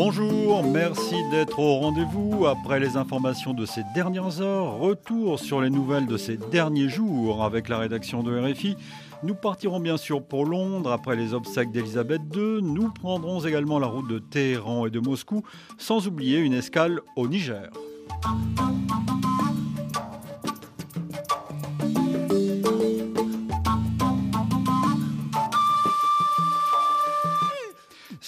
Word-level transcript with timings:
Bonjour, 0.00 0.62
merci 0.62 1.16
d'être 1.28 1.58
au 1.58 1.80
rendez-vous. 1.80 2.46
Après 2.46 2.78
les 2.78 2.96
informations 2.96 3.52
de 3.52 3.66
ces 3.66 3.82
dernières 3.96 4.40
heures, 4.40 4.78
retour 4.78 5.40
sur 5.40 5.60
les 5.60 5.70
nouvelles 5.70 6.06
de 6.06 6.16
ces 6.16 6.36
derniers 6.36 6.88
jours 6.88 7.42
avec 7.42 7.68
la 7.68 7.78
rédaction 7.78 8.22
de 8.22 8.38
RFI. 8.38 8.76
Nous 9.24 9.34
partirons 9.34 9.80
bien 9.80 9.96
sûr 9.96 10.22
pour 10.22 10.46
Londres 10.46 10.92
après 10.92 11.16
les 11.16 11.34
obsèques 11.34 11.72
d'Elisabeth 11.72 12.22
II. 12.32 12.62
Nous 12.62 12.92
prendrons 12.92 13.40
également 13.44 13.80
la 13.80 13.88
route 13.88 14.08
de 14.08 14.20
Téhéran 14.20 14.86
et 14.86 14.90
de 14.90 15.00
Moscou, 15.00 15.42
sans 15.78 16.06
oublier 16.06 16.38
une 16.38 16.54
escale 16.54 17.00
au 17.16 17.26
Niger. 17.26 17.68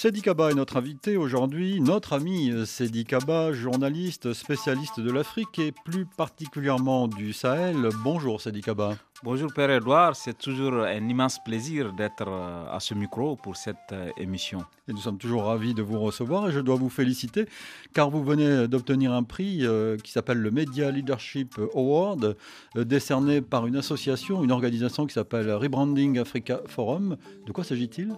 Sedi 0.01 0.23
Kaba 0.23 0.51
est 0.51 0.55
notre 0.55 0.79
invité 0.79 1.19
aujourd'hui, 1.19 1.79
notre 1.79 2.15
ami 2.15 2.51
Sedi 2.65 3.05
Kaba, 3.05 3.53
journaliste 3.53 4.33
spécialiste 4.33 4.99
de 4.99 5.11
l'Afrique 5.11 5.59
et 5.59 5.73
plus 5.73 6.07
particulièrement 6.07 7.07
du 7.07 7.35
Sahel. 7.35 7.91
Bonjour 8.03 8.41
Sedi 8.41 8.63
Kaba. 8.63 8.95
Bonjour 9.23 9.53
Père 9.53 9.71
Edouard, 9.71 10.17
c'est 10.17 10.39
toujours 10.39 10.73
un 10.73 11.07
immense 11.07 11.39
plaisir 11.45 11.92
d'être 11.92 12.27
euh, 12.27 12.65
à 12.75 12.81
ce 12.81 12.95
micro 12.95 13.37
pour 13.37 13.57
cette 13.57 13.77
euh, 13.92 14.09
émission. 14.17 14.61
Et 14.89 14.95
nous 14.95 15.01
sommes 15.01 15.19
toujours 15.19 15.45
ravis 15.45 15.75
de 15.75 15.83
vous 15.83 16.01
recevoir 16.01 16.48
et 16.48 16.53
je 16.53 16.61
dois 16.61 16.77
vous 16.77 16.89
féliciter 16.89 17.45
car 17.92 18.09
vous 18.09 18.25
venez 18.25 18.69
d'obtenir 18.69 19.12
un 19.12 19.23
prix 19.23 19.67
euh, 19.67 19.98
qui 19.98 20.12
s'appelle 20.12 20.39
le 20.39 20.51
Media 20.51 20.91
Leadership 20.91 21.61
Award, 21.75 22.39
décerné 22.75 23.42
par 23.42 23.67
une 23.67 23.77
association, 23.77 24.42
une 24.42 24.53
organisation 24.53 25.05
qui 25.05 25.12
s'appelle 25.12 25.53
Rebranding 25.53 26.19
Africa 26.19 26.62
Forum. 26.67 27.19
De 27.45 27.53
quoi 27.53 27.64
s'agit-il? 27.64 28.17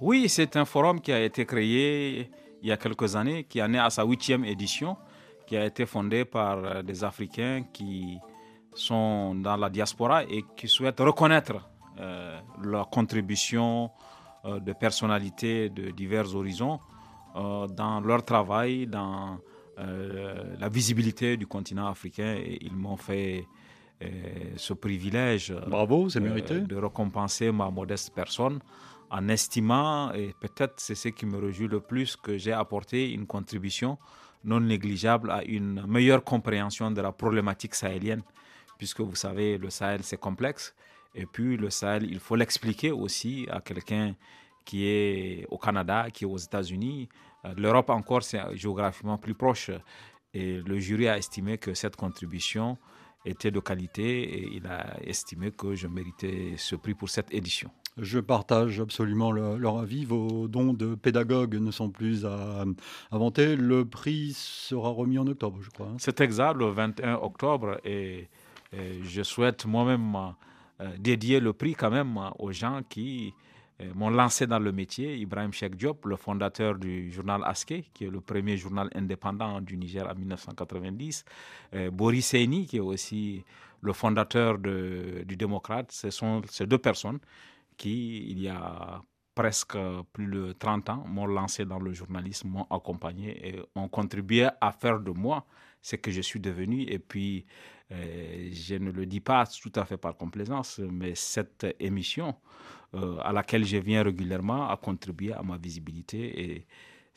Oui, 0.00 0.28
c'est 0.28 0.56
un 0.56 0.64
forum 0.64 1.00
qui 1.00 1.12
a 1.12 1.22
été 1.22 1.44
créé 1.46 2.30
il 2.62 2.68
y 2.68 2.72
a 2.72 2.76
quelques 2.76 3.16
années, 3.16 3.44
qui 3.44 3.62
en 3.62 3.72
est 3.74 3.78
à 3.78 3.90
sa 3.90 4.04
huitième 4.04 4.44
édition, 4.44 4.96
qui 5.46 5.56
a 5.56 5.64
été 5.64 5.86
fondé 5.86 6.24
par 6.24 6.58
euh, 6.58 6.82
des 6.82 7.04
Africains 7.04 7.64
qui 7.72 8.18
sont 8.74 9.34
dans 9.36 9.56
la 9.56 9.70
diaspora 9.70 10.24
et 10.24 10.44
qui 10.56 10.68
souhaitent 10.68 11.00
reconnaître 11.00 11.54
euh, 11.98 12.38
leur 12.62 12.90
contribution 12.90 13.90
euh, 14.44 14.58
de 14.60 14.72
personnalités 14.72 15.70
de 15.70 15.90
divers 15.90 16.34
horizons 16.34 16.80
dans 17.34 18.00
leur 18.00 18.24
travail, 18.24 18.86
dans 18.86 19.36
la 19.76 20.70
visibilité 20.70 21.36
du 21.36 21.46
continent 21.46 21.86
africain. 21.86 22.34
Et 22.38 22.56
ils 22.62 22.74
m'ont 22.74 22.96
fait 22.96 23.44
ce 24.56 24.72
privilège 24.72 25.52
Bravo, 25.66 26.08
c'est 26.08 26.18
mérité. 26.18 26.60
de 26.60 26.76
récompenser 26.76 27.52
ma 27.52 27.70
modeste 27.70 28.10
personne 28.14 28.58
en 29.10 29.28
estimant, 29.28 30.12
et 30.12 30.34
peut-être 30.40 30.74
c'est 30.78 30.94
ce 30.94 31.08
qui 31.08 31.26
me 31.26 31.38
réjouit 31.38 31.68
le 31.68 31.80
plus, 31.80 32.16
que 32.16 32.36
j'ai 32.38 32.52
apporté 32.52 33.12
une 33.12 33.26
contribution 33.26 33.98
non 34.44 34.60
négligeable 34.60 35.30
à 35.30 35.44
une 35.44 35.84
meilleure 35.86 36.22
compréhension 36.24 36.90
de 36.90 37.00
la 37.00 37.12
problématique 37.12 37.74
sahélienne, 37.74 38.22
puisque 38.78 39.00
vous 39.00 39.16
savez, 39.16 39.58
le 39.58 39.70
Sahel, 39.70 40.02
c'est 40.02 40.18
complexe. 40.18 40.74
Et 41.14 41.26
puis 41.26 41.56
le 41.56 41.70
Sahel, 41.70 42.04
il 42.10 42.20
faut 42.20 42.36
l'expliquer 42.36 42.92
aussi 42.92 43.46
à 43.50 43.60
quelqu'un 43.60 44.14
qui 44.64 44.86
est 44.86 45.46
au 45.50 45.58
Canada, 45.58 46.08
qui 46.12 46.24
est 46.24 46.26
aux 46.26 46.36
États-Unis. 46.36 47.08
Euh, 47.44 47.54
L'Europe 47.56 47.90
encore, 47.90 48.22
c'est 48.22 48.40
géographiquement 48.56 49.16
plus 49.16 49.34
proche. 49.34 49.70
Et 50.34 50.60
le 50.60 50.78
jury 50.78 51.08
a 51.08 51.16
estimé 51.16 51.56
que 51.56 51.72
cette 51.72 51.96
contribution 51.96 52.76
était 53.24 53.50
de 53.50 53.60
qualité 53.60 54.22
et 54.22 54.56
il 54.56 54.66
a 54.66 54.98
estimé 55.02 55.50
que 55.50 55.74
je 55.74 55.86
méritais 55.88 56.54
ce 56.56 56.76
prix 56.76 56.94
pour 56.94 57.08
cette 57.08 57.32
édition. 57.32 57.70
Je 57.98 58.18
partage 58.18 58.78
absolument 58.78 59.32
leur 59.32 59.78
avis. 59.78 60.04
Vos 60.04 60.48
dons 60.48 60.74
de 60.74 60.94
pédagogue 60.94 61.54
ne 61.54 61.70
sont 61.70 61.88
plus 61.88 62.26
à 62.26 62.64
inventer. 63.10 63.56
Le 63.56 63.86
prix 63.86 64.32
sera 64.34 64.90
remis 64.90 65.18
en 65.18 65.26
octobre, 65.26 65.58
je 65.62 65.70
crois. 65.70 65.86
Hein. 65.86 65.96
C'est 65.98 66.20
exact, 66.20 66.54
le 66.58 66.66
21 66.66 67.14
octobre. 67.14 67.80
Et, 67.84 68.28
je 69.02 69.22
souhaite 69.22 69.64
moi-même 69.64 70.14
euh, 70.82 70.94
dédier 70.98 71.40
le 71.40 71.54
prix 71.54 71.74
quand 71.74 71.90
même 71.90 72.20
aux 72.38 72.52
gens 72.52 72.82
qui 72.86 73.32
euh, 73.80 73.90
m'ont 73.94 74.10
lancé 74.10 74.46
dans 74.46 74.58
le 74.58 74.70
métier. 74.72 75.16
Ibrahim 75.16 75.50
Sheikh 75.52 75.76
Diop, 75.76 76.04
le 76.04 76.16
fondateur 76.16 76.74
du 76.74 77.10
journal 77.10 77.40
Aske, 77.46 77.84
qui 77.94 78.04
est 78.04 78.10
le 78.10 78.20
premier 78.20 78.58
journal 78.58 78.90
indépendant 78.94 79.62
du 79.62 79.78
Niger 79.78 80.06
en 80.06 80.14
1990. 80.14 81.24
Euh, 81.74 81.90
Boris 81.90 82.26
Seini, 82.26 82.66
qui 82.66 82.76
est 82.76 82.80
aussi 82.80 83.42
le 83.80 83.94
fondateur 83.94 84.58
du 84.58 85.36
démocrate. 85.36 85.92
Ce 85.92 86.10
sont 86.10 86.42
ces 86.50 86.66
deux 86.66 86.78
personnes 86.78 87.20
qui, 87.76 88.28
il 88.30 88.40
y 88.40 88.48
a 88.48 89.02
presque 89.34 89.76
plus 90.12 90.26
de 90.28 90.52
30 90.52 90.88
ans, 90.90 91.04
m'ont 91.06 91.26
lancé 91.26 91.64
dans 91.66 91.78
le 91.78 91.92
journalisme, 91.92 92.48
m'ont 92.48 92.66
accompagné 92.70 93.48
et 93.48 93.62
ont 93.74 93.88
contribué 93.88 94.48
à 94.60 94.72
faire 94.72 94.98
de 95.00 95.10
moi 95.10 95.44
ce 95.82 95.96
que 95.96 96.10
je 96.10 96.22
suis 96.22 96.40
devenu. 96.40 96.82
Et 96.88 96.98
puis, 96.98 97.44
euh, 97.92 98.48
je 98.52 98.76
ne 98.76 98.90
le 98.90 99.04
dis 99.06 99.20
pas 99.20 99.44
tout 99.46 99.72
à 99.76 99.84
fait 99.84 99.98
par 99.98 100.16
complaisance, 100.16 100.78
mais 100.78 101.14
cette 101.14 101.66
émission 101.78 102.34
euh, 102.94 103.18
à 103.20 103.32
laquelle 103.32 103.64
je 103.64 103.76
viens 103.76 104.02
régulièrement 104.02 104.68
a 104.70 104.76
contribué 104.76 105.32
à 105.32 105.42
ma 105.42 105.58
visibilité 105.58 106.42
et 106.42 106.66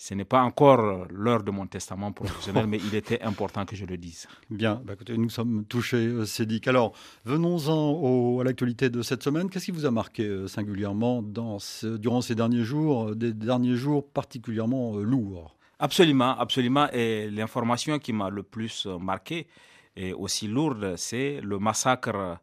ce 0.01 0.13
n'est 0.13 0.23
pas 0.25 0.41
encore 0.43 1.07
l'heure 1.11 1.43
de 1.43 1.51
mon 1.51 1.67
testament 1.67 2.13
professionnel, 2.13 2.67
mais 2.67 2.77
il 2.77 2.95
était 2.95 3.21
important 3.21 3.65
que 3.65 3.75
je 3.75 3.85
le 3.85 3.97
dise. 3.97 4.29
Bien, 4.49 4.81
bah 4.85 4.93
écoutez, 4.93 5.17
nous 5.17 5.29
sommes 5.29 5.65
touchés, 5.65 5.97
euh, 5.97 6.25
Cédric. 6.25 6.69
Alors, 6.69 6.93
venons-en 7.25 8.39
à 8.39 8.43
l'actualité 8.45 8.89
de 8.89 9.01
cette 9.01 9.21
semaine. 9.21 9.49
Qu'est-ce 9.49 9.65
qui 9.65 9.71
vous 9.71 9.85
a 9.85 9.91
marqué 9.91 10.23
euh, 10.23 10.47
singulièrement 10.47 11.21
dans 11.21 11.57
durant 11.99 12.21
ces 12.21 12.33
derniers 12.33 12.63
jours, 12.63 13.09
euh, 13.09 13.15
des 13.15 13.33
derniers 13.33 13.75
jours 13.75 14.07
particulièrement 14.07 14.95
lourds? 14.95 15.57
Absolument, 15.79 16.39
absolument. 16.39 16.89
Et 16.93 17.29
l'information 17.29 17.99
qui 17.99 18.13
m'a 18.13 18.29
le 18.29 18.43
plus 18.43 18.87
marqué 19.01 19.47
et 19.97 20.13
aussi 20.13 20.47
lourde, 20.47 20.93
c'est 20.95 21.41
le 21.41 21.59
massacre 21.59 22.39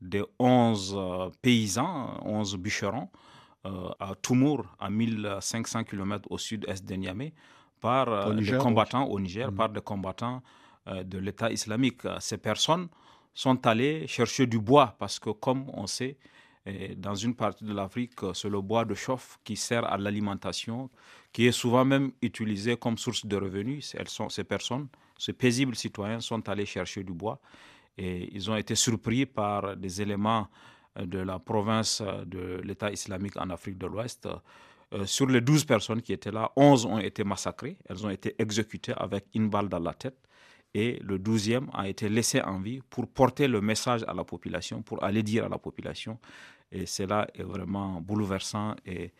de 0.00 0.24
11 0.38 0.96
paysans, 1.42 2.20
11 2.24 2.56
bûcherons, 2.56 3.08
à 3.64 4.14
Toumour, 4.22 4.64
à 4.78 4.88
1500 4.90 5.84
km 5.84 6.26
au 6.30 6.38
sud-est 6.38 6.84
de 6.84 6.94
Niamey, 6.94 7.32
par 7.80 8.08
euh, 8.08 8.34
des 8.34 8.56
combattants 8.58 9.04
au 9.06 9.18
Niger, 9.20 9.50
mm. 9.50 9.54
par 9.54 9.68
des 9.70 9.80
combattants 9.80 10.42
euh, 10.88 11.02
de 11.02 11.18
l'État 11.18 11.50
islamique. 11.50 12.02
Ces 12.20 12.38
personnes 12.38 12.88
sont 13.34 13.66
allées 13.66 14.06
chercher 14.06 14.46
du 14.46 14.58
bois 14.58 14.94
parce 14.98 15.18
que, 15.18 15.30
comme 15.30 15.68
on 15.74 15.86
sait, 15.86 16.16
dans 16.98 17.14
une 17.14 17.34
partie 17.34 17.64
de 17.64 17.72
l'Afrique, 17.72 18.12
c'est 18.34 18.50
le 18.50 18.60
bois 18.60 18.84
de 18.84 18.94
chauffe 18.94 19.38
qui 19.44 19.56
sert 19.56 19.84
à 19.90 19.96
l'alimentation, 19.96 20.90
qui 21.32 21.46
est 21.46 21.52
souvent 21.52 21.86
même 21.86 22.12
utilisé 22.20 22.76
comme 22.76 22.98
source 22.98 23.24
de 23.24 23.34
revenus. 23.36 23.94
Elles 23.98 24.08
sont, 24.10 24.28
ces 24.28 24.44
personnes, 24.44 24.86
ces 25.16 25.32
paisibles 25.32 25.74
citoyens 25.74 26.20
sont 26.20 26.46
allés 26.50 26.66
chercher 26.66 27.02
du 27.02 27.12
bois 27.14 27.40
et 27.96 28.28
ils 28.34 28.50
ont 28.50 28.56
été 28.56 28.74
surpris 28.74 29.26
par 29.26 29.76
des 29.76 30.00
éléments 30.02 30.48
de 30.98 31.18
la 31.18 31.38
province 31.38 32.02
de 32.26 32.60
l'État 32.64 32.90
islamique 32.90 33.36
en 33.36 33.50
Afrique 33.50 33.78
de 33.78 33.86
l'Ouest. 33.86 34.28
Euh, 34.92 35.06
sur 35.06 35.26
les 35.26 35.40
12 35.40 35.64
personnes 35.64 36.02
qui 36.02 36.12
étaient 36.12 36.32
là, 36.32 36.50
11 36.56 36.86
ont 36.86 36.98
été 36.98 37.22
massacrées. 37.24 37.76
Elles 37.88 38.04
ont 38.04 38.10
été 38.10 38.34
exécutées 38.38 38.92
avec 38.96 39.26
une 39.34 39.48
balle 39.48 39.68
dans 39.68 39.78
la 39.78 39.94
tête. 39.94 40.16
Et 40.74 40.98
le 41.02 41.18
12e 41.18 41.68
a 41.72 41.88
été 41.88 42.08
laissé 42.08 42.40
en 42.40 42.60
vie 42.60 42.80
pour 42.90 43.08
porter 43.08 43.48
le 43.48 43.60
message 43.60 44.04
à 44.06 44.14
la 44.14 44.24
population, 44.24 44.82
pour 44.82 45.02
aller 45.02 45.22
dire 45.22 45.44
à 45.44 45.48
la 45.48 45.58
population. 45.58 46.18
Et 46.70 46.86
cela 46.86 47.26
est 47.34 47.42
vraiment 47.42 48.00
bouleversant 48.00 48.76
et 48.86 49.12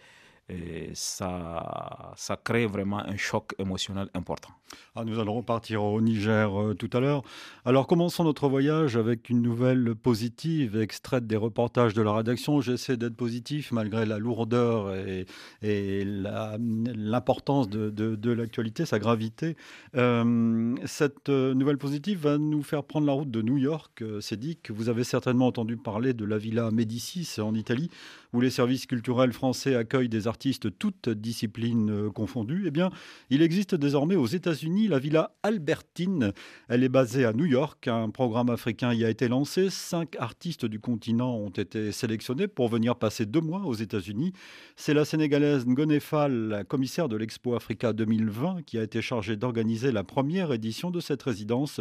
et 0.50 0.90
ça, 0.94 2.12
ça 2.16 2.36
crée 2.36 2.66
vraiment 2.66 2.98
un 2.98 3.16
choc 3.16 3.54
émotionnel 3.58 4.08
important. 4.14 4.50
Ah, 4.96 5.04
nous 5.04 5.18
allons 5.18 5.34
repartir 5.34 5.84
au 5.84 6.00
Niger 6.00 6.60
euh, 6.60 6.74
tout 6.74 6.90
à 6.92 7.00
l'heure. 7.00 7.22
Alors 7.64 7.86
commençons 7.86 8.24
notre 8.24 8.48
voyage 8.48 8.96
avec 8.96 9.28
une 9.30 9.42
nouvelle 9.42 9.94
positive 9.94 10.80
extraite 10.80 11.26
des 11.26 11.36
reportages 11.36 11.94
de 11.94 12.02
la 12.02 12.12
rédaction. 12.12 12.60
J'essaie 12.60 12.96
d'être 12.96 13.16
positif 13.16 13.70
malgré 13.72 14.06
la 14.06 14.18
lourdeur 14.18 14.92
et, 14.94 16.04
l'importance 16.04 17.68
de, 17.68 17.90
de, 17.90 18.32
l'actualité, 18.32 18.84
sa 18.86 18.98
gravité. 18.98 19.56
Euh, 19.96 20.74
cette 20.86 21.28
euh, 21.28 21.54
nouvelle 21.54 21.78
positive 21.78 22.20
va 22.22 22.38
nous 22.38 22.62
faire 22.62 22.82
prendre 22.84 23.06
la 23.06 23.12
route 23.12 23.30
de 23.30 23.42
New 23.42 23.58
York. 23.58 24.02
C'est 24.20 24.38
dit 24.38 24.56
que 24.56 24.72
vous 24.72 24.88
avez 24.88 25.04
certainement 25.04 25.46
entendu 25.46 25.76
parler 25.76 26.14
de 26.14 26.24
la 26.24 26.38
Villa 26.38 26.70
Médicis 26.70 27.40
en 27.40 27.54
Italie, 27.54 27.90
où 28.32 28.40
les 28.40 28.50
services 28.50 28.86
culturels 28.86 29.32
français 29.32 29.74
accueillent 29.74 30.08
des 30.08 30.26
artistes 30.26 30.39
toutes 30.78 31.08
disciplines 31.08 32.10
confondues. 32.12 32.64
Eh 32.66 32.70
bien, 32.70 32.90
il 33.28 33.42
existe 33.42 33.74
désormais 33.74 34.16
aux 34.16 34.26
États-Unis 34.26 34.88
la 34.88 34.98
Villa 34.98 35.34
Albertine. 35.42 36.32
Elle 36.68 36.82
est 36.82 36.88
basée 36.88 37.24
à 37.24 37.32
New 37.32 37.44
York. 37.44 37.88
Un 37.88 38.10
programme 38.10 38.50
africain 38.50 38.94
y 38.94 39.04
a 39.04 39.10
été 39.10 39.28
lancé. 39.28 39.68
Cinq 39.70 40.16
artistes 40.18 40.64
du 40.64 40.80
continent 40.80 41.36
ont 41.36 41.50
été 41.50 41.92
sélectionnés 41.92 42.48
pour 42.48 42.68
venir 42.68 42.96
passer 42.96 43.26
deux 43.26 43.40
mois 43.40 43.62
aux 43.64 43.74
États-Unis. 43.74 44.32
C'est 44.76 44.94
la 44.94 45.04
Sénégalaise 45.04 45.66
Ngonefal, 45.66 46.64
commissaire 46.68 47.08
de 47.08 47.16
l'Expo 47.16 47.54
Africa 47.54 47.92
2020, 47.92 48.62
qui 48.62 48.78
a 48.78 48.82
été 48.82 49.02
chargée 49.02 49.36
d'organiser 49.36 49.92
la 49.92 50.04
première 50.04 50.52
édition 50.52 50.90
de 50.90 51.00
cette 51.00 51.22
résidence. 51.22 51.80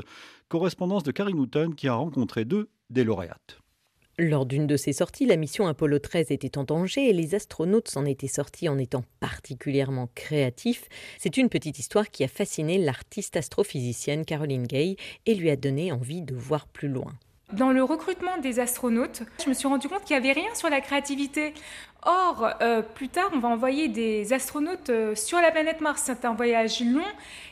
Correspondance 0.50 1.04
de 1.04 1.12
Karine 1.12 1.40
Houghton 1.40 1.72
qui 1.76 1.88
a 1.88 1.94
rencontré 1.94 2.46
deux 2.46 2.70
des 2.90 3.04
lauréates. 3.04 3.60
Lors 4.22 4.46
d'une 4.46 4.68
de 4.68 4.76
ces 4.76 4.92
sorties, 4.92 5.26
la 5.26 5.38
mission 5.38 5.66
Apollo 5.68 6.00
13 6.00 6.32
était 6.32 6.58
en 6.58 6.66
danger 6.66 7.08
et 7.08 7.14
les 7.14 7.36
astronautes 7.36 7.88
s'en 7.88 8.04
étaient 8.04 8.28
sortis 8.28 8.68
en 8.68 8.78
étant 8.78 9.06
particulièrement 9.22 10.10
créatifs. 10.14 10.90
C'est 11.18 11.38
une 11.38 11.48
petite 11.48 11.80
histoire 11.80 12.10
qui 12.12 12.26
a 12.26 12.28
fasciné 12.28 12.78
l'artiste 12.78 13.38
astrophysicienne 13.38 14.26
Caroline 14.26 14.68
Gay 14.68 14.98
et 15.26 15.36
lui 15.36 15.50
a 15.50 15.56
donné 15.56 15.94
envie 15.94 16.22
de 16.22 16.36
voir 16.36 16.68
plus 16.68 16.90
loin. 16.90 17.14
Dans 17.54 17.72
le 17.72 17.82
recrutement 17.82 18.38
des 18.38 18.60
astronautes, 18.60 19.24
je 19.42 19.50
me 19.50 19.54
suis 19.54 19.70
rendu 19.70 19.88
compte 19.88 20.04
qu'il 20.04 20.20
n'y 20.20 20.30
avait 20.30 20.40
rien 20.40 20.54
sur 20.54 20.70
la 20.70 20.82
créativité. 20.82 21.54
Or, 22.04 22.54
euh, 22.62 22.82
plus 22.82 23.10
tard, 23.10 23.30
on 23.34 23.40
va 23.40 23.50
envoyer 23.50 23.90
des 23.90 24.32
astronautes 24.32 24.90
euh, 24.90 25.16
sur 25.16 25.40
la 25.40 25.52
planète 25.52 25.82
Mars. 25.82 26.04
C'est 26.06 26.24
un 26.24 26.34
voyage 26.34 26.80
long 26.80 27.04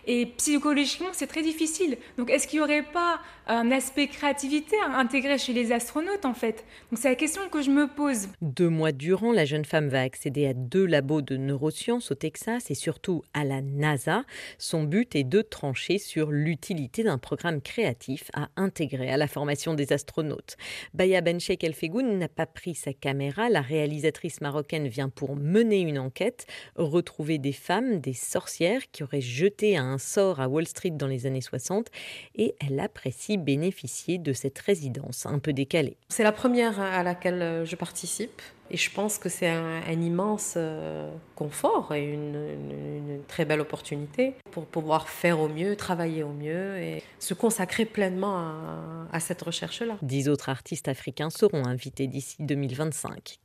et 0.06 0.26
psychologiquement, 0.38 1.10
c'est 1.12 1.28
très 1.28 1.42
difficile. 1.42 1.98
Donc, 2.18 2.30
est-ce 2.30 2.48
qu'il 2.48 2.60
n'y 2.60 2.64
aurait 2.64 2.84
pas 2.84 3.20
un 3.48 3.72
aspect 3.72 4.08
créativité 4.08 4.78
intégré 4.96 5.38
chez 5.38 5.52
les 5.52 5.74
astronautes, 5.74 6.24
en 6.24 6.34
fait? 6.34 6.64
Donc, 6.90 7.00
c'est 7.00 7.10
la 7.10 7.16
question 7.16 7.42
que 7.50 7.62
je 7.62 7.70
me 7.70 7.88
pose. 7.88 8.30
Deux 8.42 8.70
mois 8.70 8.94
durant, 8.94 9.34
la 9.34 9.44
jeune 9.44 9.66
femme 9.66 9.90
va 9.90 10.02
accéder 10.02 10.48
à 10.48 10.54
deux 10.54 10.86
labos 10.86 11.22
de 11.22 11.36
neurosciences 11.36 12.12
au 12.12 12.16
Texas 12.16 12.72
et 12.72 12.76
surtout 12.76 13.24
à 13.34 13.44
la 13.44 13.62
NASA. 13.62 14.24
Son 14.58 14.84
but 14.84 15.14
est 15.18 15.26
de 15.26 15.42
trancher 15.42 15.98
sur 15.98 16.32
l'utilité 16.32 17.04
d'un 17.04 17.18
programme 17.18 17.62
créatif 17.62 18.32
à 18.34 18.48
intégrer 18.56 19.12
à 19.12 19.18
la 19.18 19.28
formation 19.28 19.74
des 19.74 19.92
astronautes. 19.92 20.56
Baya 20.94 21.20
Benchek 21.20 21.66
Elfegoun 21.66 22.18
n'a 22.18 22.30
pas 22.30 22.46
pris 22.46 22.76
sa 22.76 22.94
caméra. 22.94 23.50
La 23.50 23.62
réalisatrice 23.62 24.37
marocaine 24.42 24.88
vient 24.88 25.10
pour 25.10 25.36
mener 25.36 25.80
une 25.82 26.00
enquête, 26.00 26.48
retrouver 26.76 27.38
des 27.38 27.52
femmes, 27.52 28.00
des 28.00 28.14
sorcières 28.14 28.82
qui 28.92 29.04
auraient 29.04 29.22
jeté 29.22 29.78
un 29.78 29.98
sort 29.98 30.40
à 30.40 30.48
Wall 30.48 30.68
Street 30.68 30.92
dans 30.92 31.08
les 31.08 31.26
années 31.26 31.42
60 31.42 31.88
et 32.36 32.56
elle 32.66 32.80
apprécie 32.80 33.38
bénéficier 33.38 34.18
de 34.18 34.34
cette 34.34 34.60
résidence 34.60 35.26
un 35.26 35.40
peu 35.40 35.54
décalée. 35.54 35.98
C'est 36.10 36.24
la 36.24 36.32
première 36.32 36.80
à 36.80 37.04
laquelle 37.04 37.42
euh, 37.42 37.66
je 37.66 37.76
participe. 37.76 38.42
Et 38.70 38.78
je 38.78 38.92
pense 38.92 39.18
que 39.18 39.30
c'est 39.30 39.48
un, 39.48 39.82
immense 39.92 40.56
euh, 40.58 41.10
confort 41.36 41.94
et 41.94 42.04
une, 42.04 43.22
très 43.28 43.46
belle 43.46 43.62
opportunité 43.62 44.34
pour 44.52 44.66
pouvoir 44.66 45.08
faire 45.08 45.40
au 45.40 45.48
mieux, 45.48 45.76
travailler 45.76 46.24
au 46.24 46.34
mieux 46.34 46.78
et 46.78 47.02
se 47.20 47.34
consacrer 47.34 47.86
pleinement 47.86 48.38
à, 48.38 49.08
à 49.12 49.20
cette 49.20 49.42
recherche-là. 49.42 49.98
Dix 50.02 50.28
autres 50.28 50.50
artistes 50.50 50.90
africains 50.90 51.30
seront 51.30 51.66
invités 51.66 52.08
d'ici 52.08 52.36
2025. 52.40 53.40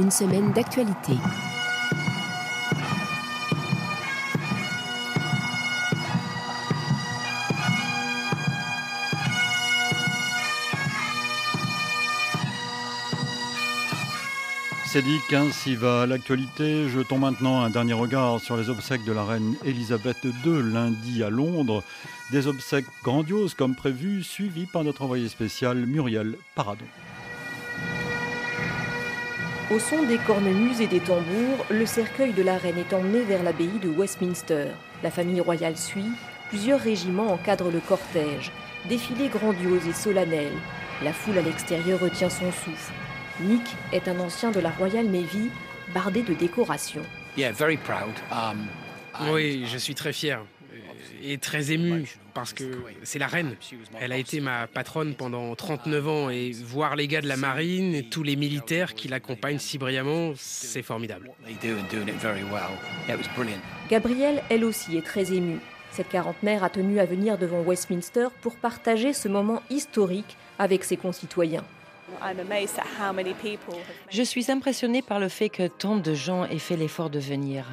Une 0.00 0.10
semaine 0.10 0.52
d'actualité. 0.52 1.12
C'est 14.86 15.02
dit 15.02 15.18
qu'ainsi 15.28 15.76
va 15.76 16.06
l'actualité. 16.06 16.88
Jetons 16.88 17.18
maintenant 17.18 17.60
un 17.60 17.70
dernier 17.70 17.92
regard 17.92 18.40
sur 18.40 18.56
les 18.56 18.70
obsèques 18.70 19.04
de 19.04 19.12
la 19.12 19.24
reine 19.24 19.54
Elisabeth 19.64 20.24
II 20.24 20.62
lundi 20.62 21.22
à 21.22 21.30
Londres. 21.30 21.84
Des 22.32 22.46
obsèques 22.46 22.86
grandioses 23.04 23.54
comme 23.54 23.76
prévu, 23.76 24.24
suivies 24.24 24.66
par 24.66 24.82
notre 24.82 25.02
envoyé 25.02 25.28
spécial 25.28 25.86
Muriel 25.86 26.36
Paradon. 26.54 26.86
Au 29.70 29.78
son 29.78 30.02
des 30.02 30.18
cornemuses 30.18 30.80
et 30.80 30.88
des 30.88 30.98
tambours, 30.98 31.64
le 31.70 31.86
cercueil 31.86 32.32
de 32.32 32.42
la 32.42 32.58
reine 32.58 32.78
est 32.78 32.92
emmené 32.92 33.20
vers 33.20 33.44
l'abbaye 33.44 33.78
de 33.80 33.88
Westminster. 33.88 34.66
La 35.04 35.12
famille 35.12 35.40
royale 35.40 35.76
suit, 35.76 36.10
plusieurs 36.48 36.80
régiments 36.80 37.32
encadrent 37.32 37.70
le 37.70 37.78
cortège. 37.78 38.50
Défilé 38.88 39.28
grandiose 39.28 39.86
et 39.86 39.92
solennel. 39.92 40.50
La 41.04 41.12
foule 41.12 41.38
à 41.38 41.42
l'extérieur 41.42 42.00
retient 42.00 42.30
son 42.30 42.50
souffle. 42.50 42.92
Nick 43.42 43.62
est 43.92 44.08
un 44.08 44.18
ancien 44.18 44.50
de 44.50 44.58
la 44.58 44.70
Royal 44.70 45.06
Navy, 45.06 45.50
bardé 45.94 46.22
de 46.22 46.34
décorations. 46.34 47.06
Um, 47.38 48.66
oui, 49.30 49.66
je 49.66 49.78
suis 49.78 49.94
très 49.94 50.12
fier 50.12 50.40
et 51.22 51.38
très 51.38 51.72
ému 51.72 52.04
parce 52.34 52.52
que 52.52 52.64
c'est 53.02 53.18
la 53.18 53.26
reine. 53.26 53.56
Elle 54.00 54.12
a 54.12 54.16
été 54.16 54.40
ma 54.40 54.66
patronne 54.66 55.14
pendant 55.14 55.54
39 55.54 56.08
ans 56.08 56.30
et 56.30 56.52
voir 56.52 56.96
les 56.96 57.08
gars 57.08 57.20
de 57.20 57.28
la 57.28 57.36
marine 57.36 57.94
et 57.94 58.04
tous 58.04 58.22
les 58.22 58.36
militaires 58.36 58.94
qui 58.94 59.08
l'accompagnent 59.08 59.58
si 59.58 59.78
brillamment, 59.78 60.32
c'est 60.36 60.82
formidable. 60.82 61.30
Gabrielle, 63.88 64.42
elle 64.48 64.64
aussi, 64.64 64.96
est 64.96 65.04
très 65.04 65.32
émue. 65.32 65.58
Cette 65.90 66.08
quarantenaire 66.08 66.62
a 66.62 66.70
tenu 66.70 67.00
à 67.00 67.04
venir 67.04 67.36
devant 67.36 67.62
Westminster 67.62 68.28
pour 68.42 68.54
partager 68.56 69.12
ce 69.12 69.28
moment 69.28 69.60
historique 69.70 70.36
avec 70.58 70.84
ses 70.84 70.96
concitoyens. 70.96 71.64
Je 74.10 74.22
suis 74.22 74.50
impressionnée 74.50 75.02
par 75.02 75.20
le 75.20 75.28
fait 75.28 75.48
que 75.48 75.66
tant 75.66 75.96
de 75.96 76.14
gens 76.14 76.44
aient 76.44 76.58
fait 76.58 76.76
l'effort 76.76 77.10
de 77.10 77.18
venir. 77.18 77.64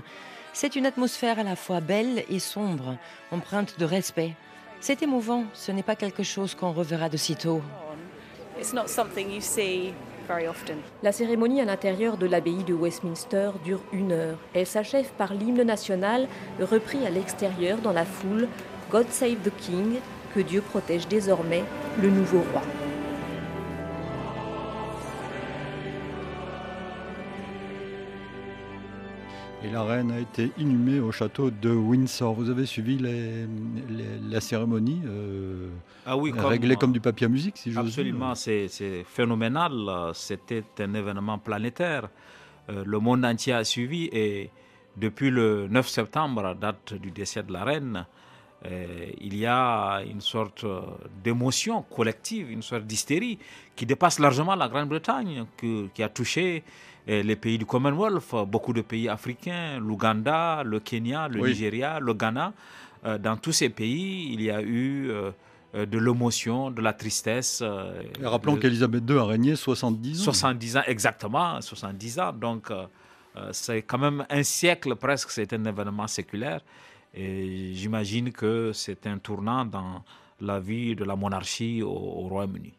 C'est 0.59 0.75
une 0.75 0.87
atmosphère 0.87 1.37
à 1.37 1.43
la 1.43 1.55
fois 1.55 1.81
belle 1.81 2.23
et 2.31 2.39
sombre, 2.39 2.97
empreinte 3.29 3.77
de 3.77 3.85
respect. 3.85 4.33
C'est 4.79 5.03
émouvant, 5.03 5.43
ce 5.53 5.71
n'est 5.71 5.83
pas 5.83 5.95
quelque 5.95 6.23
chose 6.23 6.55
qu'on 6.55 6.71
reverra 6.71 7.09
de 7.09 7.17
sitôt. 7.17 7.61
La 11.03 11.11
cérémonie 11.11 11.61
à 11.61 11.65
l'intérieur 11.65 12.17
de 12.17 12.25
l'abbaye 12.25 12.63
de 12.63 12.73
Westminster 12.73 13.51
dure 13.63 13.83
une 13.93 14.11
heure. 14.11 14.39
Elle 14.55 14.65
s'achève 14.65 15.11
par 15.15 15.35
l'hymne 15.35 15.61
national 15.61 16.27
repris 16.59 17.05
à 17.05 17.11
l'extérieur 17.11 17.77
dans 17.77 17.93
la 17.93 18.05
foule 18.05 18.47
God 18.89 19.11
Save 19.11 19.37
the 19.43 19.55
King, 19.59 19.99
que 20.33 20.39
Dieu 20.39 20.61
protège 20.61 21.07
désormais 21.07 21.65
le 22.01 22.09
nouveau 22.09 22.41
roi. 22.51 22.63
Et 29.67 29.71
la 29.71 29.83
reine 29.83 30.11
a 30.11 30.19
été 30.19 30.51
inhumée 30.57 30.99
au 30.99 31.11
château 31.11 31.51
de 31.51 31.69
Windsor. 31.69 32.33
Vous 32.33 32.49
avez 32.49 32.65
suivi 32.65 32.99
la 32.99 34.39
cérémonie 34.39 35.01
euh, 35.05 35.69
ah 36.05 36.15
oui, 36.15 36.31
réglée 36.31 36.77
comme 36.77 36.93
du 36.93 37.01
papier 37.01 37.25
à 37.25 37.29
musique, 37.29 37.57
si 37.57 37.77
Absolument, 37.77 38.33
c'est 38.33 38.69
phénoménal. 39.05 40.11
C'était 40.13 40.63
un 40.79 40.93
événement 40.93 41.37
planétaire. 41.37 42.07
Euh, 42.69 42.83
le 42.85 42.99
monde 42.99 43.25
entier 43.25 43.51
a 43.53 43.65
suivi 43.65 44.05
et 44.13 44.51
depuis 44.95 45.31
le 45.31 45.67
9 45.67 45.87
septembre, 45.87 46.55
date 46.55 46.93
du 46.93 47.11
décès 47.11 47.43
de 47.43 47.51
la 47.51 47.65
reine, 47.65 48.05
euh, 48.65 48.85
il 49.19 49.35
y 49.35 49.45
a 49.45 50.01
une 50.09 50.21
sorte 50.21 50.65
d'émotion 51.23 51.81
collective, 51.81 52.51
une 52.51 52.61
sorte 52.61 52.85
d'hystérie 52.85 53.37
qui 53.75 53.85
dépasse 53.85 54.19
largement 54.19 54.55
la 54.55 54.69
Grande-Bretagne, 54.69 55.45
qui 55.57 56.03
a 56.03 56.09
touché 56.09 56.63
les 57.07 57.35
pays 57.35 57.57
du 57.57 57.65
Commonwealth, 57.65 58.35
beaucoup 58.47 58.73
de 58.73 58.81
pays 58.81 59.07
africains, 59.07 59.79
l'Ouganda, 59.79 60.61
le 60.63 60.79
Kenya, 60.79 61.27
le 61.27 61.47
Nigeria, 61.47 61.99
le 61.99 62.13
Ghana. 62.13 62.53
Euh, 63.05 63.17
dans 63.17 63.37
tous 63.37 63.51
ces 63.51 63.69
pays, 63.69 64.33
il 64.33 64.41
y 64.41 64.51
a 64.51 64.61
eu 64.61 65.09
euh, 65.09 65.31
euh, 65.75 65.85
de 65.85 65.97
l'émotion, 65.97 66.71
de 66.71 66.81
la 66.81 66.93
tristesse. 66.93 67.63
rappelons 68.21 68.57
qu'Elisabeth 68.57 69.03
II 69.09 69.17
a 69.17 69.25
régné 69.25 69.55
70 69.55 70.21
ans. 70.21 70.23
70 70.23 70.77
ans, 70.77 70.81
exactement, 70.87 71.61
70 71.61 72.19
ans. 72.19 72.33
Donc, 72.33 72.71
c'est 73.51 73.83
quand 73.83 73.99
même 73.99 74.25
un 74.29 74.43
siècle 74.43 74.95
presque, 74.95 75.29
c'est 75.29 75.53
un 75.53 75.63
événement 75.65 76.07
séculaire. 76.07 76.61
Et 77.13 77.71
j'imagine 77.73 78.31
que 78.31 78.71
c'est 78.73 79.05
un 79.07 79.17
tournant 79.17 79.63
dans 79.63 80.03
la 80.41 80.59
vie 80.59 80.95
de 80.95 81.03
la 81.03 81.15
monarchie 81.15 81.81
au 81.83 82.27
Royaume-Uni. 82.27 82.73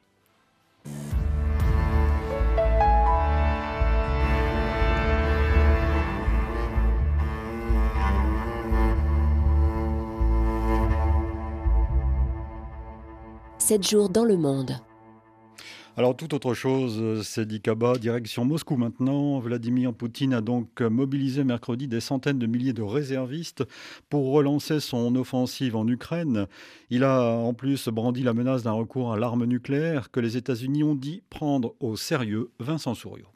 Jours 13.76 14.08
dans 14.08 14.24
le 14.24 14.38
monde. 14.38 14.80
Alors, 15.98 16.16
toute 16.16 16.32
autre 16.32 16.54
chose, 16.54 17.22
c'est 17.22 17.46
Dikaba, 17.46 17.98
direction 17.98 18.46
Moscou 18.46 18.76
maintenant. 18.76 19.38
Vladimir 19.40 19.92
Poutine 19.92 20.32
a 20.32 20.40
donc 20.40 20.80
mobilisé 20.80 21.44
mercredi 21.44 21.86
des 21.86 22.00
centaines 22.00 22.38
de 22.38 22.46
milliers 22.46 22.72
de 22.72 22.80
réservistes 22.82 23.64
pour 24.08 24.32
relancer 24.32 24.80
son 24.80 25.14
offensive 25.16 25.76
en 25.76 25.86
Ukraine. 25.86 26.46
Il 26.88 27.04
a 27.04 27.32
en 27.32 27.52
plus 27.52 27.88
brandi 27.88 28.22
la 28.22 28.32
menace 28.32 28.62
d'un 28.62 28.72
recours 28.72 29.12
à 29.12 29.18
l'arme 29.18 29.44
nucléaire 29.44 30.10
que 30.10 30.20
les 30.20 30.38
États-Unis 30.38 30.82
ont 30.82 30.94
dit 30.94 31.22
prendre 31.28 31.74
au 31.78 31.96
sérieux 31.96 32.50
Vincent 32.60 32.94
Souriau. 32.94 33.26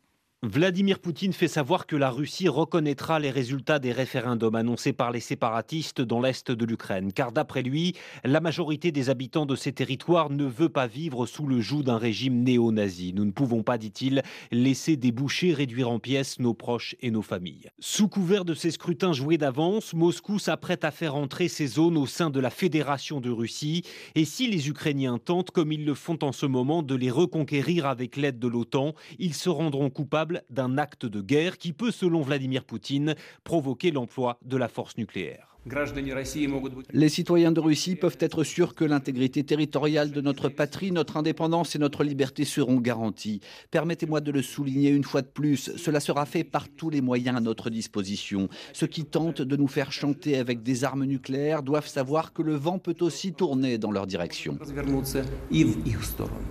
Vladimir 0.45 0.99
Poutine 0.99 1.33
fait 1.33 1.47
savoir 1.47 1.87
que 1.87 1.95
la 1.95 2.11
Russie 2.11 2.49
reconnaîtra 2.49 3.21
les 3.21 3.31
résultats 3.31 3.79
des 3.79 3.93
référendums 3.93 4.57
annoncés 4.57 4.93
par 4.93 5.13
les 5.13 5.21
séparatistes 5.21 6.01
dans 6.01 6.21
l'est 6.21 6.51
de 6.51 6.65
l'Ukraine, 6.65 7.13
car 7.13 7.31
d'après 7.31 7.63
lui, 7.63 7.95
la 8.25 8.41
majorité 8.41 8.91
des 8.91 9.09
habitants 9.09 9.47
de 9.47 9.55
ces 9.55 9.71
territoires 9.71 10.31
ne 10.31 10.45
veut 10.45 10.69
pas 10.69 10.89
vivre 10.89 11.27
sous 11.27 11.47
le 11.47 11.61
joug 11.61 11.85
d'un 11.85 11.97
régime 11.97 12.43
néo-nazi. 12.43 13.13
Nous 13.15 13.25
ne 13.25 13.31
pouvons 13.31 13.63
pas, 13.63 13.79
dit-il, 13.79 14.25
laisser 14.51 14.97
déboucher, 14.97 15.55
réduire 15.55 15.89
en 15.89 16.01
pièces 16.01 16.41
nos 16.41 16.55
proches 16.55 16.97
et 17.01 17.13
nos 17.13 17.23
familles. 17.23 17.71
Sous 17.79 18.09
couvert 18.09 18.45
de 18.45 18.55
ces 18.55 18.73
scrutins 18.73 19.13
joués 19.13 19.39
d'avance, 19.39 19.95
Moscou 19.95 20.41
s'apprête 20.41 20.85
à 20.85 20.91
faire 20.91 21.15
entrer 21.15 21.47
ces 21.47 21.69
zones 21.69 21.97
au 21.97 22.07
sein 22.07 22.31
de 22.31 22.41
la 22.41 22.51
Fédération 22.51 23.21
de 23.21 23.31
Russie, 23.31 23.85
et 24.17 24.25
si 24.25 24.49
les 24.49 24.69
Ukrainiens 24.69 25.19
tentent, 25.19 25.53
comme 25.53 25.71
ils 25.71 25.85
le 25.85 25.95
font 25.95 26.19
en 26.23 26.33
ce 26.33 26.47
moment, 26.47 26.83
de 26.83 26.97
les 26.97 27.13
reconquérir 27.13 27.87
avec 27.87 28.17
l'aide 28.17 28.41
de 28.41 28.49
l'OTAN, 28.49 28.97
ils 29.21 29.35
se 29.35 29.49
rendront 29.49 29.89
coupables 29.89 30.32
d'un 30.51 30.79
acte 30.79 31.07
de 31.07 31.21
guerre 31.21 31.59
qui 31.59 31.73
peut, 31.73 31.91
selon 31.91 32.23
Vladimir 32.23 32.65
Poutine, 32.65 33.15
provoquer 33.45 33.91
l'emploi 33.91 34.39
de 34.43 34.57
la 34.57 34.69
force 34.69 34.97
nucléaire. 34.97 35.52
Les 36.93 37.09
citoyens 37.09 37.53
de 37.53 37.61
Russie 37.61 37.95
peuvent 37.95 38.17
être 38.19 38.43
sûrs 38.43 38.75
que 38.75 38.85
l'intégrité 38.85 39.45
territoriale 39.45 40.11
de 40.11 40.21
notre 40.21 40.49
patrie, 40.49 40.91
notre 40.91 41.17
indépendance 41.17 41.77
et 41.77 41.79
notre 41.79 42.03
liberté 42.03 42.45
seront 42.45 42.81
garanties. 42.81 43.41
Permettez-moi 43.71 44.21
de 44.21 44.33
le 44.33 44.43
souligner 44.43 44.91
une 44.91 45.05
fois 45.05 45.23
de 45.23 45.29
plus, 45.29 45.71
cela 45.77 46.01
sera 46.01 46.27
fait 46.27 46.43
par 46.43 46.69
tous 46.69 46.91
les 46.91 47.01
moyens 47.01 47.37
à 47.37 47.41
notre 47.41 47.71
disposition. 47.71 48.49
Ceux 48.73 48.89
qui 48.89 49.05
tentent 49.05 49.43
de 49.43 49.57
nous 49.57 49.69
faire 49.69 49.93
chanter 49.93 50.37
avec 50.37 50.65
des 50.65 50.83
armes 50.83 51.05
nucléaires 51.05 51.63
doivent 51.63 51.87
savoir 51.87 52.33
que 52.33 52.43
le 52.43 52.57
vent 52.57 52.81
peut 52.81 52.97
aussi 53.01 53.33
tourner 53.33 53.79
dans 53.79 53.93
leur 53.93 54.09
direction. 54.09 54.59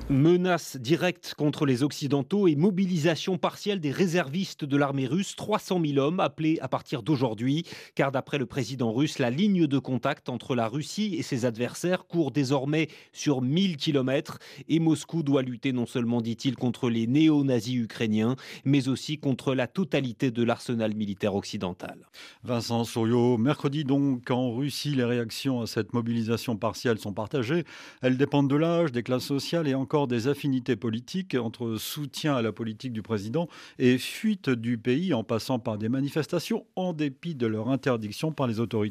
Menace 0.09 0.77
directe 0.77 1.33
contre 1.37 1.65
les 1.65 1.83
Occidentaux 1.83 2.47
et 2.47 2.55
mobilisation 2.55 3.37
partielle 3.37 3.81
des 3.81 3.91
réservistes 3.91 4.63
de 4.63 4.77
l'armée 4.77 5.07
russe, 5.07 5.35
300 5.35 5.81
000 5.85 5.97
hommes 5.97 6.21
appelés 6.21 6.59
à 6.61 6.69
partir 6.69 7.03
d'aujourd'hui, 7.03 7.65
car 7.93 8.13
d'après 8.13 8.37
le 8.37 8.45
président 8.45 8.93
russe, 8.93 9.00
la 9.19 9.29
ligne 9.29 9.67
de 9.67 9.79
contact 9.79 10.29
entre 10.29 10.55
la 10.55 10.67
Russie 10.67 11.15
et 11.17 11.23
ses 11.23 11.45
adversaires 11.45 12.05
court 12.05 12.31
désormais 12.31 12.87
sur 13.13 13.41
1000 13.41 13.77
km 13.77 14.37
et 14.69 14.79
Moscou 14.79 15.23
doit 15.23 15.41
lutter 15.41 15.73
non 15.73 15.85
seulement, 15.85 16.21
dit-il, 16.21 16.55
contre 16.55 16.89
les 16.89 17.07
néo-nazis 17.07 17.75
ukrainiens, 17.75 18.35
mais 18.63 18.87
aussi 18.87 19.17
contre 19.17 19.55
la 19.55 19.67
totalité 19.67 20.29
de 20.29 20.43
l'arsenal 20.43 20.93
militaire 20.93 21.35
occidental. 21.35 21.97
Vincent 22.43 22.83
Souriau, 22.83 23.37
mercredi 23.37 23.83
donc, 23.83 24.29
en 24.29 24.53
Russie, 24.53 24.91
les 24.91 25.03
réactions 25.03 25.61
à 25.61 25.67
cette 25.67 25.93
mobilisation 25.93 26.55
partielle 26.55 26.99
sont 26.99 27.13
partagées. 27.13 27.63
Elles 28.01 28.17
dépendent 28.17 28.49
de 28.49 28.55
l'âge, 28.55 28.91
des 28.91 29.03
classes 29.03 29.25
sociales 29.25 29.67
et 29.67 29.73
encore 29.73 30.07
des 30.07 30.27
affinités 30.27 30.75
politiques 30.75 31.35
entre 31.35 31.77
soutien 31.77 32.35
à 32.35 32.41
la 32.41 32.51
politique 32.51 32.93
du 32.93 33.01
président 33.01 33.47
et 33.79 33.97
fuite 33.97 34.49
du 34.49 34.77
pays 34.77 35.13
en 35.13 35.23
passant 35.23 35.57
par 35.57 35.77
des 35.77 35.89
manifestations 35.89 36.65
en 36.75 36.93
dépit 36.93 37.35
de 37.35 37.47
leur 37.47 37.69
interdiction 37.69 38.31
par 38.31 38.47
les 38.47 38.59
autorités 38.59 38.90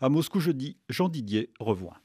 à 0.00 0.08
Moscou 0.08 0.40
jeudi, 0.40 0.76
Jean 0.88 1.08
Didier 1.08 1.50
revoit. 1.58 2.00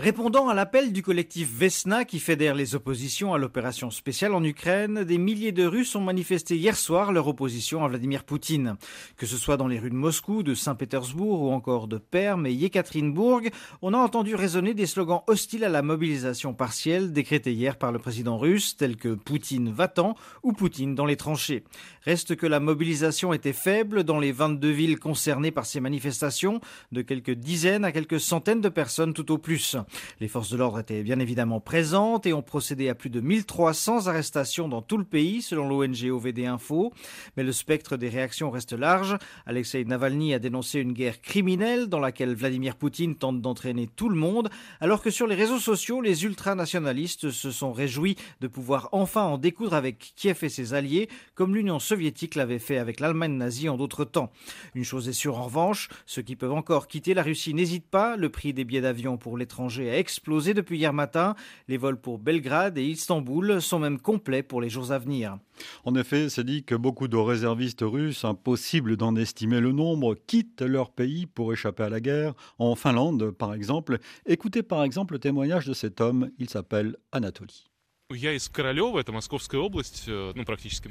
Répondant 0.00 0.48
à 0.48 0.54
l'appel 0.54 0.92
du 0.92 1.02
collectif 1.02 1.50
Vesna 1.52 2.04
qui 2.04 2.20
fédère 2.20 2.54
les 2.54 2.76
oppositions 2.76 3.34
à 3.34 3.38
l'opération 3.38 3.90
spéciale 3.90 4.32
en 4.32 4.44
Ukraine, 4.44 5.02
des 5.02 5.18
milliers 5.18 5.50
de 5.50 5.66
Russes 5.66 5.96
ont 5.96 6.00
manifesté 6.00 6.56
hier 6.56 6.76
soir 6.76 7.10
leur 7.10 7.26
opposition 7.26 7.84
à 7.84 7.88
Vladimir 7.88 8.22
Poutine. 8.22 8.76
Que 9.16 9.26
ce 9.26 9.36
soit 9.36 9.56
dans 9.56 9.66
les 9.66 9.80
rues 9.80 9.90
de 9.90 9.96
Moscou, 9.96 10.44
de 10.44 10.54
Saint-Pétersbourg 10.54 11.42
ou 11.42 11.50
encore 11.50 11.88
de 11.88 11.98
Perm 11.98 12.46
et 12.46 12.52
Yekaterinbourg, 12.52 13.40
on 13.82 13.92
a 13.92 13.98
entendu 13.98 14.36
résonner 14.36 14.72
des 14.72 14.86
slogans 14.86 15.22
hostiles 15.26 15.64
à 15.64 15.68
la 15.68 15.82
mobilisation 15.82 16.54
partielle 16.54 17.12
décrétée 17.12 17.52
hier 17.52 17.76
par 17.76 17.90
le 17.90 17.98
président 17.98 18.38
russe, 18.38 18.76
tels 18.76 18.96
que 18.96 19.14
Poutine 19.14 19.72
va-t'en 19.72 20.14
ou 20.44 20.52
Poutine 20.52 20.94
dans 20.94 21.06
les 21.06 21.16
tranchées. 21.16 21.64
Reste 22.04 22.36
que 22.36 22.46
la 22.46 22.60
mobilisation 22.60 23.32
était 23.32 23.52
faible 23.52 24.04
dans 24.04 24.20
les 24.20 24.30
22 24.30 24.70
villes 24.70 25.00
concernées 25.00 25.50
par 25.50 25.66
ces 25.66 25.80
manifestations, 25.80 26.60
de 26.92 27.02
quelques 27.02 27.34
dizaines 27.34 27.84
à 27.84 27.90
quelques 27.90 28.20
centaines 28.20 28.60
de 28.60 28.68
personnes 28.68 29.12
tout 29.12 29.32
au 29.32 29.38
plus. 29.38 29.76
Les 30.20 30.28
forces 30.28 30.50
de 30.50 30.56
l'ordre 30.56 30.78
étaient 30.80 31.02
bien 31.02 31.18
évidemment 31.18 31.60
présentes 31.60 32.26
et 32.26 32.32
ont 32.32 32.42
procédé 32.42 32.88
à 32.88 32.94
plus 32.94 33.10
de 33.10 33.20
1300 33.20 34.06
arrestations 34.06 34.68
dans 34.68 34.82
tout 34.82 34.98
le 34.98 35.04
pays, 35.04 35.42
selon 35.42 35.68
l'ONG 35.68 36.10
OVD 36.10 36.46
Info. 36.46 36.92
Mais 37.36 37.44
le 37.44 37.52
spectre 37.52 37.96
des 37.96 38.08
réactions 38.08 38.50
reste 38.50 38.72
large. 38.72 39.16
Alexei 39.46 39.84
Navalny 39.84 40.34
a 40.34 40.38
dénoncé 40.38 40.80
une 40.80 40.92
guerre 40.92 41.20
criminelle 41.20 41.86
dans 41.86 42.00
laquelle 42.00 42.34
Vladimir 42.34 42.76
Poutine 42.76 43.16
tente 43.16 43.40
d'entraîner 43.40 43.88
tout 43.94 44.08
le 44.08 44.16
monde, 44.16 44.48
alors 44.80 45.02
que 45.02 45.10
sur 45.10 45.26
les 45.26 45.34
réseaux 45.34 45.58
sociaux, 45.58 46.00
les 46.00 46.24
ultranationalistes 46.24 47.30
se 47.30 47.50
sont 47.50 47.72
réjouis 47.72 48.16
de 48.40 48.48
pouvoir 48.48 48.88
enfin 48.92 49.22
en 49.22 49.38
découdre 49.38 49.74
avec 49.74 50.12
Kiev 50.16 50.38
et 50.42 50.48
ses 50.48 50.74
alliés, 50.74 51.08
comme 51.34 51.54
l'Union 51.54 51.78
soviétique 51.78 52.34
l'avait 52.34 52.58
fait 52.58 52.78
avec 52.78 53.00
l'Allemagne 53.00 53.36
nazie 53.36 53.68
en 53.68 53.76
d'autres 53.76 54.04
temps. 54.04 54.30
Une 54.74 54.84
chose 54.84 55.08
est 55.08 55.12
sûre 55.12 55.38
en 55.38 55.44
revanche, 55.44 55.88
ceux 56.06 56.22
qui 56.22 56.36
peuvent 56.36 56.52
encore 56.52 56.88
quitter 56.88 57.14
la 57.14 57.22
Russie 57.22 57.54
n'hésitent 57.54 57.88
pas, 57.88 58.16
le 58.16 58.28
prix 58.28 58.52
des 58.52 58.64
billets 58.64 58.80
d'avion 58.80 59.16
pour 59.16 59.36
l'étranger 59.36 59.77
a 59.82 59.98
explosé 59.98 60.54
depuis 60.54 60.78
hier 60.78 60.92
matin. 60.92 61.34
Les 61.68 61.76
vols 61.76 62.00
pour 62.00 62.18
Belgrade 62.18 62.78
et 62.78 62.84
Istanbul 62.84 63.60
sont 63.60 63.78
même 63.78 64.00
complets 64.00 64.42
pour 64.42 64.60
les 64.60 64.70
jours 64.70 64.92
à 64.92 64.98
venir. 64.98 65.38
En 65.84 65.94
effet, 65.94 66.28
c'est 66.28 66.44
dit 66.44 66.64
que 66.64 66.74
beaucoup 66.74 67.08
de 67.08 67.16
réservistes 67.16 67.82
russes, 67.82 68.24
impossible 68.24 68.96
d'en 68.96 69.14
estimer 69.16 69.60
le 69.60 69.72
nombre, 69.72 70.16
quittent 70.26 70.62
leur 70.62 70.90
pays 70.90 71.26
pour 71.26 71.52
échapper 71.52 71.84
à 71.84 71.88
la 71.88 72.00
guerre. 72.00 72.34
En 72.58 72.74
Finlande, 72.74 73.30
par 73.30 73.54
exemple. 73.54 73.98
Écoutez 74.26 74.62
par 74.62 74.84
exemple 74.84 75.14
le 75.14 75.20
témoignage 75.20 75.66
de 75.66 75.74
cet 75.74 76.00
homme. 76.00 76.30
Il 76.38 76.48
s'appelle 76.48 76.96
Anatoly. 77.12 77.68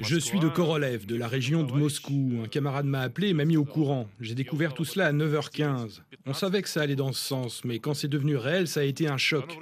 Je 0.02 0.20
suis 0.20 0.40
de 0.40 0.50
Korolev, 0.50 1.08
de 1.08 1.16
la 1.16 1.28
région 1.28 1.64
de 1.64 1.72
Moscou. 1.72 2.42
Un 2.44 2.48
camarade 2.48 2.86
m'a 2.86 3.02
appelé 3.02 3.30
et 3.30 3.34
m'a 3.34 3.44
mis 3.44 3.58
au 3.58 3.66
courant. 3.66 4.08
J'ai 4.22 4.36
découvert 4.36 4.76
tout 4.76 4.86
cela 4.86 5.08
à 5.08 5.14
9h15. 5.14 6.02
On 6.28 6.36
savait 6.36 6.62
que 6.62 6.70
ça 6.70 6.82
allait 6.82 6.96
dans 6.96 7.12
ce 7.14 7.20
sens, 7.20 7.64
mais 7.66 7.80
quand 7.80 7.96
c'est 7.96 8.08
devenu 8.08 8.36
réel, 8.38 8.68
ça 8.68 8.82
a 8.82 8.84
été 8.84 9.08
un 9.08 9.18
choc. 9.18 9.58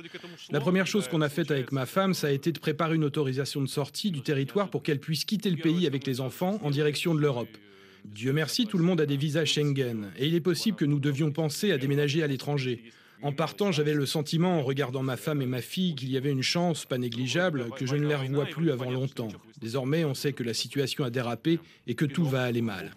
La 0.51 0.59
première 0.59 0.85
chose 0.85 1.07
qu'on 1.07 1.21
a 1.21 1.29
faite 1.29 1.49
avec 1.49 1.71
ma 1.71 1.85
femme, 1.85 2.13
ça 2.13 2.27
a 2.27 2.31
été 2.31 2.51
de 2.51 2.59
préparer 2.59 2.95
une 2.95 3.05
autorisation 3.05 3.61
de 3.61 3.67
sortie 3.67 4.11
du 4.11 4.19
territoire 4.19 4.69
pour 4.69 4.83
qu'elle 4.83 4.99
puisse 4.99 5.23
quitter 5.23 5.49
le 5.49 5.55
pays 5.55 5.87
avec 5.87 6.05
les 6.05 6.19
enfants 6.19 6.59
en 6.61 6.71
direction 6.71 7.15
de 7.15 7.21
l'Europe. 7.21 7.57
Dieu 8.03 8.33
merci, 8.33 8.67
tout 8.67 8.77
le 8.77 8.83
monde 8.83 8.99
a 8.99 9.05
des 9.05 9.15
visas 9.15 9.45
Schengen, 9.45 10.11
et 10.17 10.27
il 10.27 10.35
est 10.35 10.41
possible 10.41 10.75
que 10.75 10.83
nous 10.83 10.99
devions 10.99 11.31
penser 11.31 11.71
à 11.71 11.77
déménager 11.77 12.21
à 12.21 12.27
l'étranger. 12.27 12.83
En 13.21 13.31
partant, 13.31 13.71
j'avais 13.71 13.93
le 13.93 14.05
sentiment, 14.05 14.59
en 14.59 14.63
regardant 14.63 15.01
ma 15.01 15.17
femme 15.17 15.41
et 15.41 15.45
ma 15.45 15.61
fille, 15.61 15.95
qu'il 15.95 16.09
y 16.09 16.17
avait 16.17 16.31
une 16.31 16.43
chance, 16.43 16.85
pas 16.85 16.97
négligeable, 16.97 17.69
que 17.77 17.85
je 17.85 17.95
ne 17.95 18.07
les 18.07 18.15
revois 18.15 18.45
plus 18.45 18.71
avant 18.71 18.91
longtemps. 18.91 19.29
Désormais, 19.59 20.03
on 20.03 20.13
sait 20.13 20.33
que 20.33 20.43
la 20.43 20.53
situation 20.53 21.03
a 21.03 21.09
dérapé 21.09 21.59
et 21.87 21.95
que 21.95 22.05
tout 22.05 22.25
va 22.25 22.43
aller 22.43 22.61
mal. 22.61 22.91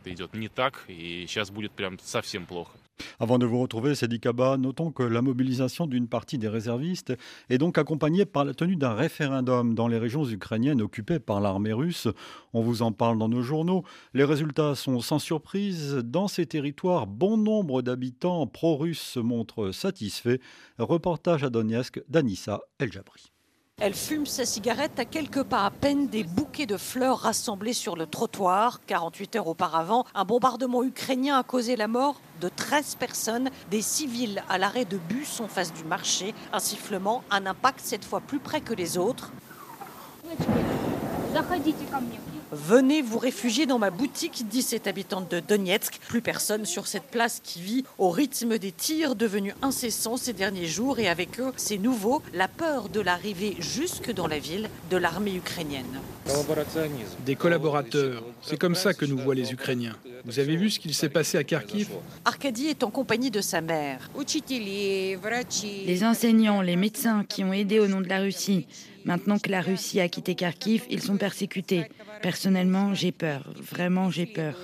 Avant 3.21 3.39
de 3.39 3.47
vous 3.47 3.61
retrouver, 3.61 3.95
Kaba, 4.21 4.57
notons 4.57 4.91
que 4.91 5.03
la 5.03 5.23
mobilisation 5.23 5.87
d'une 5.87 6.09
partie 6.09 6.39
des 6.39 6.49
réservistes 6.49 7.13
est 7.51 7.59
donc 7.59 7.79
accompagnée 7.79 8.25
par 8.25 8.45
la 8.45 8.55
tenue 8.55 8.77
d'un 8.77 8.95
référendum 8.95 9.75
dans 9.75 9.89
les 9.89 9.99
régions 9.99 10.25
ukrainiennes 10.25 10.83
occupées 10.83 11.19
par 11.19 11.41
l'armée 11.41 11.73
russe. 11.73 12.09
On 12.53 12.63
vous 12.63 12.83
en 12.83 12.93
parle 12.93 13.19
dans 13.19 13.29
nos 13.29 13.43
journaux. 13.43 13.85
Les 14.15 14.25
résultats 14.25 14.75
sont 14.75 15.01
sans 15.01 15.19
surprise. 15.19 15.97
Dans 16.05 16.29
ces 16.29 16.47
territoires, 16.47 17.07
bon 17.07 17.37
nombre 17.37 17.83
d'habitants 17.83 18.47
pro-russes 18.47 19.01
se 19.01 19.21
montrent 19.21 19.73
satisfaits. 19.73 20.39
Reportage 20.79 21.45
à 21.45 21.51
Donetsk 21.51 22.03
d'Anissa 22.09 22.61
El-Jabri. 22.79 23.33
Elle 23.81 23.95
fume 23.95 24.27
sa 24.27 24.45
cigarette 24.45 24.99
à 24.99 25.05
quelques 25.05 25.45
pas 25.45 25.65
à 25.65 25.71
peine 25.71 26.09
des 26.09 26.25
bouquets 26.25 26.67
de 26.67 26.77
fleurs 26.77 27.19
rassemblés 27.19 27.73
sur 27.73 27.95
le 27.95 28.07
trottoir. 28.07 28.81
48 28.89 29.37
heures 29.37 29.47
auparavant, 29.47 30.05
un 30.17 30.25
bombardement 30.25 30.83
ukrainien 30.83 31.39
a 31.39 31.45
causé 31.45 31.77
la 31.77 31.87
mort 31.87 32.21
de 32.41 32.49
13 32.49 32.97
personnes, 32.97 33.51
des 33.71 33.81
civils 33.81 34.43
à 34.49 34.59
l'arrêt 34.59 34.85
de 34.85 34.97
bus 34.97 35.39
en 35.39 35.47
face 35.47 35.73
du 35.73 35.85
marché. 35.85 36.35
Un 36.53 36.59
sifflement, 36.59 37.23
un 37.31 37.47
impact 37.47 37.79
cette 37.85 38.05
fois 38.05 38.21
plus 38.21 38.41
près 38.41 38.61
que 38.61 38.75
les 38.75 38.99
autres. 38.99 39.31
Venez 42.51 43.03
vous 43.03 43.19
réfugier 43.19 43.67
dans 43.67 43.79
ma 43.79 43.91
boutique, 43.91 44.49
dit 44.49 44.63
cette 44.63 44.87
habitante 44.87 45.31
de 45.31 45.41
Donetsk. 45.41 45.99
Plus 46.09 46.23
personne 46.23 46.65
sur 46.65 46.87
cette 46.87 47.05
place 47.05 47.41
qui 47.45 47.61
vit 47.61 47.85
au 47.99 48.09
rythme 48.09 48.57
des 48.59 48.73
tirs 48.73 49.17
devenus 49.17 49.55
incessants 49.61 50.17
ces 50.17 50.33
derniers 50.33 50.67
jours 50.67 50.99
et 50.99 51.09
avec 51.09 51.41
eux, 51.41 51.53
c'est 51.57 51.77
nouveau, 51.77 52.23
la 52.33 52.49
peur 52.49 52.89
de 52.89 53.01
l'arrivée 53.01 53.57
jusque 53.59 54.13
dans 54.13 54.27
la 54.27 54.39
ville 54.39 54.71
de 54.91 54.97
l'armée 54.97 55.35
ukrainienne. 55.35 56.01
Des 57.27 57.37
collaborateurs, 57.37 58.23
c'est 58.43 58.59
comme 58.59 58.75
ça 58.75 58.95
que 58.95 59.05
nous 59.05 59.19
voient 59.19 59.35
les 59.35 59.53
Ukrainiens. 59.53 59.97
Vous 60.25 60.39
avez 60.39 60.57
vu 60.57 60.71
ce 60.71 60.79
qu'il 60.79 60.95
s'est 60.95 61.09
passé 61.09 61.37
à 61.39 61.45
Kharkiv? 61.45 61.89
Arkady 62.25 62.69
est 62.69 62.83
en 62.83 62.91
compagnie 62.91 63.31
de 63.31 63.41
sa 63.41 63.61
mère. 63.61 64.11
Les 65.87 66.05
enseignants, 66.05 66.63
les 66.63 66.77
médecins 66.77 67.25
qui 67.29 67.45
ont 67.45 67.53
aidé 67.53 67.79
au 67.79 67.89
nom 67.89 68.01
de 68.01 68.09
la 68.09 68.21
Russie. 68.21 68.67
Maintenant 69.09 69.39
que 69.39 69.51
la 69.51 69.63
Russie 69.63 70.01
a 70.01 70.09
quitté 70.11 70.35
Kharkiv, 70.35 70.85
ils 70.91 71.01
sont 71.01 71.17
persécutés. 71.17 71.87
Personnellement, 72.21 72.93
j'ai 72.93 73.11
peur. 73.11 73.43
Vraiment, 73.57 74.11
j'ai 74.11 74.27
peur. 74.27 74.55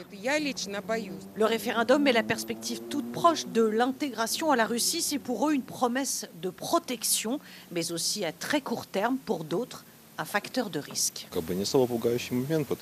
Le 1.35 1.45
référendum 1.47 2.07
et 2.07 2.13
la 2.13 2.23
perspective 2.23 2.83
toute 2.91 3.11
proche 3.11 3.47
de 3.47 3.63
l'intégration 3.63 4.51
à 4.51 4.57
la 4.57 4.67
Russie, 4.67 5.01
c'est 5.01 5.19
pour 5.19 5.49
eux 5.49 5.55
une 5.55 5.63
promesse 5.63 6.29
de 6.43 6.51
protection, 6.51 7.41
mais 7.73 7.91
aussi 7.91 8.23
à 8.23 8.33
très 8.33 8.61
court 8.61 8.87
terme 8.87 9.17
pour 9.17 9.45
d'autres 9.45 9.87
un 10.19 10.25
facteur 10.25 10.71
de 10.71 10.79
risque. 10.79 11.29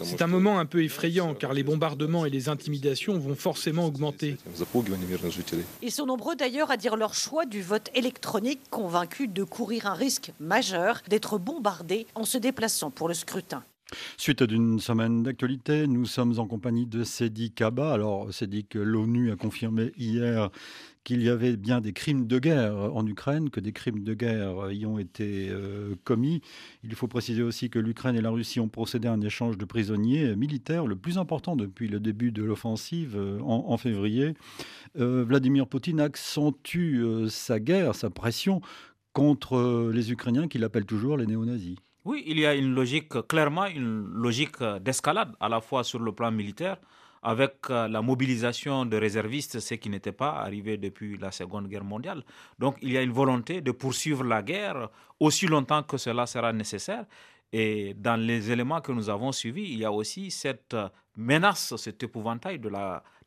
C'est 0.02 0.22
un 0.22 0.26
moment 0.26 0.58
un 0.58 0.66
peu 0.66 0.82
effrayant 0.82 1.34
car 1.34 1.52
les 1.52 1.62
bombardements 1.62 2.26
et 2.26 2.30
les 2.30 2.48
intimidations 2.48 3.18
vont 3.18 3.34
forcément 3.34 3.86
augmenter. 3.86 4.36
Ils 5.82 5.92
sont 5.92 6.06
nombreux 6.06 6.36
d'ailleurs 6.36 6.70
à 6.70 6.76
dire 6.76 6.96
leur 6.96 7.14
choix 7.14 7.46
du 7.46 7.62
vote 7.62 7.90
électronique, 7.94 8.60
convaincus 8.70 9.28
de 9.30 9.44
courir 9.44 9.86
un 9.86 9.94
risque 9.94 10.32
majeur 10.40 11.00
d'être 11.08 11.38
bombardés 11.38 12.06
en 12.14 12.24
se 12.24 12.38
déplaçant 12.38 12.90
pour 12.90 13.08
le 13.08 13.14
scrutin. 13.14 13.62
Suite 14.16 14.42
d'une 14.42 14.80
semaine 14.80 15.22
d'actualité, 15.22 15.86
nous 15.86 16.06
sommes 16.06 16.38
en 16.38 16.46
compagnie 16.46 16.86
de 16.86 17.04
Sedi 17.04 17.50
Kaba. 17.50 17.92
Alors, 17.92 18.28
que 18.68 18.78
l'ONU 18.78 19.32
a 19.32 19.36
confirmé 19.36 19.92
hier 19.96 20.50
qu'il 21.04 21.22
y 21.22 21.28
avait 21.28 21.56
bien 21.56 21.80
des 21.80 21.92
crimes 21.92 22.26
de 22.26 22.38
guerre 22.38 22.76
en 22.94 23.06
Ukraine, 23.06 23.50
que 23.50 23.60
des 23.60 23.72
crimes 23.72 24.04
de 24.04 24.14
guerre 24.14 24.70
y 24.70 24.86
ont 24.86 24.98
été 24.98 25.48
euh, 25.50 25.94
commis. 26.04 26.42
Il 26.84 26.94
faut 26.94 27.08
préciser 27.08 27.42
aussi 27.42 27.70
que 27.70 27.78
l'Ukraine 27.78 28.14
et 28.14 28.20
la 28.20 28.30
Russie 28.30 28.60
ont 28.60 28.68
procédé 28.68 29.08
à 29.08 29.12
un 29.12 29.20
échange 29.20 29.58
de 29.58 29.64
prisonniers 29.64 30.36
militaires, 30.36 30.86
le 30.86 30.96
plus 30.96 31.18
important 31.18 31.56
depuis 31.56 31.88
le 31.88 31.98
début 31.98 32.30
de 32.30 32.44
l'offensive 32.44 33.16
euh, 33.16 33.40
en, 33.40 33.76
février. 33.76 34.34
Euh, 34.98 35.24
Vladimir 35.26 35.66
Poutine 35.66 36.00
accentue 36.00 37.04
sa 37.28 37.58
guerre, 37.58 37.94
sa 37.94 38.10
pression 38.10 38.60
contre 39.12 39.90
les 39.92 40.12
Ukrainiens 40.12 40.46
qu'il 40.46 40.62
appelle 40.64 40.84
toujours 40.84 41.16
les 41.16 41.26
néo-nazis. 41.26 41.76
Oui, 42.04 42.24
il 42.26 42.40
y 42.40 42.46
a 42.46 42.54
une 42.56 42.74
logique, 42.74 43.28
clairement 43.28 43.66
une 43.66 44.08
logique 44.14 44.60
d'escalade, 44.80 45.36
à 45.38 45.48
la 45.48 45.60
fois 45.60 45.84
sur 45.84 46.00
le 46.00 46.10
plan 46.10 46.32
militaire, 46.32 46.78
avec 47.22 47.54
euh, 47.70 47.86
la 47.86 48.02
mobilisation 48.02 48.84
de 48.86 48.96
réservistes, 48.96 49.60
ce 49.60 49.74
qui 49.74 49.88
n'était 49.88 50.10
pas 50.10 50.32
arrivé 50.40 50.76
depuis 50.78 51.16
la 51.16 51.30
Seconde 51.30 51.68
Guerre 51.68 51.84
mondiale. 51.84 52.24
Donc 52.58 52.76
il 52.82 52.90
y 52.90 52.98
a 52.98 53.02
une 53.02 53.12
volonté 53.12 53.60
de 53.60 53.70
poursuivre 53.70 54.24
la 54.24 54.42
guerre 54.42 54.88
aussi 55.20 55.46
longtemps 55.46 55.84
que 55.84 55.96
cela 55.96 56.26
sera 56.26 56.52
nécessaire. 56.52 57.04
Et 57.52 57.94
dans 57.94 58.16
les 58.20 58.50
éléments 58.50 58.80
que 58.80 58.90
nous 58.90 59.08
avons 59.08 59.30
suivis, 59.30 59.70
il 59.72 59.78
y 59.78 59.84
a 59.84 59.92
aussi 59.92 60.32
cette 60.32 60.74
menace, 61.16 61.76
cet 61.76 62.02
épouvantail 62.02 62.58
de 62.58 62.68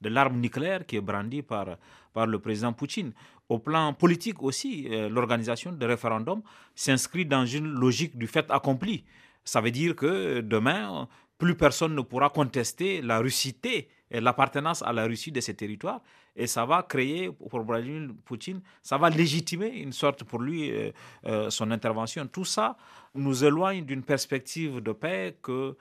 l'arme 0.09 0.35
de 0.35 0.39
nucléaire 0.39 0.85
qui 0.85 0.97
est 0.97 1.01
brandie 1.01 1.43
par, 1.43 1.77
par 2.11 2.27
le 2.27 2.39
président 2.39 2.73
Poutine. 2.73 3.13
Au 3.47 3.59
plan 3.59 3.93
politique 3.93 4.41
aussi, 4.41 4.87
euh, 4.89 5.07
l'organisation 5.07 5.71
de 5.71 5.85
référendums 5.85 6.41
s'inscrit 6.73 7.25
dans 7.25 7.45
une 7.45 7.67
logique 7.67 8.17
du 8.17 8.25
fait 8.25 8.49
accompli. 8.49 9.03
Ça 9.43 9.61
veut 9.61 9.69
dire 9.69 9.95
que 9.95 10.41
demain, 10.41 11.07
plus 11.37 11.55
personne 11.55 11.93
ne 11.93 12.01
pourra 12.01 12.31
contester 12.31 13.03
la 13.03 13.19
russité 13.19 13.87
et 14.09 14.19
l'appartenance 14.19 14.81
à 14.81 14.91
la 14.93 15.05
Russie 15.05 15.31
de 15.31 15.39
ces 15.41 15.53
territoires. 15.53 16.01
Et 16.35 16.47
ça 16.47 16.65
va 16.65 16.81
créer, 16.81 17.31
pour 17.31 17.61
Vladimir 17.61 18.09
Poutine, 18.25 18.61
ça 18.81 18.97
va 18.97 19.11
légitimer 19.11 19.67
une 19.67 19.93
sorte 19.93 20.23
pour 20.23 20.39
lui 20.41 20.71
euh, 20.71 20.91
euh, 21.27 21.49
son 21.51 21.69
intervention. 21.69 22.25
Tout 22.25 22.45
ça 22.45 22.75
nous 23.13 23.45
éloigne 23.45 23.85
d'une 23.85 24.01
perspective 24.01 24.81
de 24.81 24.91
paix 24.91 25.37
que, 25.41 25.77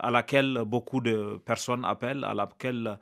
à 0.00 0.10
laquelle 0.10 0.62
beaucoup 0.66 1.00
de 1.00 1.40
personnes 1.44 1.84
appellent, 1.84 2.24
à 2.24 2.34
laquelle 2.34 2.98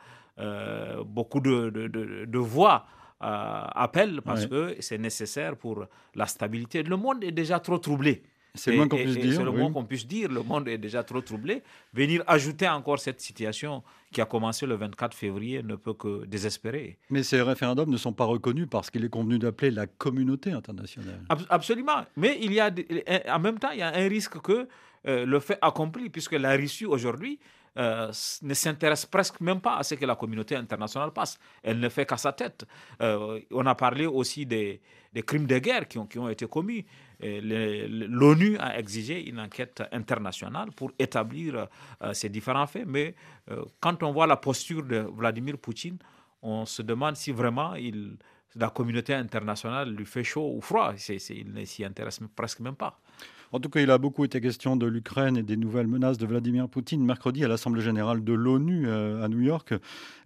beaucoup 1.06 1.40
de, 1.40 1.70
de, 1.70 2.24
de 2.26 2.38
voix 2.38 2.86
euh, 3.22 3.62
appel 3.75 4.22
parce 4.22 4.46
que 4.46 4.76
c'est 4.80 4.98
nécessaire 4.98 5.56
pour 5.56 5.87
la 6.14 6.26
stabilité. 6.26 6.82
Le 6.82 6.96
monde 6.96 7.25
est 7.25 7.32
déjà 7.32 7.58
trop 7.60 7.78
troublé. 7.78 8.22
C'est 8.54 8.70
le 8.70 8.76
moins 8.78 8.88
qu'on 8.88 8.96
puisse 8.96 9.16
dire. 9.18 9.34
C'est 9.34 9.44
le 9.44 9.50
moins 9.50 9.72
qu'on 9.72 9.84
puisse 9.84 10.06
dire. 10.06 10.28
Le 10.30 10.42
monde 10.42 10.68
est 10.68 10.78
déjà 10.78 11.02
trop 11.02 11.20
troublé. 11.20 11.62
Venir 11.92 12.22
ajouter 12.26 12.68
encore 12.68 12.98
cette 12.98 13.20
situation 13.20 13.82
qui 14.12 14.20
a 14.20 14.25
commencé 14.25 14.66
le 14.66 14.75
24 14.75 15.14
février 15.14 15.62
ne 15.62 15.76
peut 15.76 15.94
que 15.94 16.25
désespérer. 16.26 16.98
Mais 17.10 17.22
ces 17.22 17.42
référendums 17.42 17.90
ne 17.90 17.96
sont 17.96 18.12
pas 18.12 18.25
reconnus 18.25 18.66
parce 18.70 18.90
qu'il 18.90 19.04
est 19.04 19.08
convenu 19.10 19.38
d'appeler 19.38 19.70
la 19.70 19.87
communauté 19.87 20.52
internationale. 20.52 21.20
absolument. 21.50 22.04
Mais 22.16 22.38
il 22.40 22.52
y 22.52 22.60
a, 22.60 22.70
en 23.28 23.38
même 23.38 23.58
temps, 23.58 23.70
il 23.72 23.78
y 23.78 23.82
a 23.82 23.88
un 23.94 24.08
risque 24.08 24.40
que 24.40 24.68
euh, 25.06 25.25
le 25.25 25.40
fait 25.40 25.58
accompli, 25.62 26.10
puisque 26.10 26.32
la 26.32 26.56
Russie 26.56 26.87
aujourd'hui 26.87 27.38
euh, 27.78 28.12
ne 28.42 28.54
s'intéresse 28.54 29.06
presque 29.06 29.40
même 29.40 29.61
pas 29.61 29.76
à 29.76 29.82
ce 29.85 29.94
que 29.94 30.04
la 30.04 30.16
communauté 30.16 30.56
internationale 30.56 31.12
passe. 31.12 31.38
Elle 31.62 31.78
ne 31.78 31.88
fait 31.88 32.06
qu'à 32.06 32.16
sa 32.16 32.32
tête. 32.32 32.64
Euh, 33.00 33.40
on 33.52 33.64
a 33.66 33.75
parlé 33.75 34.06
aussi 34.06 34.47
des, 34.47 34.80
crimes 35.26 35.47
de 35.47 35.58
guerre 35.58 35.87
qui 35.87 35.99
ont, 35.99 36.28
été 36.28 36.47
commis. 36.49 36.85
L'ONU 37.20 38.56
a 38.58 38.78
exigé 38.78 39.28
une 39.28 39.38
enquête 39.38 39.83
internationale 39.92 40.72
pour 40.72 40.90
établir 40.98 41.68
euh, 42.02 42.12
ces 42.12 42.29
différents 42.29 42.66
faits. 42.66 42.87
Mais 42.87 43.14
quand 43.81 44.02
on 44.02 44.12
voit 44.12 44.26
la 44.26 44.37
posture 44.37 44.83
de 44.83 44.98
Vladimir 45.14 45.57
Poutine, 45.59 45.98
on 46.42 46.66
se 46.66 46.83
demande 46.83 47.16
si 47.16 47.33
vraiment 47.33 47.74
la 48.57 48.70
communauté 48.70 49.14
internationale 49.14 49.90
lui 49.94 50.07
fait 50.07 50.24
chaud 50.24 50.52
ou 50.57 50.61
froid. 50.61 50.94
il 51.09 51.52
ne 51.52 51.64
s'y 51.64 51.85
intéresse 51.85 52.20
presque 52.35 52.61
même 52.61 52.76
pas. 52.76 52.98
En 53.50 53.61
tout 53.61 53.70
cas, 53.70 53.80
il 53.80 53.90
a 53.90 53.96
beaucoup 53.96 54.24
été 54.24 54.40
question 54.40 54.76
de 54.76 54.87
l'Ukraine 54.87 55.38
et 55.38 55.42
des 55.42 55.56
nouvelles 55.56 55.87
menaces 55.87 56.18
de 56.18 56.26
Vladimir 56.26 56.68
Poutine. 56.68 57.02
Mercredi, 57.02 57.44
à 57.44 57.48
l'Assemblée 57.48 57.80
générale 57.80 58.22
de 58.22 58.32
l'ONU 58.34 58.87
euh, 58.87 59.24
à 59.24 59.28
New 59.28 59.40
York, 59.40 59.72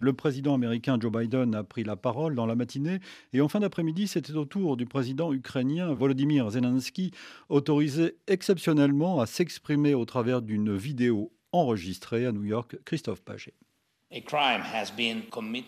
le 0.00 0.12
président 0.12 0.54
américain 0.54 0.98
Joe 1.00 1.12
Biden 1.12 1.54
a 1.54 1.62
pris 1.62 1.85
la 1.85 1.94
parole 1.94 2.35
dans 2.35 2.46
la 2.46 2.56
matinée. 2.56 2.98
Et 3.32 3.40
en 3.40 3.48
fin 3.48 3.61
d'après-midi, 3.61 4.08
c'était 4.08 4.35
au 4.35 4.44
tour 4.44 4.76
du 4.76 4.87
président 4.87 5.32
ukrainien 5.32 5.92
Volodymyr 5.94 6.50
Zelensky, 6.50 7.12
autorisé 7.48 8.16
exceptionnellement 8.26 9.20
à 9.20 9.26
s'exprimer 9.26 9.94
au 9.94 10.04
travers 10.04 10.42
d'une 10.42 10.76
vidéo 10.76 11.32
enregistrée 11.52 12.26
à 12.26 12.32
New 12.32 12.44
York. 12.44 12.76
Christophe 12.85 13.22
Paget. 13.22 13.54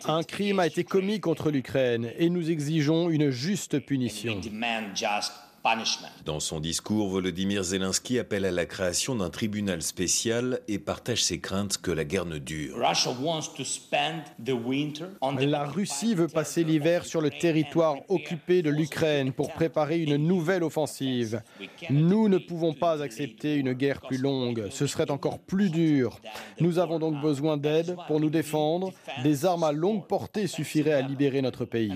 Un 0.06 0.22
crime 0.22 0.58
a 0.58 0.66
été 0.66 0.84
commis 0.84 1.20
contre 1.20 1.50
l'Ukraine 1.50 2.10
et 2.18 2.28
nous 2.28 2.50
exigeons 2.50 3.08
une 3.08 3.30
juste 3.30 3.78
punition. 3.78 4.38
Dans 6.26 6.40
son 6.40 6.60
discours, 6.60 7.08
Volodymyr 7.08 7.62
Zelensky 7.62 8.18
appelle 8.18 8.44
à 8.44 8.50
la 8.50 8.66
création 8.66 9.14
d'un 9.14 9.30
tribunal 9.30 9.80
spécial 9.80 10.60
et 10.68 10.78
partage 10.78 11.24
ses 11.24 11.40
craintes 11.40 11.78
que 11.78 11.90
la 11.90 12.04
guerre 12.04 12.26
ne 12.26 12.36
dure. 12.36 12.76
La 15.40 15.64
Russie 15.64 16.14
veut 16.14 16.28
passer 16.28 16.64
l'hiver 16.64 17.06
sur 17.06 17.22
le 17.22 17.30
territoire 17.30 17.96
occupé 18.08 18.60
de 18.60 18.68
l'Ukraine 18.68 19.32
pour 19.32 19.52
préparer 19.52 20.02
une 20.02 20.18
nouvelle 20.18 20.64
offensive. 20.64 21.42
Nous 21.88 22.28
ne 22.28 22.36
pouvons 22.36 22.74
pas 22.74 23.02
accepter 23.02 23.54
une 23.54 23.72
guerre 23.72 24.02
plus 24.02 24.18
longue. 24.18 24.68
Ce 24.70 24.86
serait 24.86 25.10
encore 25.10 25.38
plus 25.38 25.70
dur. 25.70 26.20
Nous 26.60 26.78
avons 26.78 26.98
donc 26.98 27.22
besoin 27.22 27.56
d'aide 27.56 27.96
pour 28.06 28.20
nous 28.20 28.30
défendre. 28.30 28.92
Des 29.22 29.46
armes 29.46 29.64
à 29.64 29.72
longue 29.72 30.06
portée 30.06 30.46
suffiraient 30.46 30.92
à 30.92 31.00
libérer 31.00 31.40
notre 31.40 31.64
pays. 31.64 31.92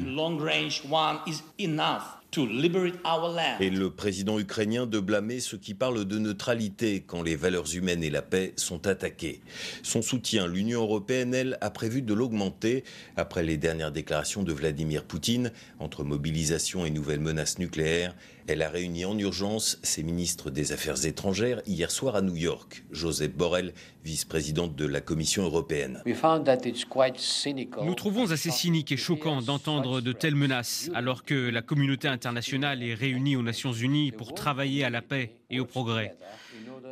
Et 3.60 3.70
le 3.70 3.90
président 3.90 4.38
ukrainien 4.38 4.86
de 4.86 5.00
blâmer 5.00 5.40
ceux 5.40 5.56
qui 5.56 5.72
parlent 5.74 6.04
de 6.04 6.18
neutralité 6.18 7.02
quand 7.06 7.22
les 7.22 7.36
valeurs 7.36 7.74
humaines 7.74 8.04
et 8.04 8.10
la 8.10 8.22
paix 8.22 8.52
sont 8.56 8.86
attaquées. 8.86 9.40
Son 9.82 10.02
soutien, 10.02 10.46
l'Union 10.46 10.82
européenne, 10.82 11.32
elle, 11.32 11.58
a 11.62 11.70
prévu 11.70 12.02
de 12.02 12.12
l'augmenter 12.12 12.84
après 13.16 13.42
les 13.42 13.56
dernières 13.56 13.92
déclarations 13.92 14.42
de 14.42 14.52
Vladimir 14.52 15.04
Poutine 15.04 15.52
entre 15.78 16.04
mobilisation 16.04 16.84
et 16.84 16.90
nouvelles 16.90 17.20
menaces 17.20 17.58
nucléaires. 17.58 18.14
Elle 18.48 18.62
a 18.62 18.70
réuni 18.70 19.04
en 19.04 19.18
urgence 19.18 19.78
ses 19.82 20.02
ministres 20.02 20.48
des 20.50 20.72
Affaires 20.72 21.04
étrangères 21.04 21.60
hier 21.66 21.90
soir 21.90 22.16
à 22.16 22.22
New 22.22 22.34
York. 22.34 22.82
Joseph 22.90 23.34
Borrell, 23.34 23.74
vice-présidente 24.04 24.74
de 24.74 24.86
la 24.86 25.02
Commission 25.02 25.42
européenne. 25.42 26.02
Nous 26.06 27.94
trouvons 27.94 28.30
assez 28.30 28.50
cynique 28.50 28.90
et 28.90 28.96
choquant 28.96 29.42
d'entendre 29.42 30.00
de 30.00 30.12
telles 30.12 30.34
menaces 30.34 30.90
alors 30.94 31.24
que 31.24 31.34
la 31.34 31.60
communauté 31.60 32.08
internationale 32.08 32.82
est 32.82 32.94
réunie 32.94 33.36
aux 33.36 33.42
Nations 33.42 33.74
Unies 33.74 34.12
pour 34.12 34.32
travailler 34.32 34.82
à 34.82 34.88
la 34.88 35.02
paix 35.02 35.34
et 35.50 35.60
au 35.60 35.66
progrès. 35.66 36.16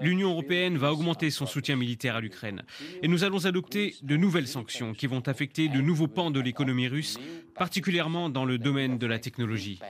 L'Union 0.01 0.31
européenne 0.31 0.77
va 0.77 0.93
augmenter 0.93 1.31
son 1.31 1.47
soutien 1.47 1.77
militaire 1.77 2.17
à 2.17 2.21
l'Ukraine 2.21 2.63
et 3.03 3.09
nous 3.09 3.25
allons 3.25 3.47
adopter 3.47 3.95
de 4.03 4.17
nouvelles 4.17 4.49
sanctions 4.49 4.93
qui 4.93 5.07
vont 5.07 5.27
affecter 5.27 5.69
de 5.69 5.81
nouveaux 5.81 6.09
pans 6.09 6.31
de 6.31 6.41
l'économie 6.41 6.89
russe, 6.89 7.19
particulièrement 7.55 8.29
dans 8.29 8.45
le 8.45 8.59
domaine 8.59 8.99
de 8.99 9.07
la 9.07 9.19
technologie. 9.19 9.81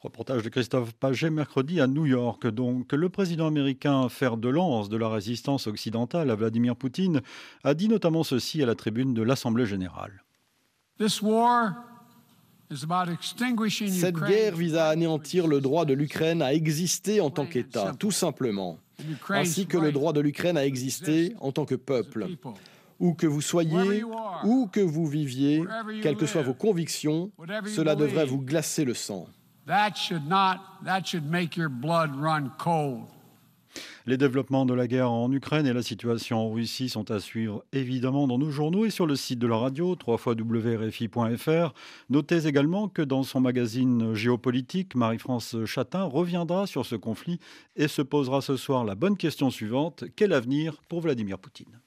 Reportage 0.00 0.42
de 0.42 0.48
Christophe 0.48 0.94
Paget 0.94 1.30
mercredi 1.30 1.80
à 1.80 1.86
New 1.86 2.06
York. 2.06 2.46
Donc, 2.46 2.92
le 2.92 3.08
président 3.08 3.46
américain, 3.46 4.08
fer 4.08 4.36
de 4.36 4.48
lance 4.48 4.88
de 4.88 4.96
la 4.96 5.08
résistance 5.08 5.66
occidentale 5.66 6.30
à 6.30 6.34
Vladimir 6.34 6.76
Poutine, 6.76 7.22
a 7.64 7.74
dit 7.74 7.88
notamment 7.88 8.22
ceci 8.22 8.62
à 8.62 8.66
la 8.66 8.74
tribune 8.74 9.14
de 9.14 9.22
l'Assemblée 9.22 9.66
générale. 9.66 10.22
Cette 12.70 14.16
guerre 14.16 14.56
vise 14.56 14.74
à 14.76 14.88
anéantir 14.88 15.46
le 15.46 15.60
droit 15.60 15.84
de 15.84 15.94
l'Ukraine 15.94 16.42
à 16.42 16.52
exister 16.52 17.20
en 17.20 17.30
tant 17.30 17.46
qu'État, 17.46 17.92
tout 17.98 18.10
simplement, 18.10 18.78
ainsi 19.28 19.66
que 19.66 19.78
le 19.78 19.92
droit 19.92 20.12
de 20.12 20.20
l'Ukraine 20.20 20.56
à 20.56 20.64
exister 20.66 21.34
en 21.40 21.52
tant 21.52 21.64
que 21.64 21.74
peuple. 21.76 22.26
Où 22.98 23.12
que 23.12 23.26
vous 23.26 23.42
soyez, 23.42 24.02
où 24.44 24.66
que 24.68 24.80
vous 24.80 25.06
viviez, 25.06 25.62
quelles 26.02 26.16
que 26.16 26.26
soient 26.26 26.42
vos 26.42 26.54
convictions, 26.54 27.30
cela 27.66 27.94
devrait 27.94 28.24
vous 28.24 28.40
glacer 28.40 28.84
le 28.84 28.94
sang. 28.94 29.26
Les 34.08 34.16
développements 34.16 34.66
de 34.66 34.72
la 34.72 34.86
guerre 34.86 35.10
en 35.10 35.32
Ukraine 35.32 35.66
et 35.66 35.72
la 35.72 35.82
situation 35.82 36.38
en 36.38 36.52
Russie 36.52 36.88
sont 36.88 37.10
à 37.10 37.18
suivre 37.18 37.64
évidemment 37.72 38.28
dans 38.28 38.38
nos 38.38 38.52
journaux 38.52 38.84
et 38.84 38.90
sur 38.90 39.04
le 39.04 39.16
site 39.16 39.40
de 39.40 39.48
la 39.48 39.56
radio, 39.56 39.96
www.rfi.fr. 40.06 41.74
Notez 42.08 42.46
également 42.46 42.88
que 42.88 43.02
dans 43.02 43.24
son 43.24 43.40
magazine 43.40 44.14
Géopolitique, 44.14 44.94
Marie-France 44.94 45.56
Chatin 45.64 46.04
reviendra 46.04 46.68
sur 46.68 46.86
ce 46.86 46.94
conflit 46.94 47.40
et 47.74 47.88
se 47.88 48.00
posera 48.00 48.42
ce 48.42 48.56
soir 48.56 48.84
la 48.84 48.94
bonne 48.94 49.16
question 49.16 49.50
suivante. 49.50 50.04
Quel 50.14 50.32
avenir 50.32 50.80
pour 50.88 51.00
Vladimir 51.00 51.40
Poutine? 51.40 51.80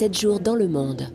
Sept 0.00 0.18
jours 0.18 0.40
dans 0.40 0.54
le 0.54 0.66
monde. 0.66 1.12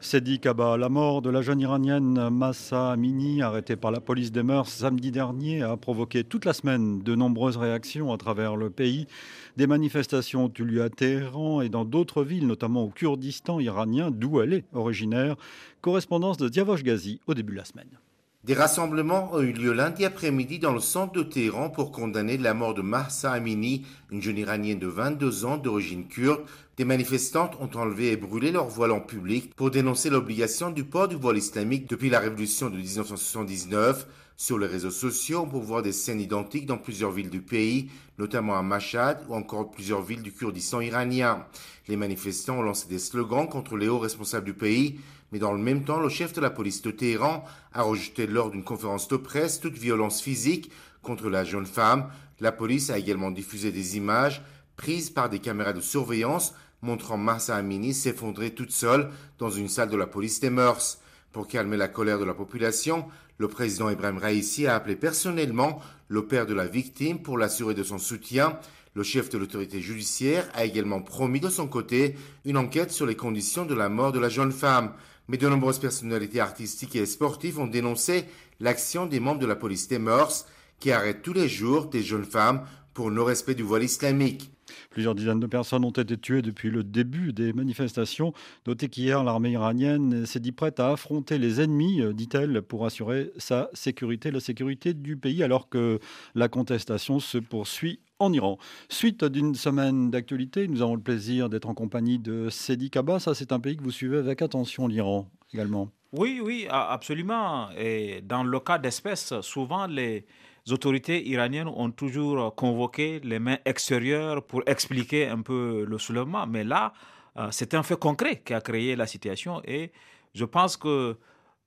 Sedi 0.00 0.38
Kaba, 0.38 0.76
la 0.76 0.88
mort 0.88 1.22
de 1.22 1.28
la 1.28 1.42
jeune 1.42 1.58
iranienne 1.58 2.30
Massa 2.30 2.92
Amini, 2.92 3.42
arrêtée 3.42 3.74
par 3.74 3.90
la 3.90 3.98
police 3.98 4.30
des 4.30 4.44
mœurs 4.44 4.68
samedi 4.68 5.10
dernier, 5.10 5.62
a 5.62 5.76
provoqué 5.76 6.22
toute 6.22 6.44
la 6.44 6.52
semaine 6.52 7.02
de 7.02 7.16
nombreuses 7.16 7.56
réactions 7.56 8.12
à 8.12 8.16
travers 8.16 8.54
le 8.54 8.70
pays. 8.70 9.08
Des 9.56 9.66
manifestations 9.66 10.44
ont 10.44 10.52
eu 10.56 10.62
lieu 10.62 10.84
à 10.84 10.88
Téhéran 10.88 11.62
et 11.62 11.68
dans 11.68 11.84
d'autres 11.84 12.22
villes, 12.22 12.46
notamment 12.46 12.84
au 12.84 12.90
Kurdistan 12.90 13.58
iranien, 13.58 14.12
d'où 14.12 14.40
elle 14.40 14.52
est 14.52 14.64
originaire. 14.72 15.34
Correspondance 15.80 16.36
de 16.36 16.48
Diavosh 16.48 16.84
Ghazi 16.84 17.18
au 17.26 17.34
début 17.34 17.54
de 17.54 17.58
la 17.58 17.64
semaine. 17.64 17.98
Des 18.48 18.54
rassemblements 18.54 19.28
ont 19.34 19.42
eu 19.42 19.52
lieu 19.52 19.74
lundi 19.74 20.06
après-midi 20.06 20.58
dans 20.58 20.72
le 20.72 20.80
centre 20.80 21.12
de 21.12 21.22
Téhéran 21.22 21.68
pour 21.68 21.92
condamner 21.92 22.38
la 22.38 22.54
mort 22.54 22.72
de 22.72 22.80
Mahsa 22.80 23.30
Amini, 23.30 23.84
une 24.10 24.22
jeune 24.22 24.38
iranienne 24.38 24.78
de 24.78 24.86
22 24.86 25.44
ans 25.44 25.58
d'origine 25.58 26.08
kurde. 26.08 26.40
Des 26.78 26.86
manifestantes 26.86 27.58
ont 27.60 27.68
enlevé 27.78 28.10
et 28.10 28.16
brûlé 28.16 28.50
leur 28.50 28.66
voile 28.66 28.92
en 28.92 29.02
public 29.02 29.54
pour 29.54 29.70
dénoncer 29.70 30.08
l'obligation 30.08 30.70
du 30.70 30.84
port 30.84 31.08
du 31.08 31.16
voile 31.16 31.36
islamique 31.36 31.90
depuis 31.90 32.08
la 32.08 32.20
révolution 32.20 32.70
de 32.70 32.78
1979. 32.78 34.06
Sur 34.38 34.58
les 34.58 34.66
réseaux 34.66 34.90
sociaux, 34.90 35.42
on 35.44 35.50
peut 35.50 35.58
voir 35.58 35.82
des 35.82 35.92
scènes 35.92 36.20
identiques 36.20 36.64
dans 36.64 36.78
plusieurs 36.78 37.10
villes 37.10 37.28
du 37.28 37.42
pays, 37.42 37.90
notamment 38.18 38.56
à 38.56 38.62
Mashhad 38.62 39.18
ou 39.28 39.34
encore 39.34 39.70
plusieurs 39.70 40.00
villes 40.00 40.22
du 40.22 40.32
Kurdistan 40.32 40.80
iranien. 40.80 41.44
Les 41.86 41.96
manifestants 41.96 42.60
ont 42.60 42.62
lancé 42.62 42.88
des 42.88 42.98
slogans 42.98 43.48
contre 43.48 43.76
les 43.76 43.88
hauts 43.88 43.98
responsables 43.98 44.46
du 44.46 44.54
pays, 44.54 45.00
mais 45.32 45.38
dans 45.38 45.52
le 45.52 45.58
même 45.58 45.84
temps, 45.84 46.00
le 46.00 46.08
chef 46.08 46.32
de 46.32 46.40
la 46.40 46.50
police 46.50 46.82
de 46.82 46.90
Téhéran 46.90 47.44
a 47.72 47.82
rejeté 47.82 48.26
lors 48.26 48.50
d'une 48.50 48.64
conférence 48.64 49.08
de 49.08 49.16
presse 49.16 49.60
toute 49.60 49.76
violence 49.76 50.22
physique 50.22 50.70
contre 51.02 51.28
la 51.28 51.44
jeune 51.44 51.66
femme. 51.66 52.10
La 52.40 52.52
police 52.52 52.90
a 52.90 52.98
également 52.98 53.30
diffusé 53.30 53.72
des 53.72 53.96
images 53.96 54.42
prises 54.76 55.10
par 55.10 55.28
des 55.28 55.40
caméras 55.40 55.72
de 55.72 55.80
surveillance 55.80 56.54
montrant 56.82 57.16
Massa 57.16 57.56
Amini 57.56 57.92
s'effondrer 57.92 58.52
toute 58.52 58.70
seule 58.70 59.10
dans 59.38 59.50
une 59.50 59.68
salle 59.68 59.90
de 59.90 59.96
la 59.96 60.06
police 60.06 60.40
des 60.40 60.50
mœurs. 60.50 61.00
Pour 61.32 61.48
calmer 61.48 61.76
la 61.76 61.88
colère 61.88 62.18
de 62.18 62.24
la 62.24 62.34
population, 62.34 63.06
le 63.36 63.48
président 63.48 63.90
Ibrahim 63.90 64.18
Raisi 64.18 64.66
a 64.66 64.76
appelé 64.76 64.96
personnellement 64.96 65.80
le 66.08 66.26
père 66.26 66.46
de 66.46 66.54
la 66.54 66.66
victime 66.66 67.20
pour 67.20 67.36
l'assurer 67.36 67.74
de 67.74 67.82
son 67.82 67.98
soutien. 67.98 68.58
Le 68.94 69.02
chef 69.02 69.28
de 69.28 69.38
l'autorité 69.38 69.80
judiciaire 69.80 70.48
a 70.54 70.64
également 70.64 71.02
promis 71.02 71.40
de 71.40 71.48
son 71.48 71.66
côté 71.66 72.16
une 72.44 72.56
enquête 72.56 72.90
sur 72.90 73.06
les 73.06 73.16
conditions 73.16 73.66
de 73.66 73.74
la 73.74 73.88
mort 73.88 74.12
de 74.12 74.18
la 74.18 74.28
jeune 74.28 74.52
femme 74.52 74.92
mais 75.28 75.36
de 75.36 75.48
nombreuses 75.48 75.78
personnalités 75.78 76.40
artistiques 76.40 76.96
et 76.96 77.06
sportives 77.06 77.60
ont 77.60 77.66
dénoncé 77.66 78.24
l'action 78.60 79.06
des 79.06 79.20
membres 79.20 79.40
de 79.40 79.46
la 79.46 79.56
police 79.56 79.88
des 79.88 79.98
mœurs 79.98 80.46
qui 80.80 80.90
arrêtent 80.90 81.22
tous 81.22 81.32
les 81.32 81.48
jours 81.48 81.86
des 81.86 82.02
jeunes 82.02 82.24
femmes 82.24 82.64
pour 82.94 83.10
non-respect 83.10 83.54
du 83.54 83.62
voile 83.62 83.84
islamique. 83.84 84.50
Plusieurs 84.90 85.14
dizaines 85.14 85.40
de 85.40 85.46
personnes 85.46 85.84
ont 85.84 85.90
été 85.90 86.16
tuées 86.16 86.42
depuis 86.42 86.70
le 86.70 86.82
début 86.82 87.32
des 87.32 87.52
manifestations. 87.52 88.32
Notez 88.66 88.88
qu'hier, 88.88 89.24
l'armée 89.24 89.52
iranienne 89.52 90.26
s'est 90.26 90.40
dit 90.40 90.52
prête 90.52 90.80
à 90.80 90.92
affronter 90.92 91.38
les 91.38 91.60
ennemis, 91.60 92.02
euh, 92.02 92.12
dit-elle, 92.12 92.62
pour 92.62 92.84
assurer 92.84 93.30
sa 93.38 93.70
sécurité, 93.72 94.30
la 94.30 94.40
sécurité 94.40 94.94
du 94.94 95.16
pays, 95.16 95.42
alors 95.42 95.68
que 95.68 96.00
la 96.34 96.48
contestation 96.48 97.20
se 97.20 97.38
poursuit 97.38 98.00
en 98.18 98.32
Iran. 98.32 98.58
Suite 98.88 99.24
d'une 99.24 99.54
semaine 99.54 100.10
d'actualité, 100.10 100.68
nous 100.68 100.82
avons 100.82 100.94
le 100.94 101.00
plaisir 101.00 101.48
d'être 101.48 101.68
en 101.68 101.74
compagnie 101.74 102.18
de 102.18 102.48
Sedi 102.50 102.90
Kaba. 102.90 103.20
Ça, 103.20 103.34
c'est 103.34 103.52
un 103.52 103.60
pays 103.60 103.76
que 103.76 103.82
vous 103.82 103.90
suivez 103.90 104.18
avec 104.18 104.42
attention, 104.42 104.86
l'Iran 104.86 105.30
également. 105.52 105.88
Oui, 106.12 106.40
oui, 106.42 106.66
absolument. 106.70 107.68
Et 107.76 108.22
dans 108.22 108.42
le 108.42 108.60
cas 108.60 108.78
d'espèces, 108.78 109.34
souvent 109.42 109.86
les 109.86 110.24
autorités 110.70 111.26
iraniennes 111.28 111.68
ont 111.68 111.90
toujours 111.90 112.54
convoqué 112.54 113.20
les 113.22 113.38
mains 113.38 113.58
extérieures 113.64 114.42
pour 114.44 114.62
expliquer 114.66 115.28
un 115.28 115.42
peu 115.42 115.84
le 115.86 115.98
soulèvement. 115.98 116.46
Mais 116.46 116.64
là, 116.64 116.92
euh, 117.36 117.48
c'est 117.50 117.74
un 117.74 117.82
fait 117.82 117.98
concret 117.98 118.42
qui 118.44 118.54
a 118.54 118.60
créé 118.60 118.96
la 118.96 119.06
situation 119.06 119.62
et 119.64 119.92
je 120.34 120.44
pense 120.44 120.76
que 120.76 121.16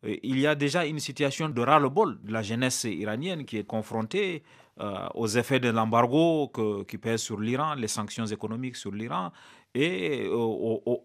euh, 0.04 0.16
il 0.24 0.40
y 0.40 0.48
a 0.48 0.56
déjà 0.56 0.86
une 0.86 1.00
situation 1.00 1.50
de 1.50 1.62
ras-le-bol 1.62 2.20
de 2.24 2.34
la 2.34 2.42
jeunesse 2.42 2.84
iranienne 2.84 3.46
qui 3.46 3.58
est 3.58 3.64
confrontée 3.64 4.44
euh, 4.82 5.08
aux 5.14 5.28
effets 5.28 5.60
de 5.60 5.70
l'embargo 5.70 6.52
qui 6.88 6.98
pèse 6.98 7.22
sur 7.22 7.40
l'Iran, 7.40 7.76
les 7.76 7.88
sanctions 7.88 8.26
économiques 8.26 8.76
sur 8.76 8.92
l'Iran 8.92 9.32
et 9.74 10.30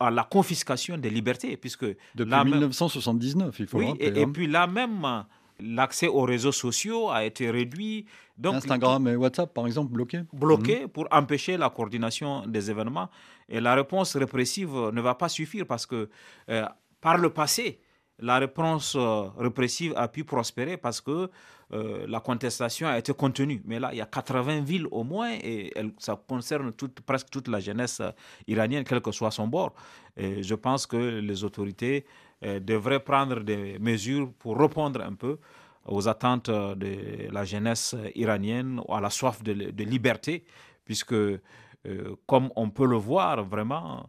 à 0.00 0.10
la 0.10 0.24
confiscation 0.24 0.98
des 0.98 1.10
libertés. 1.10 1.56
Puisque 1.56 1.84
Depuis 2.14 2.44
1979, 2.44 3.60
il 3.60 3.66
faut 3.66 3.78
oui, 3.78 3.84
le 3.84 3.90
rappeler. 3.90 4.20
Et, 4.20 4.24
hein. 4.24 4.30
puis 4.32 4.46
là 4.46 4.66
même, 4.66 5.24
l'accès 5.60 6.08
aux 6.08 6.22
réseaux 6.22 6.52
sociaux 6.52 7.10
a 7.10 7.24
été 7.24 7.50
réduit. 7.50 8.06
Donc, 8.36 8.56
Instagram 8.56 9.08
et 9.08 9.16
WhatsApp, 9.16 9.52
par 9.52 9.66
exemple, 9.66 9.92
bloqués 9.92 10.22
Bloqués 10.32 10.82
mhm. 10.82 10.88
pour 10.88 11.06
empêcher 11.10 11.56
la 11.56 11.70
coordination 11.70 12.46
des 12.46 12.70
événements. 12.70 13.08
Et 13.48 13.60
la 13.60 13.74
réponse 13.74 14.16
répressive 14.16 14.74
ne 14.92 15.00
va 15.00 15.14
pas 15.14 15.28
suffire 15.28 15.66
parce 15.66 15.86
que 15.86 16.08
euh, 16.50 16.64
par 17.00 17.18
le 17.18 17.30
passé, 17.30 17.80
la 18.18 18.38
réponse 18.38 18.94
euh, 18.96 19.28
répressive 19.36 19.92
a 19.96 20.08
pu 20.08 20.24
prospérer 20.24 20.76
parce 20.76 21.00
que 21.00 21.30
euh, 21.72 22.06
la 22.08 22.20
contestation 22.20 22.86
a 22.86 22.98
été 22.98 23.12
contenue. 23.12 23.60
Mais 23.64 23.78
là, 23.78 23.90
il 23.92 23.98
y 23.98 24.00
a 24.00 24.06
80 24.06 24.60
villes 24.60 24.86
au 24.90 25.04
moins 25.04 25.32
et 25.32 25.72
ça 25.98 26.18
concerne 26.26 26.72
presque 27.04 27.28
toute 27.28 27.48
la 27.48 27.60
jeunesse 27.60 28.00
euh, 28.00 28.10
iranienne, 28.46 28.84
quel 28.84 29.00
que 29.00 29.12
soit 29.12 29.30
son 29.30 29.48
bord. 29.48 29.74
Je 30.16 30.54
pense 30.54 30.86
que 30.86 30.96
les 30.96 31.44
autorités 31.44 32.06
devraient 32.42 33.00
prendre 33.00 33.40
des 33.40 33.78
mesures 33.78 34.32
pour 34.38 34.56
répondre 34.56 35.02
un 35.02 35.12
peu 35.12 35.38
aux 35.84 36.08
attentes 36.08 36.48
de 36.48 37.30
la 37.30 37.44
jeunesse 37.44 37.94
iranienne, 38.14 38.80
à 38.88 38.98
la 38.98 39.10
soif 39.10 39.42
de 39.42 39.84
liberté, 39.84 40.46
puisque, 40.86 41.14
comme 42.24 42.50
on 42.56 42.70
peut 42.70 42.86
le 42.86 42.96
voir 42.96 43.44
vraiment, 43.44 44.08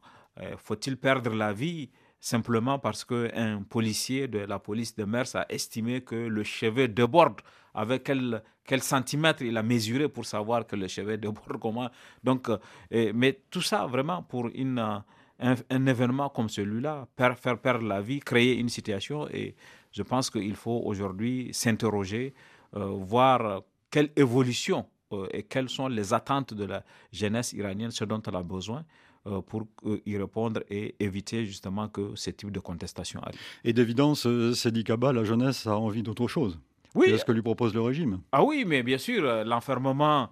faut-il 0.60 0.96
perdre 0.96 1.34
la 1.34 1.52
vie 1.52 1.90
simplement 2.20 2.80
parce 2.80 3.06
qu'un 3.06 3.64
policier 3.64 4.28
de 4.28 4.40
la 4.40 4.60
police 4.60 4.96
de 4.96 5.06
Mers 5.06 5.36
a 5.36 5.46
estimé 5.50 6.02
que 6.02 6.16
le 6.16 6.44
chevet 6.44 6.88
déborde. 6.88 7.42
Avec 7.74 8.06
quel, 8.06 8.42
quel 8.66 8.82
centimètre 8.82 9.44
il 9.44 9.56
a 9.56 9.62
mesuré 9.62 10.10
pour 10.10 10.26
savoir 10.26 10.66
que 10.66 10.76
le 10.76 10.88
chevet 10.88 11.18
déborde 11.18 11.58
comment. 11.62 11.90
Donc, 12.24 12.50
euh, 12.50 13.12
mais 13.14 13.42
tout 13.52 13.62
ça 13.62 13.86
vraiment 13.86 14.24
pour 14.24 14.48
une, 14.48 15.04
un, 15.40 15.86
événement 15.86 16.30
comme 16.30 16.50
celui-là, 16.50 17.08
faire 17.16 17.60
perdre 17.60 17.86
la 17.86 18.02
vie, 18.02 18.20
créer 18.20 18.58
une 18.58 18.70
situation. 18.70 19.28
Et 19.30 19.56
je 19.92 20.04
pense 20.04 20.30
qu'il 20.30 20.56
faut 20.56 20.82
aujourd'hui 20.84 21.50
s'interroger, 21.54 22.34
euh, 22.76 22.86
voir 22.86 23.62
quelle 23.92 24.12
évolution 24.16 24.86
euh, 25.14 25.28
et 25.32 25.44
quelles 25.44 25.70
sont 25.70 25.88
les 25.88 26.14
attentes 26.14 26.54
de 26.54 26.66
la 26.66 26.84
jeunesse 27.12 27.54
iranienne, 27.54 27.92
ce 27.92 28.04
dont 28.06 28.22
elle 28.28 28.36
a 28.36 28.44
besoin. 28.44 28.84
Euh, 29.28 29.42
pour 29.42 29.64
y 30.06 30.18
répondre 30.18 30.62
et 30.70 30.96
éviter 31.00 31.46
justement 31.46 31.90
que 31.90 32.12
ce 32.16 32.30
type 32.30 32.52
de 32.52 32.60
contestation 32.60 33.20
arrive. 33.22 33.40
Et 33.66 33.74
d'évidence, 33.74 34.26
euh, 34.26 34.54
Sedi 34.54 34.86
Kaba, 34.86 35.12
la 35.12 35.26
jeunesse 35.26 35.68
a 35.68 35.78
envie 35.78 36.02
d'autre 36.02 36.28
chose. 36.28 36.60
Oui. 36.96 37.08
C'est 37.10 37.18
ce 37.18 37.26
que 37.26 37.34
lui 37.34 37.42
propose 37.42 37.74
le 37.74 37.82
régime. 37.82 38.22
Ah 38.32 38.44
oui, 38.44 38.64
mais 38.66 38.84
bien 38.84 38.98
sûr, 38.98 39.26
euh, 39.26 39.44
l'enfermement 39.44 40.30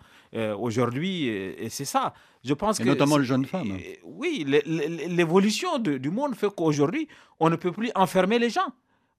aujourd'hui, 0.60 1.28
et 1.28 1.70
c'est 1.70 1.86
ça. 1.86 2.14
Je 2.44 2.54
pense 2.54 2.82
et 2.82 2.84
que 2.84 2.90
notamment 2.90 3.18
les 3.18 3.24
jeunes 3.24 3.46
femmes. 3.46 3.78
Oui, 4.04 4.46
l'évolution 4.46 5.80
du 5.80 6.10
monde 6.10 6.36
fait 6.36 6.54
qu'aujourd'hui, 6.54 7.08
on 7.40 7.50
ne 7.50 7.56
peut 7.56 7.72
plus 7.72 7.90
enfermer 7.96 8.38
les 8.38 8.50
gens. 8.50 8.74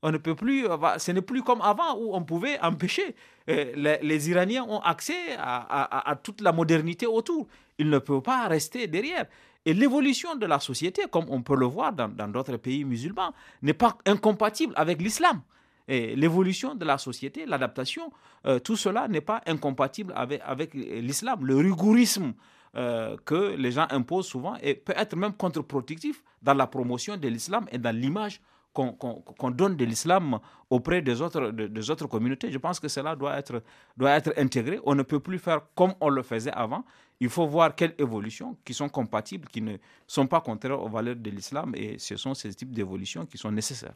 On 0.06 0.12
ne 0.12 0.18
peut 0.18 0.36
plus, 0.36 0.68
ce 0.98 1.10
n'est 1.10 1.20
plus 1.20 1.42
comme 1.42 1.60
avant 1.60 1.96
où 1.98 2.14
on 2.14 2.22
pouvait 2.22 2.60
empêcher. 2.60 3.16
Les, 3.48 4.30
Iraniens 4.30 4.62
ont 4.62 4.78
accès 4.78 5.34
à, 5.36 6.16
toute 6.22 6.42
la 6.42 6.52
modernité 6.52 7.06
autour. 7.08 7.48
Ils 7.76 7.90
ne 7.90 7.98
peuvent 7.98 8.20
pas 8.22 8.46
rester 8.46 8.86
derrière. 8.86 9.26
Et 9.64 9.74
l'évolution 9.74 10.36
de 10.36 10.46
la 10.46 10.60
société, 10.60 11.02
comme 11.10 11.24
on 11.28 11.42
peut 11.42 11.56
le 11.56 11.66
voir 11.66 11.92
dans 11.92 12.28
d'autres 12.28 12.56
pays 12.56 12.84
musulmans, 12.84 13.32
n'est 13.62 13.72
pas 13.74 13.98
incompatible 14.06 14.74
avec 14.76 15.02
l'islam. 15.02 15.40
l'évolution 15.88 16.76
de 16.76 16.84
la 16.84 16.98
société, 16.98 17.44
l'adaptation, 17.44 18.12
euh, 18.46 18.60
tout 18.60 18.76
cela 18.76 19.08
n'est 19.08 19.20
pas 19.32 19.40
incompatible 19.44 20.12
avec, 20.16 20.72
l'islam. 20.72 21.44
Le 21.44 21.56
rigourisme 21.56 22.32
euh, 22.76 23.16
que 23.24 23.56
les 23.56 23.72
gens 23.72 23.88
imposent 23.90 24.28
souvent 24.28 24.54
et 24.62 24.74
peut 24.74 24.94
être 24.96 25.16
même 25.16 25.32
contre-productif 25.32 26.22
dans 26.42 26.54
la 26.54 26.68
promotion 26.68 27.16
de 27.16 27.26
l'islam 27.26 27.66
et 27.72 27.78
dans 27.78 27.94
l'image 27.96 28.40
qu'on 28.76 29.50
donne 29.50 29.76
de 29.76 29.84
l'islam 29.84 30.38
auprès 30.68 31.00
des 31.02 31.20
autres, 31.22 31.50
des 31.50 31.90
autres 31.90 32.06
communautés. 32.06 32.50
Je 32.50 32.58
pense 32.58 32.78
que 32.78 32.88
cela 32.88 33.16
doit 33.16 33.36
être, 33.38 33.62
doit 33.96 34.10
être 34.12 34.32
intégré. 34.36 34.78
On 34.84 34.94
ne 34.94 35.02
peut 35.02 35.20
plus 35.20 35.38
faire 35.38 35.62
comme 35.74 35.94
on 36.00 36.08
le 36.08 36.22
faisait 36.22 36.52
avant. 36.52 36.84
Il 37.18 37.30
faut 37.30 37.46
voir 37.46 37.74
quelles 37.74 37.94
évolutions 37.98 38.56
qui 38.64 38.74
sont 38.74 38.88
compatibles, 38.90 39.48
qui 39.48 39.62
ne 39.62 39.76
sont 40.06 40.26
pas 40.26 40.40
contraires 40.40 40.80
aux 40.82 40.88
valeurs 40.88 41.16
de 41.16 41.30
l'islam 41.30 41.72
et 41.74 41.98
ce 41.98 42.16
sont 42.16 42.34
ces 42.34 42.52
types 42.54 42.72
d'évolutions 42.72 43.24
qui 43.24 43.38
sont 43.38 43.50
nécessaires. 43.50 43.94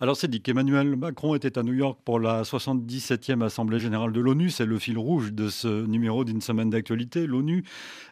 Alors 0.00 0.16
c'est 0.16 0.28
dit 0.28 0.40
qu'Emmanuel 0.40 0.96
Macron 0.96 1.34
était 1.34 1.58
à 1.58 1.62
New 1.62 1.72
York 1.72 1.98
pour 2.04 2.20
la 2.20 2.42
77e 2.42 3.44
Assemblée 3.44 3.78
générale 3.78 4.12
de 4.12 4.20
l'ONU. 4.20 4.50
C'est 4.50 4.66
le 4.66 4.78
fil 4.78 4.98
rouge 4.98 5.32
de 5.32 5.48
ce 5.48 5.86
numéro 5.86 6.24
d'une 6.24 6.40
semaine 6.40 6.70
d'actualité. 6.70 7.26
L'ONU, 7.26 7.64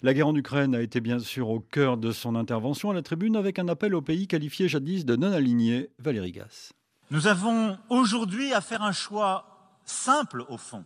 la 0.03 0.14
guerre 0.14 0.29
en 0.29 0.37
Ukraine 0.37 0.75
a 0.75 0.83
été 0.83 1.01
bien 1.01 1.18
sûr 1.18 1.49
au 1.51 1.61
cœur 1.61 1.97
de 1.97 2.12
son 2.12 2.35
intervention 2.35 2.90
à 2.90 2.94
la 2.94 3.03
tribune 3.03 3.37
avec 3.37 3.59
un 3.59 3.68
appel 3.68 3.94
aux 3.94 4.03
pays 4.03 4.27
qualifiés 4.27 4.68
jadis 4.68 5.05
de 5.05 5.16
non 5.16 5.33
alignés. 5.33 5.90
Valérie 5.99 6.33
Gasse. 6.33 6.73
Nous 7.11 7.27
avons 7.27 7.79
aujourd'hui 7.88 8.53
à 8.53 8.61
faire 8.61 8.83
un 8.83 8.92
choix 8.92 9.79
simple 9.85 10.44
au 10.49 10.59
fond, 10.59 10.85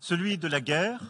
celui 0.00 0.36
de 0.36 0.48
la 0.48 0.60
guerre 0.60 1.00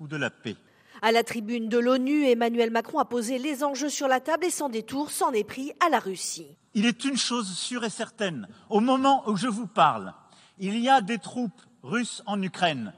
ou 0.00 0.08
de 0.08 0.16
la 0.16 0.30
paix. 0.30 0.56
À 1.00 1.12
la 1.12 1.22
tribune 1.22 1.68
de 1.68 1.78
l'ONU, 1.78 2.26
Emmanuel 2.26 2.70
Macron 2.70 2.98
a 2.98 3.04
posé 3.04 3.38
les 3.38 3.62
enjeux 3.62 3.88
sur 3.88 4.08
la 4.08 4.20
table 4.20 4.44
et 4.44 4.50
sans 4.50 4.68
détour 4.68 5.10
s'en 5.10 5.32
est 5.32 5.44
pris 5.44 5.72
à 5.84 5.88
la 5.88 6.00
Russie. 6.00 6.56
Il 6.74 6.86
est 6.86 7.04
une 7.04 7.16
chose 7.16 7.48
sûre 7.56 7.84
et 7.84 7.90
certaine. 7.90 8.48
Au 8.68 8.80
moment 8.80 9.22
où 9.28 9.36
je 9.36 9.46
vous 9.46 9.66
parle, 9.66 10.12
il 10.58 10.78
y 10.78 10.88
a 10.88 11.00
des 11.00 11.18
troupes 11.18 11.60
russes 11.82 12.22
en 12.26 12.42
Ukraine. 12.42 12.92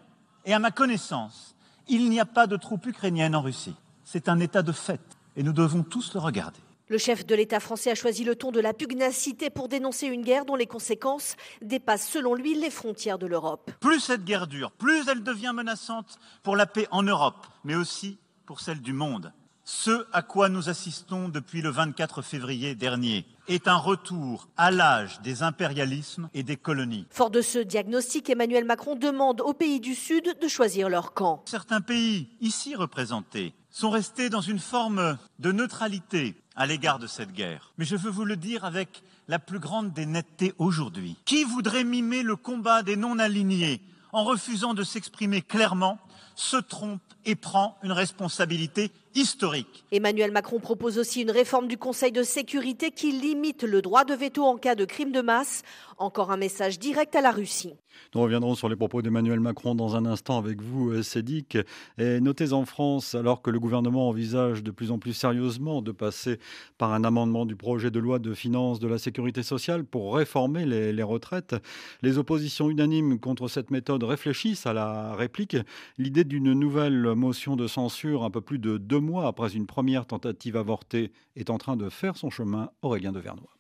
Et 0.47 0.55
à 0.55 0.59
ma 0.59 0.71
connaissance, 0.71 1.55
il 1.89 2.09
n'y 2.09 2.21
a 2.21 2.25
pas 2.25 2.47
de 2.47 2.57
troupes 2.57 2.87
ukrainiennes 2.87 3.37
en 3.37 3.43
Russie. 3.43 3.75
C'est 4.05 4.29
un 4.29 4.41
état 4.41 4.63
de 4.63 4.73
fait 4.73 5.01
et 5.37 5.43
nous 5.43 5.53
devons 5.53 5.83
tous 5.83 6.15
le 6.15 6.21
regarder. 6.21 6.61
Le 6.91 6.99
chef 6.99 7.25
de 7.25 7.37
l'État 7.37 7.61
français 7.61 7.93
a 7.93 7.95
choisi 7.95 8.25
le 8.25 8.35
ton 8.35 8.51
de 8.51 8.59
la 8.59 8.75
pugnacité 8.75 9.49
pour 9.49 9.69
dénoncer 9.69 10.09
une 10.09 10.25
guerre 10.25 10.45
dont 10.45 10.57
les 10.57 10.67
conséquences 10.67 11.37
dépassent 11.63 12.09
selon 12.09 12.35
lui 12.35 12.57
les 12.57 12.69
frontières 12.69 13.17
de 13.17 13.29
l'Europe. 13.29 13.71
Plus 13.79 14.01
cette 14.01 14.25
guerre 14.25 14.49
dure, 14.49 14.73
plus 14.73 15.07
elle 15.09 15.23
devient 15.23 15.53
menaçante 15.55 16.19
pour 16.43 16.57
la 16.57 16.67
paix 16.67 16.89
en 16.91 17.05
Europe, 17.05 17.47
mais 17.63 17.77
aussi 17.77 18.19
pour 18.45 18.59
celle 18.59 18.81
du 18.81 18.93
monde. 18.93 19.33
Ce 19.63 20.05
à 20.13 20.23
quoi 20.23 20.49
nous 20.49 20.69
assistons 20.69 21.29
depuis 21.29 21.63
le 21.63 21.71
24 21.71 22.23
février 22.23 22.75
dernier 22.75 23.25
est 23.47 23.69
un 23.69 23.77
retour 23.77 24.49
à 24.57 24.73
l'âge 24.73 25.21
des 25.21 25.45
impérialismes 25.45 26.29
et 26.35 26.43
des 26.43 26.57
colonies. 26.57 27.07
Fort 27.11 27.31
de 27.31 27.41
ce 27.41 27.61
diagnostic, 27.61 28.31
Emmanuel 28.31 28.65
Macron 28.65 28.97
demande 28.97 29.43
aux 29.43 29.55
pays 29.55 29.79
du 29.79 29.95
Sud 29.95 30.37
de 30.41 30.49
choisir 30.49 30.89
leur 30.89 31.15
camp. 31.15 31.45
Certains 31.47 31.83
pays, 31.83 32.31
ici 32.41 32.75
représentés, 32.75 33.55
sont 33.71 33.91
restés 33.91 34.29
dans 34.29 34.41
une 34.41 34.59
forme 34.59 35.17
de 35.39 35.53
neutralité 35.53 36.35
à 36.61 36.67
l'égard 36.67 36.99
de 36.99 37.07
cette 37.07 37.33
guerre. 37.33 37.73
Mais 37.79 37.87
je 37.87 37.97
veux 37.97 38.11
vous 38.11 38.27
le 38.27 38.37
dire 38.37 38.67
avec 38.67 39.03
la 39.29 39.39
plus 39.39 39.59
grande 39.59 39.95
des 39.95 40.05
nettetés 40.05 40.53
aujourd'hui. 40.59 41.17
Qui 41.25 41.43
voudrait 41.43 41.85
mimer 41.85 42.23
le 42.23 42.37
combat 42.37 42.83
des 42.83 42.97
non-alignés 42.97 43.81
en 44.13 44.25
refusant 44.25 44.75
de 44.75 44.83
s'exprimer 44.83 45.41
clairement 45.41 45.99
se 46.35 46.59
trompe 46.59 47.01
et 47.25 47.35
prend 47.35 47.79
une 47.83 47.93
responsabilité 47.93 48.91
historique. 49.15 49.85
Emmanuel 49.91 50.33
Macron 50.33 50.61
propose 50.61 50.99
aussi 50.99 51.23
une 51.23 51.31
réforme 51.31 51.67
du 51.67 51.79
Conseil 51.79 52.13
de 52.13 52.23
sécurité 52.23 52.91
qui 52.91 53.13
limite 53.13 53.63
le 53.63 53.81
droit 53.81 54.05
de 54.05 54.15
veto 54.15 54.45
en 54.45 54.57
cas 54.57 54.75
de 54.75 54.85
crime 54.85 55.13
de 55.13 55.23
masse. 55.23 55.63
Encore 56.01 56.31
un 56.31 56.39
message 56.39 56.79
direct 56.79 57.15
à 57.15 57.21
la 57.21 57.31
Russie. 57.31 57.75
Nous 58.15 58.23
reviendrons 58.23 58.55
sur 58.55 58.71
les 58.71 58.75
propos 58.75 59.03
d'Emmanuel 59.03 59.39
Macron 59.39 59.75
dans 59.75 59.97
un 59.97 60.07
instant 60.07 60.39
avec 60.39 60.63
vous, 60.63 60.93
euh, 60.93 61.03
Cédic. 61.03 61.59
Et 61.99 62.21
notez 62.21 62.55
en 62.55 62.65
France, 62.65 63.15
alors 63.15 63.43
que 63.43 63.51
le 63.51 63.61
gouvernement 63.61 64.09
envisage 64.09 64.63
de 64.63 64.71
plus 64.71 64.93
en 64.93 64.99
plus 64.99 65.13
sérieusement 65.13 65.83
de 65.83 65.93
passer 65.93 66.39
par 66.79 66.95
un 66.95 67.05
amendement 67.05 67.45
du 67.45 67.55
projet 67.55 67.91
de 67.91 67.99
loi 67.99 68.19
de 68.19 68.33
finances 68.33 68.81
de 68.81 68.89
la 68.89 68.97
sécurité 68.97 69.43
sociale 69.43 69.85
pour 69.85 70.17
réformer 70.17 70.65
les, 70.65 71.03
retraites, 71.03 71.55
les 72.01 72.17
oppositions 72.17 72.71
unanimes 72.71 73.21
contre 73.21 73.49
cette 73.49 73.71
méthode 73.71 74.03
réfléchissent 74.03 74.65
à 74.65 74.73
la 74.73 75.15
réplique. 75.15 75.59
L'idée 75.99 76.25
d'une 76.25 76.55
nouvelle 76.55 77.15
motion 77.15 77.57
de 77.57 77.67
censure 77.67 78.25
un 78.25 78.31
peu 78.31 78.41
plus 78.41 78.59
de 78.59 78.79
deux 78.79 79.01
mois 79.01 79.27
après 79.27 79.53
une 79.53 79.67
première 79.67 80.07
tentative 80.07 80.57
avortée 80.57 81.13
est 81.37 81.51
en 81.51 81.59
train 81.59 81.77
de 81.77 81.91
faire 81.91 82.17
son 82.17 82.31
chemin, 82.31 82.71
Aurélien 82.81 83.13
de 83.13 83.21
Vernois. 83.21 83.60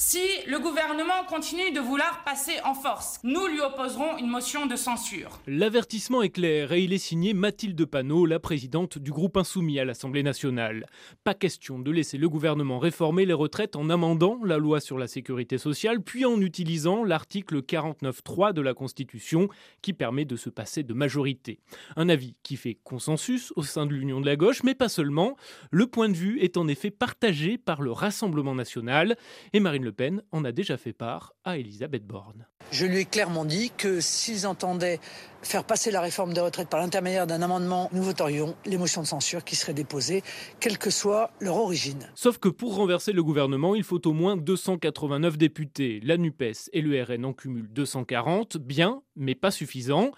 Si 0.00 0.22
le 0.46 0.60
gouvernement 0.60 1.24
continue 1.28 1.72
de 1.72 1.80
vouloir 1.80 2.22
passer 2.22 2.52
en 2.64 2.72
force, 2.72 3.18
nous 3.24 3.48
lui 3.48 3.60
opposerons 3.60 4.16
une 4.18 4.28
motion 4.28 4.66
de 4.66 4.76
censure. 4.76 5.40
L'avertissement 5.48 6.22
est 6.22 6.28
clair 6.28 6.70
et 6.70 6.82
il 6.82 6.92
est 6.92 6.98
signé 6.98 7.34
Mathilde 7.34 7.84
Panot, 7.84 8.24
la 8.24 8.38
présidente 8.38 8.98
du 8.98 9.10
groupe 9.10 9.36
insoumis 9.36 9.80
à 9.80 9.84
l'Assemblée 9.84 10.22
nationale. 10.22 10.86
Pas 11.24 11.34
question 11.34 11.80
de 11.80 11.90
laisser 11.90 12.16
le 12.16 12.28
gouvernement 12.28 12.78
réformer 12.78 13.26
les 13.26 13.32
retraites 13.32 13.74
en 13.74 13.90
amendant 13.90 14.38
la 14.44 14.58
loi 14.58 14.78
sur 14.78 14.98
la 14.98 15.08
sécurité 15.08 15.58
sociale, 15.58 16.00
puis 16.00 16.24
en 16.24 16.40
utilisant 16.40 17.02
l'article 17.02 17.62
49.3 17.62 18.52
de 18.52 18.62
la 18.62 18.74
Constitution 18.74 19.48
qui 19.82 19.94
permet 19.94 20.24
de 20.24 20.36
se 20.36 20.48
passer 20.48 20.84
de 20.84 20.94
majorité. 20.94 21.58
Un 21.96 22.08
avis 22.08 22.36
qui 22.44 22.54
fait 22.54 22.78
consensus 22.84 23.52
au 23.56 23.64
sein 23.64 23.84
de 23.84 23.94
l'Union 23.94 24.20
de 24.20 24.26
la 24.26 24.36
gauche, 24.36 24.62
mais 24.62 24.76
pas 24.76 24.88
seulement. 24.88 25.36
Le 25.72 25.88
point 25.88 26.08
de 26.08 26.14
vue 26.14 26.38
est 26.38 26.56
en 26.56 26.68
effet 26.68 26.92
partagé 26.92 27.58
par 27.58 27.82
le 27.82 27.90
Rassemblement 27.90 28.54
national 28.54 29.16
et 29.52 29.58
Marine 29.58 29.87
le 29.88 29.92
Pen 29.92 30.22
en 30.32 30.44
a 30.44 30.52
déjà 30.52 30.76
fait 30.76 30.92
part 30.92 31.32
à 31.44 31.56
Elisabeth 31.56 32.06
Borne. 32.06 32.46
Je 32.72 32.84
lui 32.84 32.98
ai 32.98 33.04
clairement 33.06 33.46
dit 33.46 33.72
que 33.74 34.00
s'ils 34.00 34.46
entendaient 34.46 35.00
faire 35.40 35.64
passer 35.64 35.90
la 35.90 36.02
réforme 36.02 36.34
des 36.34 36.42
retraites 36.42 36.68
par 36.68 36.80
l'intermédiaire 36.80 37.26
d'un 37.26 37.40
amendement, 37.40 37.88
nous 37.92 38.02
voterions 38.02 38.54
les 38.66 38.76
motions 38.76 39.00
de 39.00 39.06
censure 39.06 39.44
qui 39.44 39.56
seraient 39.56 39.72
déposées, 39.72 40.22
quelle 40.60 40.76
que 40.76 40.90
soit 40.90 41.30
leur 41.40 41.56
origine. 41.56 42.10
Sauf 42.14 42.36
que 42.36 42.50
pour 42.50 42.76
renverser 42.76 43.12
le 43.12 43.22
gouvernement, 43.22 43.74
il 43.74 43.82
faut 43.82 44.06
au 44.06 44.12
moins 44.12 44.36
289 44.36 45.38
députés. 45.38 46.00
La 46.04 46.18
NUPES 46.18 46.68
et 46.74 46.82
le 46.82 47.02
RN 47.02 47.24
en 47.24 47.32
cumulent 47.32 47.72
240, 47.72 48.58
bien, 48.58 49.00
mais 49.16 49.34
pas 49.34 49.50
suffisant. 49.50 50.10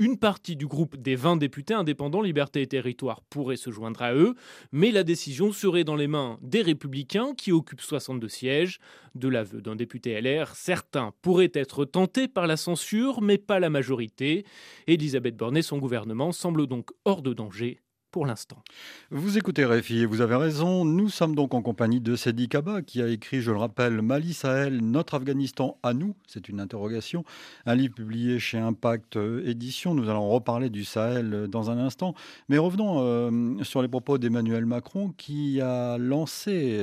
Une 0.00 0.16
partie 0.16 0.54
du 0.54 0.68
groupe 0.68 0.96
des 0.96 1.16
20 1.16 1.38
députés 1.38 1.74
indépendants 1.74 2.20
Liberté 2.20 2.62
et 2.62 2.68
Territoire 2.68 3.20
pourrait 3.20 3.56
se 3.56 3.72
joindre 3.72 4.00
à 4.02 4.14
eux, 4.14 4.36
mais 4.70 4.92
la 4.92 5.02
décision 5.02 5.50
serait 5.50 5.82
dans 5.82 5.96
les 5.96 6.06
mains 6.06 6.38
des 6.40 6.62
républicains 6.62 7.34
qui 7.36 7.50
occupent 7.50 7.80
62 7.80 8.28
sièges. 8.28 8.78
De 9.16 9.26
l'aveu 9.26 9.60
d'un 9.60 9.74
député 9.74 10.20
LR, 10.20 10.54
certains 10.54 11.12
pourraient 11.20 11.50
être 11.52 11.84
tentés 11.84 12.28
par 12.28 12.46
la 12.46 12.56
censure, 12.56 13.22
mais 13.22 13.38
pas 13.38 13.58
la 13.58 13.70
majorité. 13.70 14.44
Elisabeth 14.86 15.36
Borne 15.36 15.56
et 15.56 15.62
son 15.62 15.78
gouvernement 15.78 16.30
semblent 16.30 16.68
donc 16.68 16.90
hors 17.04 17.20
de 17.20 17.32
danger 17.32 17.80
pour 18.10 18.26
l'instant. 18.26 18.62
Vous 19.10 19.38
écoutez 19.38 19.64
Réfi 19.64 20.00
et 20.00 20.06
vous 20.06 20.20
avez 20.20 20.36
raison. 20.36 20.84
Nous 20.84 21.08
sommes 21.08 21.34
donc 21.34 21.54
en 21.54 21.62
compagnie 21.62 22.00
de 22.00 22.16
Sedi 22.16 22.48
Kaba 22.48 22.82
qui 22.82 23.02
a 23.02 23.08
écrit, 23.08 23.40
je 23.40 23.50
le 23.50 23.58
rappelle, 23.58 24.00
Mali 24.02 24.34
Sahel, 24.34 24.80
notre 24.80 25.14
Afghanistan 25.14 25.78
à 25.82 25.92
nous. 25.92 26.14
C'est 26.26 26.48
une 26.48 26.60
interrogation. 26.60 27.24
Un 27.66 27.74
livre 27.74 27.94
publié 27.94 28.38
chez 28.38 28.58
Impact 28.58 29.16
euh, 29.16 29.46
Édition. 29.46 29.94
Nous 29.94 30.08
allons 30.08 30.28
reparler 30.28 30.70
du 30.70 30.84
Sahel 30.84 31.34
euh, 31.34 31.46
dans 31.46 31.70
un 31.70 31.78
instant. 31.78 32.14
Mais 32.48 32.58
revenons 32.58 33.00
euh, 33.00 33.62
sur 33.64 33.82
les 33.82 33.88
propos 33.88 34.18
d'Emmanuel 34.18 34.66
Macron 34.66 35.12
qui 35.16 35.60
a 35.60 35.98
lancé 35.98 36.78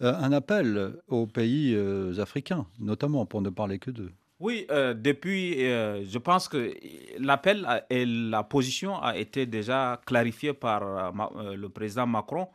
un 0.00 0.32
appel 0.32 0.96
aux 1.08 1.26
pays 1.26 1.76
africains, 2.18 2.66
notamment 2.80 3.26
pour 3.26 3.40
ne 3.42 3.50
parler 3.50 3.78
que 3.78 3.90
d'eux. 3.90 4.12
Oui, 4.42 4.66
euh, 4.72 4.92
depuis, 4.92 5.64
euh, 5.64 6.04
je 6.04 6.18
pense 6.18 6.48
que 6.48 6.74
l'appel 7.20 7.64
et 7.88 8.04
la 8.04 8.42
position 8.42 9.00
a 9.00 9.16
été 9.16 9.46
déjà 9.46 10.00
clarifiée 10.04 10.52
par 10.52 10.82
euh, 10.82 11.54
le 11.54 11.68
président 11.68 12.08
Macron 12.08 12.48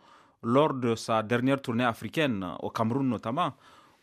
lors 0.44 0.74
de 0.74 0.96
sa 0.96 1.24
dernière 1.24 1.62
tournée 1.62 1.86
africaine, 1.86 2.46
au 2.62 2.70
Cameroun 2.72 3.08
notamment, 3.08 3.54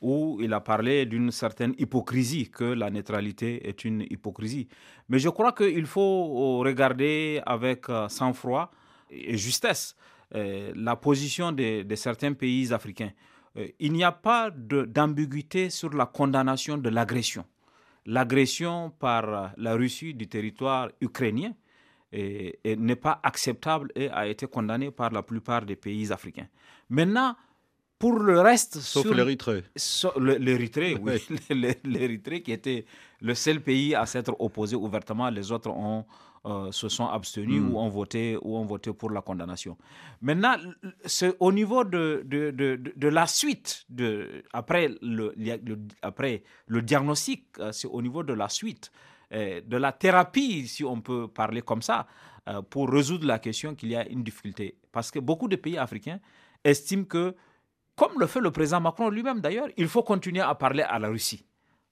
où 0.01 0.39
il 0.41 0.55
a 0.55 0.61
parlé 0.61 1.05
d'une 1.05 1.31
certaine 1.31 1.75
hypocrisie, 1.77 2.49
que 2.51 2.65
la 2.65 2.89
neutralité 2.89 3.69
est 3.69 3.85
une 3.85 4.01
hypocrisie. 4.09 4.67
Mais 5.11 5.19
je 5.19 5.29
crois 5.29 5.53
qu'il 5.53 5.85
faut 5.85 6.61
regarder 6.61 7.43
avec 7.45 7.85
sang-froid 8.09 8.71
et 9.11 9.37
justesse 9.37 9.95
la 10.33 10.97
position 10.97 11.53
de, 11.53 11.85
certains 11.97 12.33
pays 12.33 12.73
africains. 12.73 13.11
Il 13.79 13.93
n'y 13.93 14.05
a 14.05 14.13
pas 14.13 14.51
d'ambiguïté 14.51 15.69
sur 15.69 15.91
la 15.91 16.07
condamnation 16.07 16.79
de 16.79 16.89
l'agression 16.89 17.45
l'agression 18.07 18.91
par 18.91 19.53
la 19.57 19.75
Russie 19.75 20.15
du 20.15 20.29
territoire 20.29 20.91
ukrainien 21.01 21.55
n'est 22.13 22.97
pas 22.97 23.21
acceptable 23.23 23.91
et 23.95 24.09
a 24.09 24.27
été 24.27 24.47
condamnée 24.47 24.91
par 24.91 25.11
la 25.11 25.23
plupart 25.23 25.65
des 25.65 25.77
pays 25.77 26.13
africains. 26.13 26.47
Maintenant, 26.89 27.35
pour 27.99 28.19
le 28.19 28.41
reste... 28.41 28.81
Sauf 28.81 29.07
l'Érythrée. 29.11 29.65
L'Érythrée, 30.19 30.97
oui. 31.01 31.25
L'Érythrée 31.85 32.43
qui 32.43 32.53
était 32.53 32.85
le 33.21 33.35
seul 33.35 33.61
pays 33.61 33.95
à 33.95 34.07
s'être 34.07 34.37
opposé 34.39 34.77
ouvertement. 34.77 35.31
Les 35.31 35.51
autres 35.51 35.71
ont, 35.71 36.05
euh, 36.47 36.71
se 36.73 36.91
sont 36.91 37.07
abstenus 37.07 37.63
hmm. 37.63 37.73
ou, 37.75 37.79
ont 37.79 37.89
voté, 37.89 38.37
ou 38.43 38.59
ont 38.59 38.67
voté 38.67 38.93
pour 38.93 39.11
la 39.11 39.23
condamnation. 39.23 39.79
Maintenant, 40.21 40.57
c'est 41.07 41.35
au 41.41 41.51
niveau 41.51 41.85
de, 41.85 42.23
de, 42.27 42.51
de, 42.51 43.09
la 43.09 43.27
suite, 43.27 43.87
de, 43.89 44.43
après, 44.53 44.91
le, 45.01 45.33
après 46.03 46.43
le 46.67 46.83
diagnostic, 46.83 47.47
euh, 47.61 47.73
c'est 47.73 47.89
au 47.89 48.03
niveau 48.03 48.23
de 48.23 48.35
la 48.35 48.51
suite, 48.51 48.93
euh, 49.33 49.63
de 49.65 49.77
la 49.79 49.93
thérapie, 49.93 50.69
si 50.69 50.85
on 50.85 51.01
peut 51.01 51.29
parler 51.29 51.63
comme 51.63 51.81
ça, 51.81 52.07
pour 52.69 52.91
résoudre 52.91 53.27
la 53.27 53.39
question 53.39 53.75
qu'il 53.75 53.89
y 53.89 53.97
a 53.97 54.07
une 54.07 54.23
difficulté. 54.23 54.77
Parce 54.93 55.11
que 55.11 55.19
beaucoup 55.21 55.49
de 55.49 55.57
pays 55.57 55.79
africains 55.79 56.21
estiment 56.63 57.05
que, 57.07 57.35
comme 57.97 58.21
le 58.21 58.27
fait 58.27 58.41
le 58.41 58.51
président 58.51 58.83
Macron 58.83 59.09
lui-même 59.09 59.41
d'ailleurs, 59.41 59.69
il 59.79 59.89
faut 59.89 60.03
continuer 60.03 60.43
à 60.43 60.55
parler 60.55 60.83
à 60.83 60.99
la 60.99 61.09
Russie. 61.09 61.47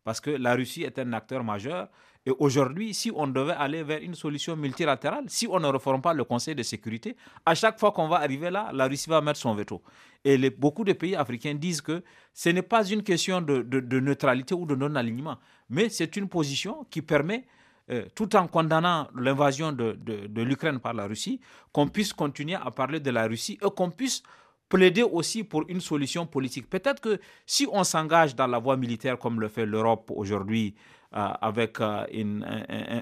Parce 0.04 0.20
que 0.20 0.28
la 0.30 0.54
Russie 0.54 0.82
est 0.82 0.98
un 0.98 1.14
acteur 1.14 1.42
majeur 1.42 1.88
et 2.24 2.32
aujourd'hui, 2.38 2.94
si 2.94 3.10
on 3.14 3.26
devait 3.26 3.52
aller 3.54 3.82
vers 3.82 4.00
une 4.00 4.14
solution 4.14 4.54
multilatérale, 4.56 5.24
si 5.26 5.48
on 5.48 5.58
ne 5.58 5.66
reforme 5.66 6.00
pas 6.00 6.14
le 6.14 6.22
Conseil 6.24 6.54
de 6.54 6.62
sécurité, 6.62 7.16
à 7.44 7.54
chaque 7.56 7.80
fois 7.80 7.90
qu'on 7.90 8.06
va 8.06 8.16
arriver 8.16 8.48
là, 8.50 8.70
la 8.72 8.86
Russie 8.86 9.10
va 9.10 9.20
mettre 9.20 9.40
son 9.40 9.54
veto. 9.54 9.82
Et 10.24 10.38
beaucoup 10.50 10.84
de 10.84 10.92
pays 10.92 11.16
africains 11.16 11.54
disent 11.54 11.80
que 11.80 12.04
ce 12.32 12.50
n'est 12.50 12.62
pas 12.62 12.84
une 12.88 13.02
question 13.02 13.40
de, 13.40 13.98
neutralité 13.98 14.54
ou 14.54 14.66
de 14.66 14.76
non-alignement, 14.76 15.38
mais 15.68 15.88
c'est 15.88 16.14
une 16.16 16.28
position 16.28 16.86
qui 16.90 17.02
permet, 17.02 17.44
euh, 17.90 18.04
tout 18.14 18.36
en 18.36 18.46
condamnant 18.46 19.08
l'invasion 19.16 19.72
de 19.72 20.42
l'Ukraine 20.42 20.78
par 20.78 20.94
la 20.94 21.06
Russie, 21.06 21.40
qu'on 21.72 21.88
puisse 21.88 22.12
continuer 22.12 22.54
à 22.54 22.70
parler 22.70 23.00
de 23.00 23.10
la 23.10 23.26
Russie 23.26 23.58
et 23.60 23.70
qu'on 23.74 23.90
puisse 23.90 24.22
plaider 24.68 25.02
aussi 25.02 25.42
pour 25.44 25.64
une 25.68 25.80
solution 25.80 26.24
politique. 26.24 26.70
Peut-être 26.70 27.00
que 27.00 27.20
si 27.44 27.66
on 27.70 27.82
s'engage 27.84 28.34
dans 28.36 28.46
la 28.46 28.58
voie 28.58 28.76
militaire 28.76 29.18
comme 29.18 29.40
le 29.40 29.48
fait 29.48 29.66
l'Europe 29.66 30.10
aujourd'hui, 30.14 30.74
euh, 31.14 31.28
avec 31.42 31.78
euh, 31.80 32.04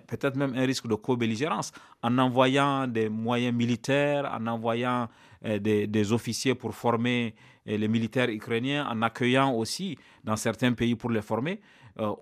peut-être 0.08 0.34
même 0.34 0.52
un 0.56 0.66
risque 0.66 0.88
de 0.88 0.96
co-belligérance, 0.96 1.70
en 2.02 2.18
envoyant 2.18 2.88
des 2.88 3.08
moyens 3.08 3.54
militaires, 3.54 4.28
en 4.36 4.48
envoyant 4.48 5.08
euh, 5.44 5.60
des, 5.60 6.12
officiers 6.12 6.56
pour 6.56 6.74
former 6.74 7.34
les 7.66 7.86
militaires 7.86 8.28
ukrainiens, 8.28 8.84
en 8.90 9.02
accueillant 9.02 9.52
aussi 9.54 9.96
dans 10.24 10.34
certains 10.34 10.72
pays 10.72 10.96
pour 10.96 11.10
les 11.10 11.22
former, 11.22 11.60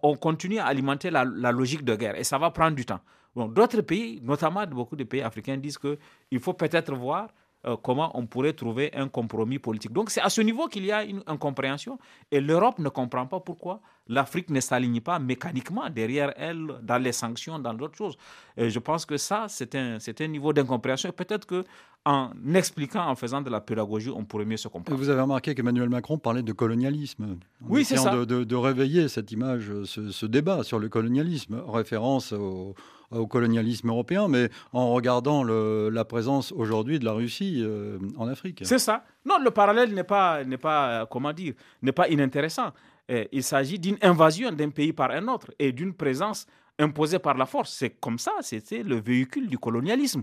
on 0.02 0.16
continue 0.16 0.58
à 0.58 0.66
alimenter 0.66 1.10
la, 1.10 1.24
logique 1.24 1.84
de 1.84 1.94
guerre 1.94 2.18
et 2.18 2.24
ça 2.24 2.36
va 2.36 2.50
prendre 2.50 2.74
du 2.76 2.84
temps. 2.84 3.00
D'autres 3.34 3.80
pays, 3.82 4.20
notamment 4.22 4.66
beaucoup 4.66 4.96
de 4.96 5.04
pays 5.04 5.22
africains, 5.22 5.56
disent 5.56 5.78
qu'il 5.78 6.40
faut 6.40 6.54
peut-être 6.54 6.92
voir 6.94 7.28
euh, 7.66 7.76
comment 7.76 8.16
on 8.16 8.26
pourrait 8.26 8.52
trouver 8.52 8.90
un 8.94 9.08
compromis 9.08 9.58
politique. 9.58 9.92
Donc 9.92 10.10
c'est 10.10 10.20
à 10.20 10.28
ce 10.28 10.40
niveau 10.40 10.68
qu'il 10.68 10.84
y 10.84 10.92
a 10.92 11.02
une 11.02 11.22
incompréhension 11.26 11.98
et 12.30 12.40
l'Europe 12.40 12.78
ne 12.78 12.88
comprend 12.88 13.26
pas 13.26 13.40
pourquoi 13.40 13.80
l'Afrique 14.06 14.50
ne 14.50 14.60
s'aligne 14.60 15.00
pas 15.00 15.18
mécaniquement 15.18 15.90
derrière 15.90 16.32
elle 16.36 16.78
dans 16.82 16.98
les 16.98 17.12
sanctions, 17.12 17.58
dans 17.58 17.74
d'autres 17.74 17.96
choses. 17.96 18.16
Et 18.56 18.70
je 18.70 18.78
pense 18.78 19.04
que 19.04 19.16
ça, 19.16 19.46
c'est 19.48 19.74
un, 19.74 19.98
un 19.98 20.26
niveau 20.28 20.52
d'incompréhension. 20.52 21.10
Peut-être 21.12 21.46
que 21.46 21.64
en 22.08 22.30
expliquant, 22.54 23.06
en 23.06 23.14
faisant 23.14 23.42
de 23.42 23.50
la 23.50 23.60
pédagogie, 23.60 24.08
on 24.08 24.24
pourrait 24.24 24.46
mieux 24.46 24.56
se 24.56 24.66
comprendre. 24.68 24.98
vous 24.98 25.10
avez 25.10 25.20
remarqué 25.20 25.54
qu'Emmanuel 25.54 25.90
Macron 25.90 26.16
parlait 26.16 26.42
de 26.42 26.52
colonialisme. 26.52 27.36
oui, 27.68 27.84
c'est 27.84 27.98
ça. 27.98 28.24
De, 28.24 28.44
de, 28.44 28.56
réveiller 28.56 29.08
cette 29.08 29.30
image, 29.30 29.70
ce, 29.84 30.10
ce, 30.10 30.26
débat 30.26 30.62
sur 30.64 30.78
le 30.78 30.88
colonialisme, 30.88 31.62
référence 31.68 32.32
au 32.32 32.74
au 33.10 33.26
colonialisme 33.26 33.88
européen, 33.88 34.28
mais 34.28 34.50
en 34.74 34.92
regardant 34.92 35.42
la 35.42 36.04
présence 36.04 36.52
aujourd'hui 36.52 36.98
de 36.98 37.06
la 37.06 37.12
Russie 37.12 37.62
euh, 37.64 37.96
en 38.18 38.28
Afrique. 38.28 38.60
C'est 38.64 38.78
ça. 38.78 39.02
Non, 39.24 39.38
le 39.42 39.50
parallèle 39.50 39.94
n'est 39.94 40.04
pas, 40.04 40.44
n'est 40.44 40.58
pas, 40.58 41.06
comment 41.06 41.32
dire, 41.32 41.54
n'est 41.80 41.92
pas 41.92 42.08
inintéressant. 42.08 42.72
il 43.08 43.42
s'agit 43.42 43.78
d'une 43.78 43.96
invasion 44.02 44.52
d'un 44.52 44.68
pays 44.68 44.92
par 44.92 45.10
un 45.10 45.26
autre 45.28 45.50
et 45.58 45.72
d'une 45.72 45.94
présence 45.94 46.46
imposée 46.78 47.18
par 47.18 47.36
la 47.36 47.46
force. 47.46 47.72
C'est 47.74 47.90
comme 48.00 48.18
ça, 48.18 48.32
c'était 48.40 48.82
le 48.82 48.96
véhicule 49.00 49.48
du 49.48 49.58
colonialisme. 49.58 50.22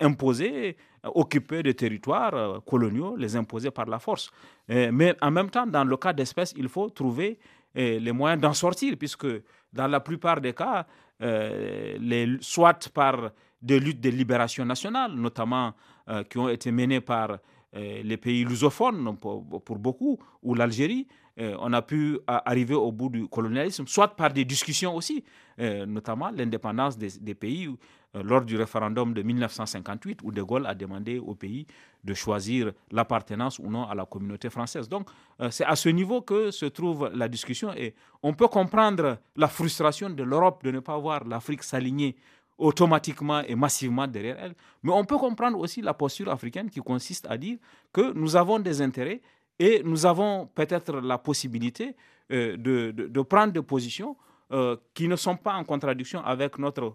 imposé, 0.00 0.76
occuper 1.04 1.62
des 1.62 1.74
territoires 1.74 2.34
euh, 2.34 2.58
coloniaux, 2.66 3.16
les 3.16 3.36
imposer 3.36 3.70
par 3.70 3.86
la 3.86 3.98
force. 3.98 4.30
mais 4.68 5.14
en 5.20 5.30
même 5.30 5.50
temps, 5.50 5.66
dans 5.66 5.84
le 5.84 5.96
cas 5.96 6.12
d'espèce, 6.12 6.54
il 6.56 6.68
faut 6.68 6.88
trouver 6.90 7.38
les 7.74 8.12
moyens 8.12 8.40
d'en 8.40 8.54
sortir, 8.54 8.96
puisque 8.98 9.26
dans 9.72 9.86
la 9.86 10.00
plupart 10.00 10.40
des 10.40 10.52
cas, 10.54 10.86
euh, 11.22 12.36
soit 12.40 12.88
par 12.92 13.30
des 13.60 13.80
luttes 13.80 14.00
de 14.00 14.10
libération 14.10 14.64
nationale, 14.64 15.12
notamment 15.14 15.74
euh, 16.08 16.22
qui 16.24 16.38
ont 16.38 16.48
été 16.48 16.70
menées 16.70 17.00
par 17.00 17.38
euh, 17.76 18.02
les 18.02 18.16
pays 18.16 18.44
lusophones 18.44 19.16
pour, 19.18 19.42
beaucoup, 19.42 20.18
ou 20.42 20.54
l'Algérie, 20.54 21.06
on 21.38 21.72
a 21.72 21.82
pu 21.82 22.18
arriver 22.26 22.74
au 22.74 22.90
bout 22.92 23.08
du 23.10 23.28
colonialisme, 23.28 23.86
soit 23.86 24.08
par 24.16 24.32
des 24.32 24.44
discussions 24.44 24.94
aussi, 24.96 25.22
notamment 25.58 26.30
l'indépendance 26.30 26.98
des, 26.98 27.34
pays 27.34 27.68
lors 28.14 28.42
du 28.42 28.56
référendum 28.56 29.12
de 29.14 29.22
1958 29.22 30.20
où 30.24 30.32
De 30.32 30.42
Gaulle 30.42 30.66
a 30.66 30.74
demandé 30.74 31.18
au 31.18 31.34
pays 31.34 31.66
de 32.04 32.14
choisir 32.14 32.72
l'appartenance 32.90 33.58
ou 33.58 33.70
non 33.70 33.84
à 33.84 33.94
la 33.94 34.04
communauté 34.06 34.50
française. 34.50 34.88
Donc, 34.88 35.08
euh, 35.40 35.50
c'est 35.50 35.64
à 35.64 35.76
ce 35.76 35.88
niveau 35.88 36.22
que 36.22 36.50
se 36.50 36.66
trouve 36.66 37.10
la 37.14 37.28
discussion 37.28 37.72
et 37.74 37.94
on 38.22 38.32
peut 38.34 38.48
comprendre 38.48 39.18
la 39.36 39.48
frustration 39.48 40.10
de 40.10 40.22
l'Europe 40.22 40.62
de 40.64 40.70
ne 40.70 40.80
pas 40.80 40.96
voir 40.98 41.24
l'Afrique 41.24 41.62
s'aligner 41.62 42.16
automatiquement 42.56 43.40
et 43.42 43.54
massivement 43.54 44.06
derrière 44.06 44.36
elle. 44.40 44.54
Mais 44.82 44.92
on 44.92 45.04
peut 45.04 45.18
comprendre 45.18 45.58
aussi 45.58 45.80
la 45.80 45.94
posture 45.94 46.28
africaine 46.30 46.70
qui 46.70 46.80
consiste 46.80 47.26
à 47.30 47.36
dire 47.36 47.58
que 47.92 48.12
nous 48.14 48.34
avons 48.36 48.58
des 48.58 48.82
intérêts 48.82 49.20
et 49.58 49.82
nous 49.84 50.06
avons 50.06 50.46
peut-être 50.54 51.00
la 51.00 51.18
possibilité 51.18 51.96
euh, 52.30 52.56
de, 52.56 53.22
prendre 53.22 53.52
des 53.52 53.62
positions 53.62 54.16
euh, 54.52 54.76
qui 54.94 55.08
ne 55.08 55.16
sont 55.16 55.36
pas 55.36 55.54
en 55.54 55.64
contradiction 55.64 56.20
avec 56.24 56.58
notre 56.58 56.94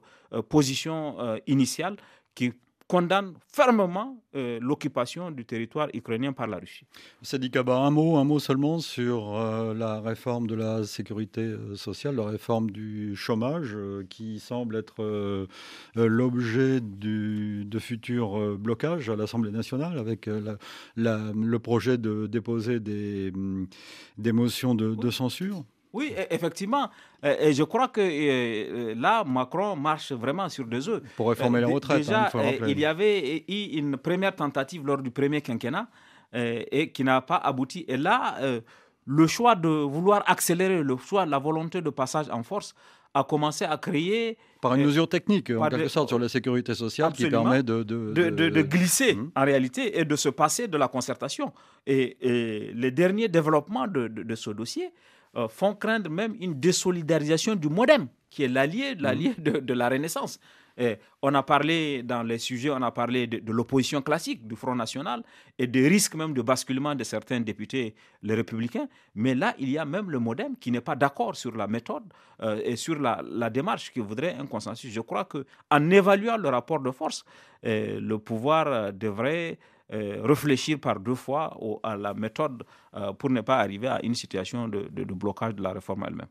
position 0.49 1.17
initiale 1.47 1.97
condamne 2.93 3.33
fermement 3.51 4.21
euh, 4.35 4.59
l'occupation 4.61 5.31
du 5.31 5.45
territoire 5.45 5.87
ukrainien 5.95 6.31
par 6.31 6.45
la 6.45 6.57
Russie. 6.57 6.85
Sadi 7.23 7.49
Kaba, 7.49 7.77
un 7.77 7.89
mot, 7.89 8.17
un 8.17 8.23
mot 8.23 8.37
seulement 8.37 8.77
sur 8.81 9.35
euh, 9.35 9.73
la 9.73 9.99
réforme 9.99 10.45
de 10.45 10.53
la 10.53 10.83
sécurité 10.83 11.41
euh, 11.41 11.75
sociale, 11.75 12.17
la 12.17 12.25
réforme 12.25 12.69
du 12.69 13.15
chômage, 13.15 13.75
qui 14.09 14.39
semble 14.39 14.75
être 14.75 15.47
l'objet 15.95 16.81
de 16.81 17.79
futurs 17.79 18.59
blocages 18.59 19.09
à 19.09 19.15
l'Assemblée 19.15 19.49
nationale, 19.51 19.97
avec 19.97 20.29
le 20.95 21.57
projet 21.57 21.97
de 21.97 22.27
déposer 22.27 22.79
des, 22.79 23.33
des 24.19 24.31
motions 24.31 24.75
de 24.75 25.09
censure. 25.09 25.63
Oui, 25.93 26.13
e, 26.17 26.25
effectivement. 26.31 26.89
Et 27.23 27.53
je 27.53 27.63
crois 27.63 27.87
que 27.87 28.01
euh, 28.01 28.95
là, 28.97 29.23
Macron 29.23 29.75
marche 29.75 30.11
vraiment 30.11 30.49
sur 30.49 30.65
deux 30.65 30.89
œufs. 30.89 31.01
Pour 31.15 31.29
réformer 31.29 31.59
les 31.59 31.65
retraites, 31.65 31.99
déjà, 31.99 32.25
hein, 32.33 32.51
il, 32.61 32.69
il 32.69 32.79
y 32.79 32.85
avait 32.85 33.45
eu 33.47 33.77
une 33.77 33.97
première 33.97 34.35
tentative 34.35 34.85
lors 34.85 34.97
du 34.97 35.11
premier 35.11 35.41
quinquennat 35.41 35.87
et 36.33 36.91
qui 36.91 37.03
n'a 37.03 37.21
pas 37.21 37.37
abouti. 37.37 37.85
Et 37.87 37.97
là, 37.97 38.37
euh, 38.41 38.61
le 39.05 39.27
choix 39.27 39.55
de 39.55 39.67
vouloir 39.67 40.23
accélérer, 40.27 40.81
le 40.81 40.97
choix, 40.97 41.25
la 41.25 41.39
volonté 41.39 41.81
de 41.81 41.89
passage 41.89 42.27
en 42.31 42.43
force 42.43 42.73
a 43.13 43.23
commencé 43.23 43.65
à 43.65 43.77
créer... 43.77 44.37
Par 44.61 44.73
une 44.73 44.81
euh, 44.81 44.85
mesure 44.85 45.07
technique, 45.07 45.51
en 45.51 45.69
quelque 45.69 45.87
sorte, 45.87 46.09
sur 46.09 46.17
la 46.17 46.29
sécurité 46.29 46.73
sociale 46.73 47.13
qui 47.13 47.29
permet 47.29 47.61
de... 47.61 47.83
De, 47.83 48.61
glisser, 48.61 49.13
hum. 49.13 49.31
en 49.35 49.43
réalité, 49.43 49.99
et 49.99 50.05
de 50.05 50.15
se 50.15 50.29
passer 50.29 50.67
de 50.67 50.77
la 50.77 50.87
concertation. 50.87 51.53
Et, 51.85 52.17
et 52.21 52.73
les 52.73 52.91
derniers 52.91 53.27
développements 53.27 53.87
de, 53.87 54.35
ce 54.35 54.49
dossier 54.49 54.91
euh, 55.35 55.47
font 55.47 55.73
craindre 55.75 56.09
même 56.09 56.35
une 56.39 56.59
désolidarisation 56.59 57.55
du 57.55 57.67
modem, 57.69 58.07
qui 58.29 58.43
est 58.43 58.47
l'allié, 58.47 58.95
l'allié 58.95 59.33
mhm. 59.37 59.59
de, 59.61 59.73
la 59.73 59.89
Renaissance. 59.89 60.39
Et 60.77 60.97
on 61.21 61.33
a 61.35 61.43
parlé 61.43 62.01
dans 62.03 62.23
les 62.23 62.39
sujets, 62.39 62.69
on 62.71 62.81
a 62.81 62.91
parlé 62.91 63.27
de, 63.27 63.51
l'opposition 63.51 64.01
classique 64.01 64.47
du 64.47 64.55
Front 64.55 64.75
National 64.75 65.23
et 65.59 65.67
des 65.67 65.87
risques 65.87 66.15
même 66.15 66.33
de 66.33 66.41
basculement 66.41 66.95
de 66.95 67.03
certains 67.03 67.39
députés, 67.41 67.93
les 68.23 68.33
républicains. 68.33 68.87
Mais 69.15 69.35
là, 69.35 69.53
il 69.59 69.69
y 69.69 69.77
a 69.77 69.85
même 69.85 70.09
le 70.09 70.17
modem 70.19 70.55
qui 70.57 70.71
n'est 70.71 70.81
pas 70.81 70.95
d'accord 70.95 71.35
sur 71.35 71.55
la 71.55 71.67
méthode 71.67 72.03
euh, 72.41 72.59
et 72.63 72.75
sur 72.75 72.99
la, 72.99 73.21
démarche 73.51 73.91
qui 73.91 73.99
voudrait 73.99 74.35
un 74.39 74.47
consensus. 74.47 74.91
Je 74.91 75.01
crois 75.01 75.25
qu'en 75.25 75.89
évaluant 75.91 76.37
le 76.37 76.49
rapport 76.49 76.79
de 76.79 76.89
force, 76.91 77.23
euh, 77.65 77.99
le 77.99 78.17
pouvoir 78.17 78.91
devrait 78.93 79.59
euh, 79.93 80.21
réfléchir 80.23 80.79
par 80.79 80.99
deux 80.99 81.15
fois 81.15 81.57
à 81.83 81.95
la 81.95 82.13
méthode 82.13 82.63
euh, 82.95 83.13
pour 83.13 83.29
ne 83.29 83.41
pas 83.41 83.57
arriver 83.59 83.87
à 83.87 83.99
une 84.03 84.15
situation 84.15 84.67
de 84.67 85.13
blocage 85.13 85.55
de 85.55 85.63
la 85.63 85.73
réforme 85.73 86.05
elle-même. 86.07 86.27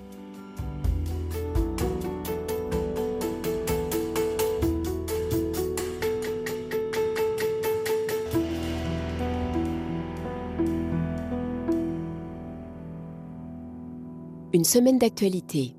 Une 14.56 14.64
semaine 14.64 14.96
d'actualité. 14.98 15.76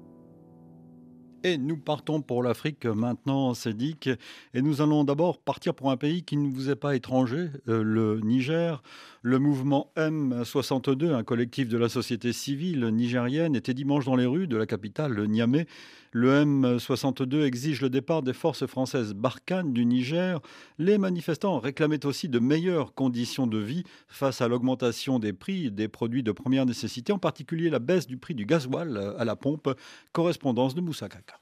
Et 1.44 1.58
nous 1.58 1.78
partons 1.78 2.22
pour 2.22 2.44
l'Afrique 2.44 2.86
maintenant, 2.86 3.56
Cédic. 3.56 4.08
Et 4.54 4.62
nous 4.62 4.84
allons 4.84 5.04
d'abord 5.04 5.40
partir 5.40 5.74
pour 5.74 5.90
un 5.90 5.98
pays 5.98 6.24
qui 6.24 6.38
ne 6.38 6.48
vous 6.48 6.70
est 6.70 6.76
pas 6.76 6.96
étranger, 6.96 7.50
euh, 7.68 7.82
le 7.82 8.20
Niger. 8.20 8.84
Le 9.30 9.40
mouvement 9.40 9.92
M62, 9.98 11.14
un 11.14 11.26
collectif 11.26 11.68
de 11.68 11.78
la 11.78 11.90
société 11.90 12.32
civile 12.32 12.86
nigérienne, 12.86 13.58
était 13.58 13.74
dimanche 13.74 14.06
dans 14.06 14.16
les 14.16 14.26
rues 14.26 14.48
de 14.48 14.56
la 14.56 14.66
capitale, 14.66 15.22
Niamey. 15.28 15.66
Le 16.14 16.46
M62 16.46 17.44
exige 17.44 17.82
le 17.82 17.90
départ 17.90 18.24
des 18.24 18.32
forces 18.32 18.66
françaises 18.68 19.14
Barkhane 19.14 19.74
du 19.74 19.86
Niger. 19.86 20.40
Les 20.78 20.98
manifestants 20.98 21.60
réclamaient 21.60 22.06
aussi 22.06 22.30
de 22.30 22.40
meilleures 22.40 22.94
conditions 22.94 23.48
de 23.48 23.58
vie 23.58 23.84
face 24.08 24.40
à 24.40 24.48
l'augmentation 24.48 25.20
des 25.20 25.34
prix 25.34 25.72
des 25.72 25.90
produits 25.90 26.24
de 26.24 26.32
première 26.32 26.66
nécessité, 26.66 27.12
en 27.12 27.20
particulier 27.20 27.70
la 27.70 27.80
baisse 27.80 28.08
du 28.08 28.16
prix 28.16 28.34
du 28.34 28.46
gasoil 28.46 29.14
à 29.20 29.26
la 29.26 29.36
pompe. 29.36 29.78
Correspondance 30.14 30.74
de 30.74 30.80
Moussa 30.80 31.10
Kaka. 31.10 31.38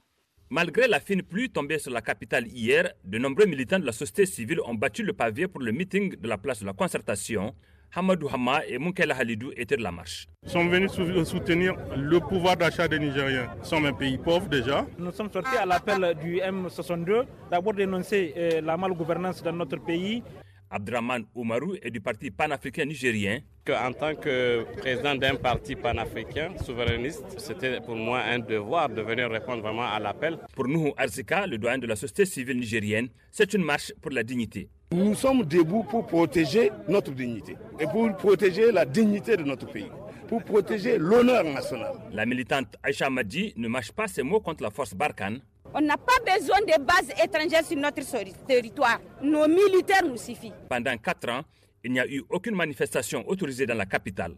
Malgré 0.50 0.88
la 0.88 1.00
fine 1.00 1.22
pluie 1.22 1.52
tombée 1.52 1.78
sur 1.78 1.92
la 1.92 2.02
capitale 2.02 2.48
hier, 2.48 2.92
de 3.04 3.20
nombreux 3.20 3.46
militants 3.46 3.78
de 3.80 3.86
la 3.86 3.92
société 3.92 4.26
civile 4.26 4.62
ont 4.62 4.74
battu 4.74 5.04
le 5.04 5.14
pavé 5.14 5.48
pour 5.48 5.62
le 5.62 5.72
meeting 5.72 6.16
de 6.16 6.28
la 6.28 6.40
place 6.40 6.62
de 6.62 6.66
la 6.66 6.74
concertation 6.74 7.54
Hamadou 7.94 8.28
Hama 8.34 8.62
et 8.68 8.78
Munkela 8.78 9.16
Halidou 9.16 9.52
étaient 9.56 9.78
de 9.78 9.84
la 9.84 9.92
marche. 9.92 10.28
Nous 10.44 10.50
sommes 10.50 10.70
venus 10.70 10.92
soutenir 11.28 11.74
le 11.96 12.20
pouvoir 12.20 12.58
d'achat 12.58 12.88
des 12.88 13.00
Nigériens. 13.00 13.48
Nous 13.58 13.66
sommes 13.66 13.86
un 13.86 13.94
pays 13.94 14.18
pauvre 14.18 14.48
déjà. 14.48 14.86
Nous 14.98 15.12
sommes 15.12 15.32
sortis 15.32 15.58
à 15.58 15.66
l'appel 15.66 16.16
du 16.22 16.38
M62, 16.38 17.24
d'abord 17.50 17.74
dénoncer 17.74 18.34
euh, 18.38 18.62
la 18.62 18.78
malgouvernance 18.78 19.42
dans 19.42 19.54
notre 19.54 19.78
pays. 19.78 20.24
Abdraman 20.70 21.24
Oumarou 21.36 21.76
est 21.82 21.92
du 21.92 22.02
parti 22.02 22.32
panafricain 22.32 22.86
nigérien. 22.86 23.40
En 23.70 23.94
tant 23.94 24.16
que 24.16 24.64
président 24.78 25.16
d'un 25.16 25.36
parti 25.36 25.76
panafricain 25.76 26.54
souverainiste, 26.64 27.24
c'était 27.40 27.82
pour 27.82 27.96
moi 27.96 28.20
un 28.22 28.40
devoir 28.40 28.90
de 28.90 29.02
venir 29.02 29.30
répondre 29.30 29.62
vraiment 29.64 29.88
à 29.92 30.00
l'appel. 30.00 30.38
Pour 30.56 30.68
nous, 30.68 30.94
Arzika, 30.98 31.48
le 31.48 31.58
doyen 31.58 31.78
de 31.80 31.88
la 31.88 31.96
société 31.96 32.26
civile 32.26 32.60
nigérienne, 32.60 33.10
c'est 33.32 33.54
une 33.54 33.64
marche 33.64 33.92
pour 34.02 34.12
la 34.12 34.24
dignité. 34.24 34.70
Nous 34.92 35.16
sommes 35.16 35.44
debout 35.46 35.84
pour 35.84 36.06
protéger 36.06 36.70
notre 36.88 37.12
dignité 37.12 37.56
et 37.80 37.86
pour 37.86 38.16
protéger 38.16 38.72
la 38.72 38.86
dignité 38.86 39.36
de 39.36 39.44
notre 39.44 39.66
pays, 39.72 39.90
pour 40.28 40.44
protéger 40.44 40.98
l'honneur 41.00 41.44
national. 41.44 41.94
La 42.12 42.26
militante 42.28 42.76
Aïcha 42.84 43.10
Madi 43.10 43.54
ne 43.58 43.68
mâche 43.68 43.92
pas 43.92 44.08
ses 44.08 44.22
mots 44.22 44.40
contre 44.42 44.62
la 44.64 44.70
force 44.70 44.94
Barkhane. 44.94 45.42
On 45.78 45.82
n'a 45.82 45.98
pas 45.98 46.38
besoin 46.38 46.62
de 46.62 46.82
bases 46.82 47.12
étrangères 47.22 47.66
sur 47.66 47.76
notre 47.76 48.02
territoire. 48.48 49.02
Nos 49.22 49.46
militaires 49.46 50.06
nous 50.08 50.16
suffisent. 50.16 50.54
Pendant 50.70 50.96
quatre 50.96 51.28
ans, 51.30 51.42
il 51.84 51.92
n'y 51.92 52.00
a 52.00 52.08
eu 52.08 52.24
aucune 52.30 52.56
manifestation 52.56 53.28
autorisée 53.28 53.66
dans 53.66 53.76
la 53.76 53.86
capitale. 53.86 54.36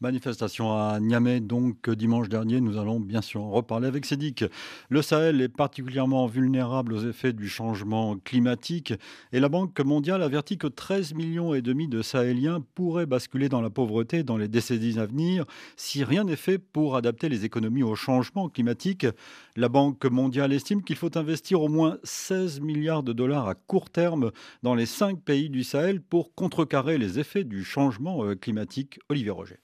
Manifestation 0.00 0.72
à 0.72 1.00
Niamey, 1.00 1.40
donc 1.40 1.90
dimanche 1.90 2.28
dernier, 2.28 2.60
nous 2.60 2.76
allons 2.78 3.00
bien 3.00 3.22
sûr 3.22 3.42
en 3.42 3.50
reparler 3.50 3.88
avec 3.88 4.04
Cédic. 4.04 4.44
Le 4.88 5.02
Sahel 5.02 5.40
est 5.40 5.48
particulièrement 5.48 6.26
vulnérable 6.26 6.92
aux 6.92 7.08
effets 7.08 7.32
du 7.32 7.48
changement 7.48 8.16
climatique 8.18 8.92
et 9.32 9.40
la 9.40 9.48
Banque 9.48 9.80
mondiale 9.80 10.22
avertit 10.22 10.58
que 10.58 10.66
13 10.66 11.14
millions 11.14 11.54
et 11.54 11.62
demi 11.62 11.88
de 11.88 12.02
Sahéliens 12.02 12.62
pourraient 12.74 13.06
basculer 13.06 13.48
dans 13.48 13.60
la 13.60 13.70
pauvreté 13.70 14.22
dans 14.22 14.36
les 14.36 14.48
décennies 14.48 14.98
à 14.98 15.06
venir 15.06 15.44
si 15.76 16.04
rien 16.04 16.24
n'est 16.24 16.36
fait 16.36 16.58
pour 16.58 16.96
adapter 16.96 17.28
les 17.28 17.44
économies 17.44 17.82
au 17.82 17.94
changement 17.94 18.48
climatique. 18.48 19.06
La 19.56 19.68
Banque 19.68 20.04
mondiale 20.04 20.52
estime 20.52 20.82
qu'il 20.82 20.96
faut 20.96 21.16
investir 21.16 21.62
au 21.62 21.68
moins 21.68 21.98
16 22.04 22.60
milliards 22.60 23.02
de 23.02 23.12
dollars 23.12 23.48
à 23.48 23.54
court 23.54 23.90
terme 23.90 24.30
dans 24.62 24.74
les 24.74 24.86
cinq 24.86 25.20
pays 25.22 25.48
du 25.48 25.64
Sahel 25.64 26.00
pour 26.00 26.34
contrecarrer 26.34 26.98
les 26.98 27.18
effets 27.18 27.44
du 27.44 27.64
changement 27.64 28.24
euh, 28.24 28.34
climatique. 28.34 29.00
Olivier 29.08 29.30
Roger. 29.30 29.55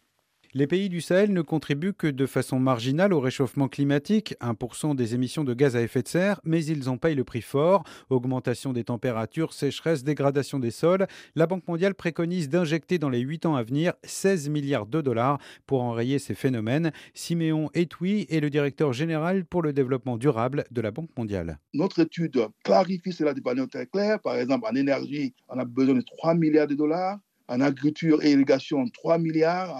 Les 0.54 0.66
pays 0.66 0.90
du 0.90 1.00
Sahel 1.00 1.32
ne 1.32 1.40
contribuent 1.40 1.94
que 1.94 2.06
de 2.06 2.26
façon 2.26 2.58
marginale 2.58 3.14
au 3.14 3.20
réchauffement 3.20 3.68
climatique, 3.68 4.34
1% 4.42 4.94
des 4.94 5.14
émissions 5.14 5.44
de 5.44 5.54
gaz 5.54 5.76
à 5.76 5.80
effet 5.80 6.02
de 6.02 6.08
serre, 6.08 6.42
mais 6.44 6.62
ils 6.62 6.90
en 6.90 6.98
payent 6.98 7.14
le 7.14 7.24
prix 7.24 7.40
fort. 7.40 7.84
Augmentation 8.10 8.74
des 8.74 8.84
températures, 8.84 9.54
sécheresse, 9.54 10.04
dégradation 10.04 10.58
des 10.58 10.70
sols. 10.70 11.06
La 11.36 11.46
Banque 11.46 11.66
mondiale 11.66 11.94
préconise 11.94 12.50
d'injecter 12.50 12.98
dans 12.98 13.08
les 13.08 13.20
8 13.20 13.46
ans 13.46 13.56
à 13.56 13.62
venir 13.62 13.94
16 14.04 14.50
milliards 14.50 14.84
de 14.84 15.00
dollars 15.00 15.38
pour 15.66 15.80
enrayer 15.80 16.18
ces 16.18 16.34
phénomènes. 16.34 16.92
Siméon 17.14 17.70
Etoui 17.72 18.26
est 18.28 18.40
le 18.40 18.50
directeur 18.50 18.92
général 18.92 19.46
pour 19.46 19.62
le 19.62 19.72
développement 19.72 20.18
durable 20.18 20.64
de 20.70 20.82
la 20.82 20.90
Banque 20.90 21.16
mondiale. 21.16 21.60
Notre 21.72 22.00
étude 22.00 22.46
clarifie 22.62 23.14
cela 23.14 23.32
de 23.32 23.40
manière 23.40 23.68
très 23.68 23.86
claire. 23.86 24.20
Par 24.20 24.36
exemple, 24.36 24.66
en 24.70 24.74
énergie, 24.74 25.32
on 25.48 25.58
a 25.58 25.64
besoin 25.64 25.94
de 25.94 26.02
3 26.02 26.34
milliards 26.34 26.66
de 26.66 26.74
dollars. 26.74 27.18
En 27.48 27.62
agriculture 27.62 28.22
et 28.22 28.32
irrigation, 28.32 28.86
3 28.86 29.16
milliards. 29.16 29.74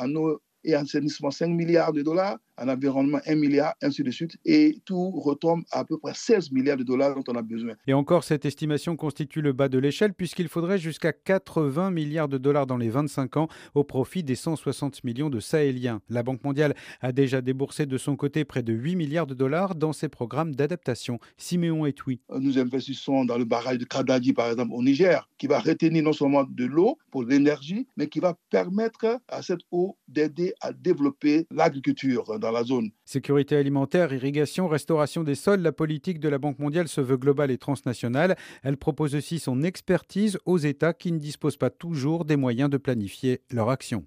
Et 0.64 0.74
assainissement 0.74 1.30
5 1.30 1.48
milliards 1.48 1.92
de 1.92 2.02
dollars, 2.02 2.38
en 2.62 2.68
environnement 2.68 3.18
1 3.26 3.34
milliard, 3.34 3.74
ainsi 3.82 4.02
de 4.02 4.10
suite, 4.10 4.36
et 4.44 4.78
tout 4.84 5.10
retombe 5.10 5.62
à, 5.72 5.84
peu 5.84 5.98
près 5.98 6.12
16 6.14 6.52
milliards 6.52 6.76
de 6.76 6.84
dollars 6.84 7.14
dont 7.14 7.24
on 7.28 7.36
a 7.36 7.42
besoin. 7.42 7.74
Et 7.86 7.92
encore, 7.92 8.24
cette 8.24 8.44
estimation 8.44 8.96
constitue 8.96 9.42
le 9.42 9.52
bas 9.52 9.68
de 9.68 9.78
l'échelle 9.78 10.14
puisqu'il 10.14 10.48
faudrait 10.48 10.78
jusqu'à 10.78 11.12
80 11.12 11.90
milliards 11.90 12.28
de 12.28 12.38
dollars 12.38 12.66
dans 12.66 12.76
les 12.76 12.88
25 12.88 13.36
ans 13.36 13.48
au 13.74 13.84
profit 13.84 14.22
des 14.22 14.34
160 14.34 15.02
millions 15.04 15.30
de 15.30 15.40
Sahéliens. 15.40 16.00
La 16.08 16.22
Banque 16.22 16.44
mondiale 16.44 16.74
a 17.00 17.12
déjà 17.12 17.40
déboursé 17.40 17.86
de 17.86 17.98
son 17.98 18.16
côté 18.16 18.44
près 18.44 18.62
de 18.62 18.72
8 18.72 18.96
milliards 18.96 19.26
de 19.26 19.34
dollars 19.34 19.74
dans 19.74 19.92
ses 19.92 20.08
programmes 20.08 20.54
d'adaptation. 20.54 21.18
Siméon 21.36 21.86
Etoui. 21.86 22.20
Nous 22.38 22.58
investissons 22.58 23.24
dans 23.24 23.38
le 23.38 23.44
barrage 23.44 23.78
de 23.78 23.84
Kadadi, 23.84 24.32
par 24.32 24.50
exemple, 24.50 24.72
au 24.72 24.82
Niger, 24.82 25.28
qui 25.38 25.46
va 25.46 25.58
retenir 25.58 26.02
non 26.02 26.12
seulement 26.12 26.44
de 26.44 26.64
l'eau 26.64 26.98
pour 27.10 27.24
l'énergie, 27.24 27.86
mais 27.96 28.06
qui 28.08 28.20
va 28.20 28.36
permettre 28.50 29.18
à 29.28 29.42
cette 29.42 29.60
eau 29.72 29.96
d'aider 30.08 30.54
à 30.60 30.72
développer 30.72 31.46
l'agriculture 31.50 32.38
dans 32.38 32.51
la 32.52 32.64
zone. 32.64 32.90
Sécurité 33.04 33.56
alimentaire, 33.56 34.12
irrigation, 34.12 34.68
restauration 34.68 35.22
des 35.24 35.34
sols, 35.34 35.60
la 35.60 35.72
politique 35.72 36.20
de 36.20 36.28
la 36.28 36.38
Banque 36.38 36.58
mondiale 36.58 36.88
se 36.88 37.00
veut 37.00 37.16
globale 37.16 37.50
et 37.50 37.58
transnationale. 37.58 38.36
Elle 38.62 38.76
propose 38.76 39.14
aussi 39.14 39.38
son 39.38 39.62
expertise 39.62 40.38
aux 40.46 40.58
États 40.58 40.92
qui 40.92 41.12
ne 41.12 41.18
disposent 41.18 41.56
pas 41.56 41.70
toujours 41.70 42.24
des 42.24 42.36
moyens 42.36 42.70
de 42.70 42.76
planifier 42.76 43.40
leur 43.50 43.70
action. 43.70 44.04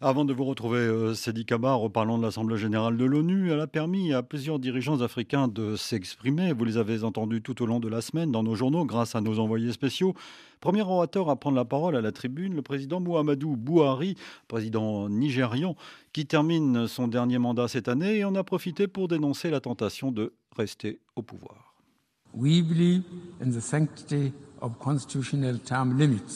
Avant 0.00 0.24
de 0.24 0.32
vous 0.32 0.44
retrouver, 0.44 0.80
euh, 0.80 1.14
Sedi 1.14 1.44
Kaba, 1.44 1.74
reparlons 1.74 2.18
de 2.18 2.24
l'Assemblée 2.24 2.56
générale 2.56 2.96
de 2.96 3.04
l'ONU. 3.04 3.50
Elle 3.50 3.60
a 3.60 3.66
permis 3.66 4.12
à 4.12 4.22
plusieurs 4.22 4.58
dirigeants 4.58 5.00
africains 5.00 5.48
de 5.48 5.76
s'exprimer. 5.76 6.52
Vous 6.52 6.64
les 6.64 6.76
avez 6.76 7.04
entendus 7.04 7.42
tout 7.42 7.62
au 7.62 7.66
long 7.66 7.80
de 7.80 7.88
la 7.88 8.00
semaine 8.00 8.32
dans 8.32 8.42
nos 8.42 8.54
journaux 8.54 8.84
grâce 8.84 9.14
à 9.14 9.20
nos 9.20 9.38
envoyés 9.38 9.72
spéciaux. 9.72 10.14
Premier 10.62 10.82
orateur 10.82 11.28
à 11.28 11.34
prendre 11.34 11.56
la 11.56 11.64
parole 11.64 11.96
à 11.96 12.00
la 12.00 12.12
tribune, 12.12 12.54
le 12.54 12.62
président 12.62 13.00
Muhammadu 13.00 13.56
Buhari, 13.56 14.14
président 14.46 15.08
nigérian, 15.08 15.74
qui 16.12 16.24
termine 16.24 16.86
son 16.86 17.08
dernier 17.08 17.38
mandat 17.38 17.66
cette 17.66 17.88
année 17.88 18.18
et 18.18 18.24
en 18.24 18.36
a 18.36 18.44
profité 18.44 18.86
pour 18.86 19.08
dénoncer 19.08 19.50
la 19.50 19.60
tentation 19.60 20.12
de 20.12 20.32
rester 20.56 21.00
au 21.16 21.22
pouvoir. 21.22 21.74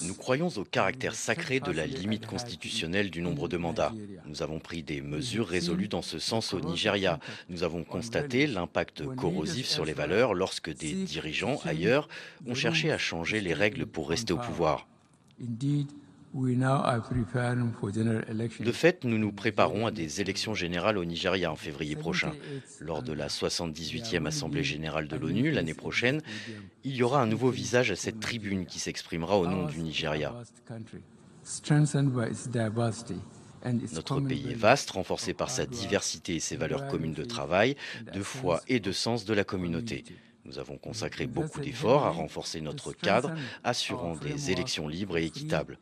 Nous 0.05 0.15
croyons 0.15 0.49
au 0.49 0.65
caractère 0.65 1.15
sacré 1.15 1.61
de 1.61 1.71
la 1.71 1.87
limite 1.87 2.27
constitutionnelle 2.27 3.11
du 3.11 3.23
nombre 3.23 3.49
de 3.49 3.57
mandats. 3.57 3.93
Nous 4.27 4.43
avons 4.43 4.59
pris 4.59 4.83
des 4.83 5.01
mesures 5.01 5.47
résolues 5.47 5.89
dans 5.89 6.03
ce 6.03 6.19
sens 6.19 6.53
au 6.53 6.61
Nigeria. 6.61 7.21
Nous 7.49 7.63
avons 7.63 7.85
constaté 7.85 8.47
l'impact 8.47 9.05
corrosif 9.15 9.67
sur 9.67 9.85
les 9.85 9.93
valeurs 9.93 10.35
lorsque 10.35 10.75
des 10.75 10.93
dirigeants 10.93 11.61
ailleurs 11.65 12.09
ont 12.49 12.55
cherché 12.55 12.91
à 12.91 12.99
changer 12.99 13.41
les 13.41 13.55
règles 13.55 13.87
pour 13.87 14.09
rester 14.09 14.33
au 14.33 14.39
pouvoir. 14.39 14.87
De 18.61 18.73
fait, 18.73 19.05
nous 19.05 19.17
nous 19.17 19.33
préparons 19.33 19.87
à 19.87 19.91
des 19.91 20.21
élections 20.21 20.55
générales 20.55 20.99
au 20.99 21.05
Nigeria 21.07 21.51
en 21.51 21.57
février 21.57 21.97
prochain. 21.97 22.33
Lors 22.81 23.03
de 23.03 23.15
la 23.15 23.29
78e 23.29 24.27
Assemblée 24.27 24.63
générale 24.63 25.09
de 25.09 25.17
l'ONU 25.17 25.51
l'année 25.51 25.73
prochaine, 25.73 26.21
il 26.85 26.95
y 26.95 27.03
aura 27.03 27.23
un 27.23 27.27
nouveau 27.27 27.49
visage 27.51 27.91
à 27.91 27.97
cette 27.97 28.21
tribune 28.21 28.67
qui 28.67 28.79
s'exprimera 28.79 29.39
au 29.39 29.47
nom 29.47 29.65
du 29.65 29.81
Nigeria. 29.81 30.35
Notre 33.95 34.21
pays 34.21 34.51
est 34.51 34.55
vaste, 34.55 34.91
renforcé 34.91 35.33
par 35.33 35.51
sa 35.51 35.65
diversité 35.65 36.37
et 36.37 36.41
ses 36.41 36.57
valeurs 36.57 36.87
communes 36.89 37.15
de 37.15 37.25
travail, 37.25 37.77
de 38.13 38.23
foi 38.23 38.61
et 38.69 38.79
de 38.79 38.93
sens 38.93 39.25
de 39.25 39.33
la 39.33 39.45
communauté. 39.45 40.05
Nous 40.45 40.59
avons 40.59 40.77
consacré 40.77 41.27
beaucoup 41.27 41.61
d'efforts 41.61 42.05
à 42.05 42.11
renforcer 42.11 42.61
notre 42.61 42.93
cadre, 42.93 43.33
assurant 43.65 44.15
des 44.17 44.51
élections 44.51 44.87
libres 44.87 45.17
et 45.17 45.25
équitables. 45.25 45.79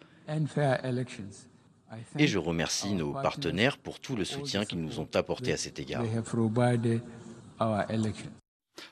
Et 2.18 2.26
je 2.26 2.38
remercie 2.38 2.94
nos 2.94 3.12
partenaires 3.12 3.78
pour 3.78 4.00
tout 4.00 4.16
le 4.16 4.24
soutien 4.24 4.64
qu'ils 4.64 4.80
nous 4.80 5.00
ont 5.00 5.08
apporté 5.14 5.52
à 5.52 5.56
cet 5.56 5.78
égard. 5.78 6.02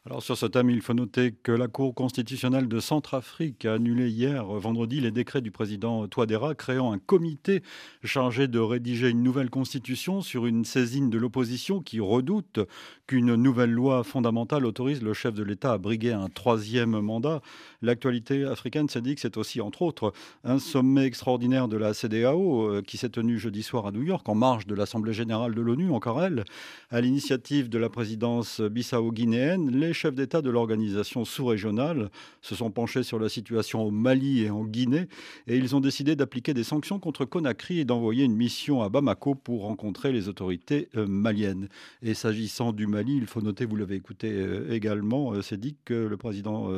Alors 0.05 0.23
sur 0.23 0.37
ce 0.37 0.47
thème, 0.47 0.69
il 0.71 0.81
faut 0.81 0.95
noter 0.95 1.33
que 1.33 1.53
la 1.53 1.69
Cour 1.69 1.95
constitutionnelle 1.95 2.69
de 2.69 2.81
Centrafrique 2.81 3.65
a 3.65 3.75
annulé 3.75 4.09
hier 4.09 4.45
vendredi 4.45 5.01
les 5.01 5.11
décrets 5.11 5.43
du 5.43 5.51
président 5.51 6.09
Touadéra 6.09 6.55
créant 6.55 6.93
un 6.93 6.99
comité 6.99 7.63
chargé 8.03 8.49
de 8.49 8.59
rédiger 8.59 9.11
une 9.11 9.23
nouvelle 9.23 9.51
constitution 9.51 10.21
sur 10.21 10.47
une 10.47 10.65
saisine 10.65 11.09
de 11.09 11.19
l'opposition 11.19 11.81
qui 11.81 12.01
redoute 12.01 12.61
qu'une 13.07 13.35
nouvelle 13.35 13.71
loi 13.71 14.03
fondamentale 14.03 14.67
autorise 14.67 15.03
le 15.03 15.15
chef 15.15 15.35
de 15.35 15.43
l'État 15.43 15.73
à 15.73 15.79
briguer 15.79 16.13
un 16.13 16.29
troisième 16.29 17.01
mandat. 17.01 17.41
L'actualité 17.81 18.45
africaine 18.45 18.89
s'indique 18.89 19.17
que 19.17 19.21
c'est 19.21 19.37
aussi 19.37 19.61
entre 19.61 19.83
autres 19.83 20.13
un 20.45 20.59
sommet 20.59 21.05
extraordinaire 21.05 21.69
de 21.69 21.77
la 21.77 21.95
CDAO 21.95 22.69
euh, 22.69 22.83
qui 22.83 22.97
s'est 22.97 23.09
tenu 23.09 23.39
jeudi 23.39 23.63
soir 23.63 23.87
à 23.87 23.93
New 23.93 24.03
York 24.03 24.29
en 24.29 24.35
marge 24.35 24.67
de 24.67 24.75
l'Assemblée 24.75 25.13
générale 25.13 25.55
de 25.55 25.61
l'ONU, 25.61 25.91
encore 25.91 26.23
elle, 26.23 26.45
à 26.91 27.01
l'initiative 27.01 27.69
de 27.69 27.79
la 27.79 27.89
présidence 27.89 28.61
bissau-guinéenne 28.61 29.72
les 29.73 29.93
chefs 29.93 30.15
d'État 30.15 30.43
de 30.43 30.51
l'organisation 30.51 31.25
sous-régionale 31.25 32.11
se 32.41 32.55
sont 32.55 32.71
penchés 32.71 33.03
sur 33.03 33.19
la 33.19 33.29
situation 33.29 33.83
au 33.83 33.91
Mali 33.91 34.43
et 34.43 34.51
en 34.51 34.65
Guinée 34.65 35.09
et 35.47 35.57
ils 35.57 35.75
ont 35.75 35.81
décidé 35.81 36.17
d'appliquer 36.17 36.55
des 36.55 36.65
sanctions 36.65 36.99
contre 36.99 37.25
Conakry 37.25 37.81
et 37.81 37.85
d'envoyer 37.85 38.25
une 38.25 38.37
mission 38.37 38.83
à 38.83 38.89
Bamako 38.89 39.35
pour 39.35 39.63
rencontrer 39.63 40.13
les 40.13 40.29
autorités 40.29 40.89
euh, 40.97 41.07
maliennes. 41.07 41.69
Et 42.03 42.15
s'agissant 42.15 42.73
du 42.73 42.87
Mali, 42.87 43.17
il 43.17 43.27
faut 43.27 43.41
noter, 43.41 43.65
vous 43.65 43.77
l'avez 43.77 43.97
écouté 43.97 44.31
euh, 44.33 44.73
également, 44.73 45.33
euh, 45.33 45.43
c'est 45.43 45.59
dit 45.59 45.77
que 45.85 45.95
le 45.95 46.17
président 46.17 46.71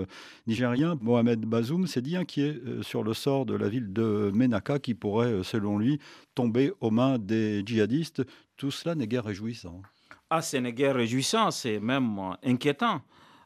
nigérien 0.46 0.98
Mohamed 1.00 1.40
Bazoum 1.40 1.86
s'est 1.86 2.02
dit 2.02 2.16
inquiet 2.16 2.60
sur 2.82 3.02
le 3.02 3.14
sort 3.14 3.46
de 3.46 3.54
la 3.54 3.68
ville 3.68 3.92
de 3.92 4.30
Menaka 4.34 4.78
qui 4.78 4.94
pourrait, 4.94 5.42
selon 5.42 5.78
lui, 5.78 5.98
tomber 6.34 6.72
aux 6.80 6.90
mains 6.90 7.18
des 7.18 7.62
djihadistes. 7.64 8.22
Tout 8.56 8.70
cela 8.70 8.94
n'est 8.94 9.06
guère 9.06 9.24
réjouissant. 9.24 9.82
Ah, 10.30 10.40
ce 10.40 10.56
n'est 10.56 10.90
réjouissant, 10.90 11.50
c'est 11.50 11.78
même 11.78 12.18
euh, 12.18 12.32
inquiétant. 12.44 13.02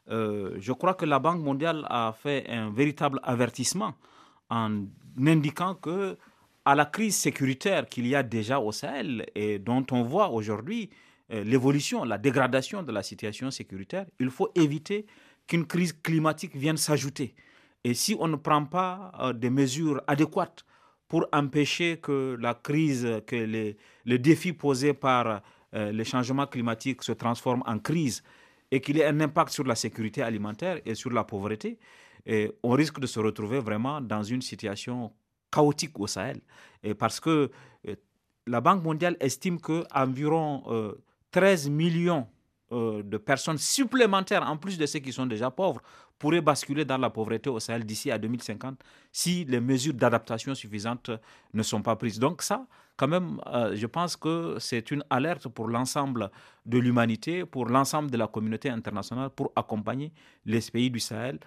Euh, 0.09 0.55
je 0.59 0.71
crois 0.71 0.93
que 0.93 1.05
la 1.05 1.19
Banque 1.19 1.41
mondiale 1.41 1.85
a 1.89 2.13
fait 2.17 2.49
un 2.49 2.69
véritable 2.71 3.19
avertissement 3.23 3.93
en 4.49 4.85
indiquant 5.19 5.75
que 5.75 6.17
à 6.65 6.75
la 6.75 6.85
crise 6.85 7.15
sécuritaire 7.15 7.87
qu'il 7.87 8.07
y 8.07 8.15
a 8.15 8.23
déjà 8.23 8.59
au 8.59 8.71
Sahel 8.71 9.25
et 9.35 9.59
dont 9.59 9.85
on 9.91 10.03
voit 10.03 10.29
aujourd'hui 10.29 10.89
euh, 11.31 11.43
l'évolution, 11.43 12.05
la 12.05 12.17
dégradation 12.17 12.81
de 12.81 12.91
la 12.91 13.03
situation 13.03 13.51
sécuritaire, 13.51 14.05
il 14.19 14.29
faut 14.29 14.49
éviter 14.55 15.05
qu'une 15.47 15.65
crise 15.65 15.93
climatique 15.93 16.55
vienne 16.55 16.77
s'ajouter. 16.77 17.35
Et 17.83 17.93
si 17.93 18.15
on 18.19 18.27
ne 18.27 18.35
prend 18.35 18.65
pas 18.65 19.11
des 19.35 19.49
mesures 19.49 20.01
adéquates 20.07 20.65
pour 21.07 21.25
empêcher 21.31 21.97
que 21.97 22.37
la 22.39 22.53
crise, 22.53 23.21
que 23.25 23.35
les, 23.35 23.77
les 24.05 24.19
défis 24.19 24.53
posés 24.53 24.93
par 24.93 25.41
euh, 25.75 25.91
les 25.91 26.03
changements 26.05 26.47
climatiques 26.47 27.03
se 27.03 27.11
transforment 27.11 27.63
en 27.65 27.79
crise 27.79 28.23
et 28.71 28.81
qu'il 28.81 28.97
y 28.97 28.99
ait 28.99 29.07
un 29.07 29.19
impact 29.19 29.51
sur 29.51 29.63
la 29.63 29.75
sécurité 29.75 30.21
alimentaire 30.21 30.79
et 30.85 30.95
sur 30.95 31.11
la 31.11 31.23
pauvreté, 31.23 31.79
et 32.25 32.51
on 32.63 32.71
risque 32.71 32.99
de 32.99 33.07
se 33.07 33.19
retrouver 33.19 33.59
vraiment 33.59 34.01
dans 34.01 34.23
une 34.23 34.41
situation 34.41 35.11
chaotique 35.51 35.99
au 35.99 36.05
Sahel. 36.05 36.41
Parce 36.97 37.19
que 37.19 37.49
euh, 37.87 37.95
la 38.45 38.61
Banque 38.61 38.83
mondiale 38.83 39.17
estime 39.19 39.59
qu'environ 39.59 40.63
13 41.31 41.67
euh, 41.67 41.69
millions 41.71 42.27
de 42.71 43.17
personnes 43.17 43.57
supplémentaires, 43.57 44.47
en 44.47 44.55
plus 44.55 44.77
de 44.77 44.85
ceux 44.85 44.99
qui 44.99 45.11
sont 45.11 45.25
déjà 45.25 45.49
pauvres, 45.49 45.81
pourraient 46.19 46.41
basculer 46.41 46.85
dans 46.85 46.97
la 46.97 47.09
pauvreté 47.09 47.49
au 47.49 47.59
Sahel 47.59 47.85
d'ici 47.85 48.11
à 48.11 48.17
2050 48.17 48.79
si 49.11 49.45
les 49.45 49.61
mesures 49.61 49.93
d'adaptation 49.93 50.53
suffisantes 50.53 51.09
ne 51.53 51.63
sont 51.63 51.81
pas 51.81 51.95
prises. 51.95 52.19
Donc 52.19 52.43
ça, 52.43 52.67
quand 52.99 53.07
même, 53.07 53.39
euh, 53.47 53.77
je 53.77 53.87
pense 53.87 54.17
que 54.17 54.57
c'est 54.59 54.91
une 54.91 55.05
alerte 55.09 55.47
pour 55.47 55.69
l'ensemble 55.69 56.29
de 56.65 56.77
l'humanité, 56.77 57.45
pour 57.45 57.65
l'ensemble 57.65 58.11
de 58.11 58.17
la 58.17 58.27
communauté 58.27 58.69
internationale, 58.69 59.29
pour 59.29 59.53
accompagner 59.55 60.11
les 60.45 60.59
pays 60.59 60.91
du 60.91 60.99
Sahel 60.99 61.39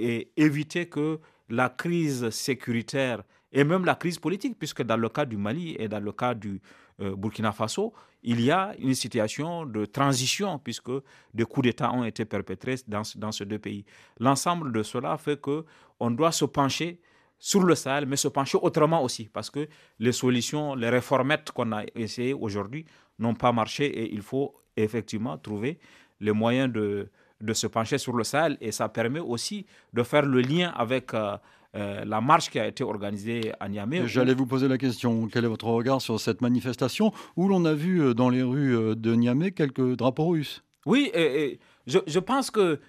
et 0.00 0.32
éviter 0.36 0.88
que 0.88 1.20
la 1.48 1.68
crise 1.68 2.28
sécuritaire 2.30 3.22
et 3.52 3.62
même 3.62 3.84
la 3.84 3.94
crise 3.94 4.18
politique, 4.18 4.58
puisque 4.58 4.82
dans 4.82 4.96
le 4.96 5.08
cas 5.08 5.24
du 5.24 5.36
Mali 5.36 5.76
et 5.78 5.86
dans 5.86 6.00
le 6.00 6.10
cas 6.10 6.34
du 6.34 6.60
euh, 7.00 7.14
Burkina 7.14 7.52
Faso, 7.52 7.92
il 8.24 8.40
y 8.40 8.50
a 8.50 8.74
une 8.80 8.94
situation 8.94 9.64
de 9.64 9.84
transition, 9.86 10.58
puisque 10.58 10.90
des 11.32 11.44
coups 11.44 11.66
d'État 11.68 11.92
ont 11.92 12.02
été 12.02 12.24
perpétrés 12.24 12.74
dans, 12.88 13.02
dans 13.14 13.30
ces 13.30 13.44
deux 13.44 13.60
pays. 13.60 13.84
L'ensemble 14.18 14.72
de 14.72 14.82
cela 14.82 15.16
fait 15.18 15.40
qu'on 15.40 16.10
doit 16.10 16.32
se 16.32 16.44
pencher 16.46 17.00
sur 17.38 17.62
le 17.62 17.74
Sahel, 17.74 18.06
mais 18.06 18.16
se 18.16 18.28
pencher 18.28 18.58
autrement 18.60 19.02
aussi, 19.02 19.28
parce 19.32 19.50
que 19.50 19.68
les 19.98 20.12
solutions, 20.12 20.74
les 20.74 20.88
réformettes 20.88 21.52
qu'on 21.52 21.72
a 21.72 21.82
essayées 21.94 22.34
aujourd'hui 22.34 22.86
n'ont 23.18 23.34
pas 23.34 23.52
marché 23.52 23.86
et 23.86 24.12
il 24.12 24.22
faut 24.22 24.54
effectivement 24.76 25.36
trouver 25.38 25.78
les 26.20 26.32
moyens 26.32 26.72
de, 26.72 27.10
de 27.40 27.52
se 27.52 27.66
pencher 27.66 27.98
sur 27.98 28.14
le 28.14 28.24
Sahel. 28.24 28.56
Et 28.60 28.72
ça 28.72 28.88
permet 28.88 29.20
aussi 29.20 29.66
de 29.92 30.02
faire 30.02 30.22
le 30.24 30.40
lien 30.40 30.72
avec 30.74 31.14
euh, 31.14 31.36
euh, 31.74 32.04
la 32.04 32.20
marche 32.20 32.50
qui 32.50 32.58
a 32.58 32.66
été 32.66 32.84
organisée 32.84 33.52
à 33.60 33.68
Niamey. 33.68 34.06
J'allais 34.06 34.34
vous 34.34 34.46
poser 34.46 34.68
la 34.68 34.78
question, 34.78 35.28
quel 35.28 35.44
est 35.44 35.48
votre 35.48 35.66
regard 35.66 36.00
sur 36.00 36.18
cette 36.18 36.40
manifestation 36.40 37.12
où 37.36 37.48
l'on 37.48 37.64
a 37.64 37.74
vu 37.74 38.00
euh, 38.00 38.14
dans 38.14 38.30
les 38.30 38.42
rues 38.42 38.96
de 38.96 39.14
Niamey 39.14 39.52
quelques 39.52 39.96
drapeaux 39.96 40.28
russes? 40.28 40.62
Oui, 40.86 41.10
et, 41.14 41.58
je, 41.86 41.98
je, 42.06 42.18
pense 42.20 42.50
que 42.50 42.80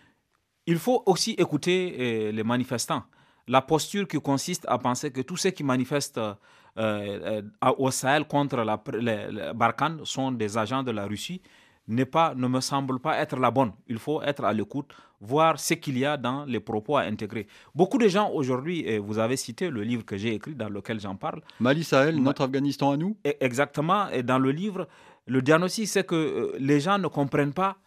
il 0.67 0.77
faut 0.77 1.01
aussi 1.05 1.31
écouter 1.31 2.31
les 2.31 2.43
manifestants 2.43 3.03
la 3.47 3.61
posture 3.61 4.07
qui 4.07 4.19
consiste 4.19 4.65
à 4.67 4.77
penser 4.77 5.11
que 5.11 5.21
tous 5.21 5.37
ceux 5.37 5.51
qui 5.51 5.63
manifestent 5.63 6.17
euh, 6.17 6.33
euh, 6.77 7.41
au 7.77 7.89
Sahel 7.91 8.25
contre 8.27 8.57
la, 8.57 8.81
les, 8.99 9.53
Barkhane 9.53 10.01
sont 10.03 10.31
des 10.31 10.57
agents 10.57 10.83
de 10.83 10.91
la 10.91 11.05
Russie 11.05 11.41
pas, 12.11 12.35
ne 12.35 12.47
me 12.47 12.59
semble 12.59 12.99
pas 12.99 13.17
être 13.17 13.37
la 13.37 13.49
bonne. 13.49 13.71
Il 13.87 13.97
faut 13.97 14.21
être 14.21 14.43
à 14.43 14.51
l'écoute, 14.53 14.93
voir 15.21 15.57
ce 15.59 15.73
qu'il 15.75 15.97
y 15.97 16.05
a 16.05 16.17
dans 16.17 16.43
les 16.45 16.59
propos 16.59 16.97
à 16.97 17.03
intégrer. 17.03 17.47
Beaucoup 17.73 17.97
de 17.97 18.07
gens 18.07 18.29
aujourd'hui, 18.31 18.81
et 18.85 18.99
vous 18.99 19.17
avez 19.19 19.37
cité 19.37 19.69
le 19.69 19.83
livre 19.83 20.03
que 20.05 20.17
j'ai 20.17 20.33
écrit 20.33 20.53
dans 20.53 20.69
lequel 20.69 20.99
j'en 20.99 21.15
parle. 21.15 21.41
Mali 21.59 21.83
Sahel, 21.85 22.21
notre 22.21 22.43
Afghanistan 22.43 22.91
à 22.91 22.97
nous 22.97 23.17
e, 23.25 23.31
Exactement. 23.39 24.09
Et 24.09 24.21
dans 24.21 24.37
le 24.37 24.51
livre, 24.51 24.87
le 25.27 25.41
diagnostic, 25.41 25.87
c'est 25.87 26.05
que 26.05 26.15
euh, 26.15 26.51
les 26.59 26.79
gens 26.81 26.97
ne 26.97 27.07
comprennent 27.07 27.53
pas 27.53 27.77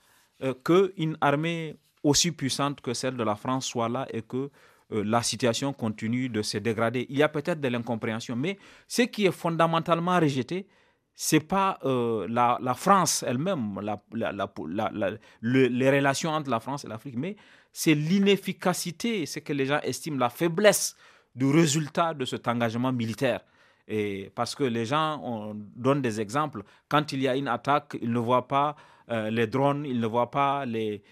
qu'une 0.65 1.19
armée 1.21 1.77
aussi 2.03 2.33
puissante 2.33 2.81
que 2.81 2.95
celle 2.95 3.15
de 3.15 3.23
la 3.23 3.37
France 3.37 3.67
soit 3.67 3.91
là 3.91 4.07
et 4.11 4.23
que 4.23 4.49
la 4.91 5.23
situation 5.23 5.73
continue 5.73 6.29
de 6.29 6.43
se 6.43 6.59
dégrader. 6.59 7.07
Il 7.09 7.17
y 7.19 7.23
a 7.23 7.29
peut-être 7.29 7.61
de 7.61 7.69
l'incompréhension, 7.69 8.37
mais 8.37 8.59
ce 8.89 9.03
qui 9.03 9.27
est 9.27 9.33
fondamentalement 9.33 10.19
rejeté, 10.19 10.67
c'est 11.23 11.41
pas 11.41 11.79
euh, 11.85 12.27
la, 12.31 12.75
France 12.75 13.23
elle-même, 13.29 13.79
les 15.43 15.91
relations 15.91 16.31
entre 16.31 16.49
la 16.49 16.61
France 16.61 16.87
et 16.87 16.89
l'Afrique, 16.89 17.17
mais 17.19 17.37
c'est 17.71 17.95
l'inefficacité, 17.95 19.27
ce 19.27 19.39
que 19.41 19.53
les 19.53 19.67
gens 19.67 19.81
estiment 19.83 20.17
la 20.17 20.31
faiblesse 20.31 20.97
du 21.35 21.45
résultat 21.45 22.15
de 22.15 22.25
cet 22.25 22.49
engagement 22.49 22.91
militaire. 22.91 23.41
Et 23.87 24.33
parce 24.35 24.55
que 24.55 24.65
les 24.65 24.87
gens 24.87 25.21
on 25.23 25.55
donne 25.55 26.01
des 26.01 26.23
exemples. 26.23 26.63
Quand 26.89 27.13
il 27.13 27.21
y 27.21 27.29
a 27.29 27.37
une 27.37 27.49
attaque, 27.49 27.99
ils 28.01 28.11
ne 28.11 28.19
voient 28.19 28.49
pas 28.49 28.75
euh, 29.11 29.29
les 29.29 29.47
drones, 29.47 29.85
ils 29.85 30.01
ne 30.01 30.07
voient 30.07 30.31
pas 30.31 30.65
les 30.65 31.03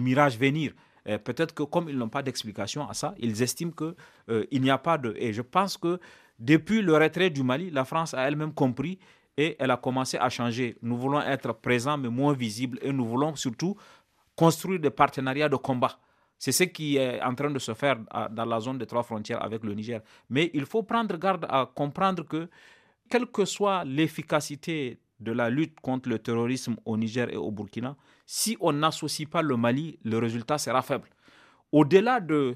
mirages 0.00 0.38
venir. 0.38 0.72
Euh, 1.10 1.18
peut-être 1.18 1.54
que 1.54 1.62
comme 1.64 1.88
ils 1.88 1.96
n'ont 1.98 2.08
pas 2.08 2.22
d'explication 2.22 2.88
à 2.88 2.94
ça, 2.94 3.14
ils 3.18 3.42
estiment 3.42 3.72
qu'il 3.72 3.94
euh, 4.30 4.46
n'y 4.52 4.70
a 4.70 4.78
pas 4.78 4.96
de... 4.96 5.14
Et 5.18 5.32
je 5.32 5.42
pense 5.42 5.76
que 5.76 5.98
depuis 6.38 6.82
le 6.82 6.94
retrait 6.96 7.30
du 7.30 7.42
Mali, 7.42 7.70
la 7.70 7.84
France 7.84 8.14
a 8.14 8.26
elle-même 8.26 8.54
compris 8.54 8.98
et 9.36 9.56
elle 9.58 9.70
a 9.70 9.76
commencé 9.76 10.16
à 10.18 10.28
changer. 10.30 10.76
Nous 10.82 10.96
voulons 10.96 11.20
être 11.20 11.52
présents 11.52 11.98
mais 11.98 12.08
moins 12.08 12.32
visibles 12.32 12.78
et 12.82 12.92
nous 12.92 13.04
voulons 13.06 13.34
surtout 13.34 13.76
construire 14.36 14.80
des 14.80 14.90
partenariats 14.90 15.48
de 15.48 15.56
combat. 15.56 15.98
C'est 16.38 16.52
ce 16.52 16.64
qui 16.64 16.96
est 16.96 17.20
en 17.22 17.34
train 17.34 17.50
de 17.50 17.58
se 17.58 17.74
faire 17.74 17.98
dans 18.30 18.46
la 18.46 18.60
zone 18.60 18.78
des 18.78 18.86
trois 18.86 19.02
frontières 19.02 19.42
avec 19.44 19.62
le 19.62 19.74
Niger. 19.74 20.00
Mais 20.30 20.50
il 20.54 20.64
faut 20.64 20.82
prendre 20.82 21.14
garde 21.18 21.44
à 21.50 21.70
comprendre 21.74 22.22
que, 22.26 22.48
quelle 23.10 23.26
que 23.26 23.44
soit 23.44 23.84
l'efficacité 23.84 24.98
de 25.20 25.32
la 25.32 25.50
lutte 25.50 25.78
contre 25.80 26.08
le 26.08 26.18
terrorisme 26.18 26.76
au 26.84 26.96
Niger 26.96 27.32
et 27.32 27.36
au 27.36 27.50
Burkina, 27.50 27.96
si 28.26 28.56
on 28.60 28.72
n'associe 28.72 29.28
pas 29.28 29.42
le 29.42 29.56
Mali, 29.56 29.98
le 30.04 30.18
résultat 30.18 30.58
sera 30.58 30.82
faible. 30.82 31.08
Au-delà 31.72 32.20
de 32.20 32.54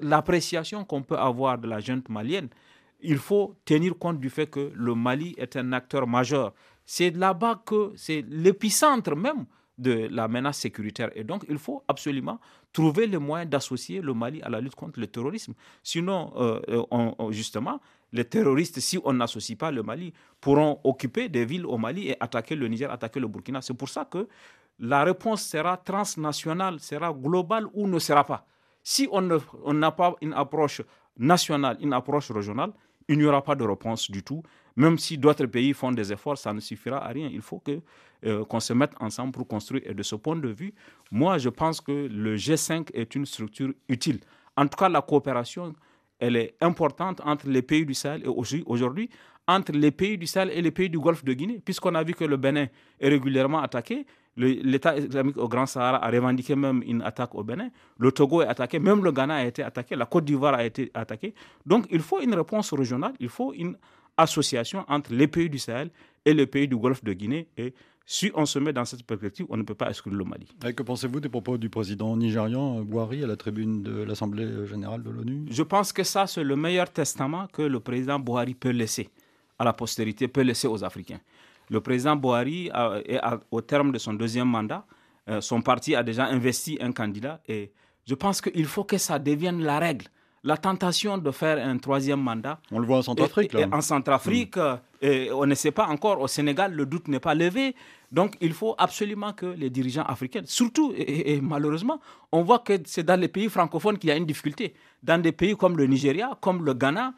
l'appréciation 0.00 0.84
qu'on 0.84 1.02
peut 1.02 1.18
avoir 1.18 1.58
de 1.58 1.68
la 1.68 1.80
junte 1.80 2.08
malienne, 2.08 2.48
il 3.00 3.18
faut 3.18 3.54
tenir 3.64 3.98
compte 3.98 4.18
du 4.18 4.30
fait 4.30 4.46
que 4.46 4.72
le 4.74 4.94
Mali 4.94 5.34
est 5.36 5.56
un 5.56 5.72
acteur 5.72 6.06
majeur. 6.06 6.54
C'est 6.86 7.10
là-bas 7.10 7.62
que 7.66 7.92
c'est 7.96 8.24
l'épicentre 8.28 9.14
même 9.16 9.44
de 9.76 10.08
la 10.10 10.28
menace 10.28 10.58
sécuritaire. 10.58 11.10
Et 11.14 11.24
donc, 11.24 11.44
il 11.48 11.58
faut 11.58 11.82
absolument 11.88 12.40
trouver 12.72 13.06
les 13.06 13.18
moyens 13.18 13.50
d'associer 13.50 14.00
le 14.00 14.14
Mali 14.14 14.40
à 14.42 14.48
la 14.48 14.60
lutte 14.60 14.74
contre 14.74 15.00
le 15.00 15.06
terrorisme. 15.06 15.54
Sinon, 15.82 16.32
euh, 16.36 16.60
euh, 16.68 17.30
justement, 17.32 17.80
les 18.14 18.24
terroristes, 18.24 18.78
si 18.78 18.98
on 19.04 19.12
n'associe 19.12 19.58
pas 19.58 19.72
le 19.72 19.82
Mali, 19.82 20.12
pourront 20.40 20.78
occuper 20.84 21.28
des 21.28 21.44
villes 21.44 21.66
au 21.66 21.76
Mali 21.76 22.10
et 22.10 22.16
attaquer 22.20 22.54
le 22.54 22.68
Niger, 22.68 22.88
attaquer 22.90 23.18
le 23.18 23.26
Burkina. 23.26 23.60
C'est 23.60 23.74
pour 23.74 23.88
ça 23.88 24.04
que 24.04 24.28
la 24.78 25.02
réponse 25.02 25.42
sera 25.42 25.76
transnationale, 25.76 26.78
sera 26.78 27.12
globale 27.12 27.66
ou 27.74 27.88
ne 27.88 27.98
sera 27.98 28.24
pas. 28.24 28.46
Si 28.84 29.08
on 29.10 29.20
n'a 29.74 29.90
pas 29.90 30.14
une 30.20 30.32
approche 30.32 30.80
nationale, 31.18 31.76
une 31.80 31.92
approche 31.92 32.30
régionale, 32.30 32.72
il 33.08 33.18
n'y 33.18 33.24
aura 33.24 33.42
pas 33.42 33.56
de 33.56 33.64
réponse 33.64 34.08
du 34.08 34.22
tout. 34.22 34.42
Même 34.76 34.96
si 34.96 35.18
d'autres 35.18 35.46
pays 35.46 35.72
font 35.72 35.90
des 35.90 36.12
efforts, 36.12 36.38
ça 36.38 36.52
ne 36.52 36.60
suffira 36.60 37.04
à 37.04 37.08
rien. 37.08 37.28
Il 37.32 37.40
faut 37.42 37.58
que 37.58 37.80
euh, 38.26 38.44
qu'on 38.44 38.60
se 38.60 38.72
mette 38.72 38.92
ensemble 39.00 39.32
pour 39.32 39.48
construire. 39.48 39.82
Et 39.86 39.92
de 39.94 40.02
ce 40.04 40.14
point 40.14 40.36
de 40.36 40.48
vue, 40.48 40.72
moi, 41.10 41.38
je 41.38 41.48
pense 41.48 41.80
que 41.80 41.92
le 41.92 42.36
G5 42.36 42.90
est 42.94 43.14
une 43.16 43.26
structure 43.26 43.72
utile. 43.88 44.20
En 44.56 44.66
tout 44.68 44.76
cas, 44.76 44.88
la 44.88 45.02
coopération, 45.02 45.74
elle 46.18 46.36
est 46.36 46.54
importante 46.60 47.20
entre 47.24 47.48
les 47.48 47.62
pays 47.62 47.84
du 47.84 47.94
Sahel 47.94 48.22
et 48.24 48.28
aujourd'hui 48.66 49.10
entre 49.46 49.72
les 49.72 49.90
pays 49.90 50.16
du 50.16 50.26
Sahel 50.26 50.50
et 50.50 50.62
les 50.62 50.70
pays 50.70 50.88
du 50.88 50.98
Golfe 50.98 51.24
de 51.24 51.32
Guinée, 51.32 51.60
puisqu'on 51.64 51.94
a 51.94 52.02
vu 52.02 52.14
que 52.14 52.24
le 52.24 52.36
Bénin 52.36 52.66
est 53.00 53.08
régulièrement 53.08 53.60
attaqué. 53.60 54.06
L'État 54.36 54.96
islamique 54.96 55.36
au 55.36 55.48
Grand 55.48 55.66
Sahara 55.66 56.04
a 56.04 56.10
revendiqué 56.10 56.56
même 56.56 56.82
une 56.84 57.02
attaque 57.02 57.34
au 57.34 57.44
Bénin. 57.44 57.68
Le 57.98 58.10
Togo 58.10 58.42
est 58.42 58.46
attaqué, 58.48 58.78
même 58.80 59.04
le 59.04 59.12
Ghana 59.12 59.36
a 59.36 59.44
été 59.44 59.62
attaqué, 59.62 59.94
la 59.94 60.06
Côte 60.06 60.24
d'Ivoire 60.24 60.54
a 60.54 60.64
été 60.64 60.90
attaquée. 60.94 61.34
Donc 61.64 61.86
il 61.90 62.00
faut 62.00 62.20
une 62.20 62.34
réponse 62.34 62.72
régionale, 62.72 63.12
il 63.20 63.28
faut 63.28 63.52
une 63.52 63.76
association 64.16 64.84
entre 64.88 65.12
les 65.12 65.28
pays 65.28 65.48
du 65.48 65.58
Sahel 65.58 65.90
et 66.24 66.34
les 66.34 66.46
pays 66.46 66.66
du 66.66 66.76
Golfe 66.76 67.04
de 67.04 67.12
Guinée. 67.12 67.48
Si 68.06 68.30
on 68.34 68.44
se 68.44 68.58
met 68.58 68.72
dans 68.72 68.84
cette 68.84 69.04
perspective, 69.04 69.46
on 69.48 69.56
ne 69.56 69.62
peut 69.62 69.74
pas 69.74 69.88
exclure 69.88 70.14
le 70.14 70.24
Mali. 70.24 70.46
Et 70.66 70.74
que 70.74 70.82
pensez-vous 70.82 71.20
des 71.20 71.28
propos 71.28 71.56
du 71.56 71.70
président 71.70 72.16
nigérian 72.16 72.82
Bouhari 72.82 73.24
à 73.24 73.26
la 73.26 73.36
tribune 73.36 73.82
de 73.82 74.02
l'Assemblée 74.02 74.66
générale 74.66 75.02
de 75.02 75.10
l'ONU? 75.10 75.46
Je 75.50 75.62
pense 75.62 75.92
que 75.92 76.04
ça, 76.04 76.26
c'est 76.26 76.44
le 76.44 76.56
meilleur 76.56 76.90
testament 76.90 77.46
que 77.52 77.62
le 77.62 77.80
président 77.80 78.18
Bouhari 78.18 78.54
peut 78.54 78.70
laisser 78.70 79.08
à 79.58 79.64
la 79.64 79.72
postérité, 79.72 80.28
peut 80.28 80.42
laisser 80.42 80.66
aux 80.66 80.84
Africains. 80.84 81.20
Le 81.70 81.80
président 81.80 82.14
Bouhari, 82.16 82.70
est 83.06 83.20
au 83.50 83.60
terme 83.62 83.90
de 83.92 83.98
son 83.98 84.12
deuxième 84.12 84.48
mandat, 84.48 84.84
euh, 85.28 85.40
son 85.40 85.62
parti 85.62 85.94
a 85.94 86.02
déjà 86.02 86.26
investi 86.26 86.76
un 86.80 86.92
candidat 86.92 87.40
et 87.48 87.72
je 88.06 88.14
pense 88.14 88.42
qu'il 88.42 88.66
faut 88.66 88.84
que 88.84 88.98
ça 88.98 89.18
devienne 89.18 89.62
la 89.62 89.78
règle 89.78 90.06
la 90.44 90.58
tentation 90.58 91.16
de 91.18 91.30
faire 91.30 91.58
un 91.66 91.78
troisième 91.78 92.20
mandat. 92.20 92.60
On 92.70 92.78
le 92.78 92.86
voit 92.86 92.98
en 92.98 93.02
Centrafrique. 93.02 93.56
En 93.72 93.80
Centrafrique, 93.80 94.56
mm. 94.58 94.78
et 95.00 95.32
on 95.32 95.46
ne 95.46 95.54
sait 95.54 95.70
pas 95.70 95.86
encore. 95.86 96.20
Au 96.20 96.28
Sénégal, 96.28 96.74
le 96.74 96.84
doute 96.84 97.08
n'est 97.08 97.18
pas 97.18 97.34
levé. 97.34 97.74
Donc, 98.12 98.36
il 98.42 98.52
faut 98.52 98.74
absolument 98.78 99.32
que 99.32 99.46
les 99.46 99.70
dirigeants 99.70 100.04
africains, 100.04 100.42
surtout 100.44 100.92
et, 100.96 101.40
malheureusement, 101.40 101.98
on 102.30 102.42
voit 102.42 102.60
que 102.60 102.74
c'est 102.84 103.02
dans 103.02 103.18
les 103.18 103.28
pays 103.28 103.48
francophones 103.48 103.98
qu'il 103.98 104.08
y 104.10 104.12
a 104.12 104.16
une 104.16 104.26
difficulté. 104.26 104.74
Dans 105.02 105.20
des 105.20 105.32
pays 105.32 105.56
comme 105.56 105.76
le 105.78 105.86
Nigeria, 105.86 106.36
comme 106.40 106.64
le 106.64 106.74
Ghana, 106.74 107.14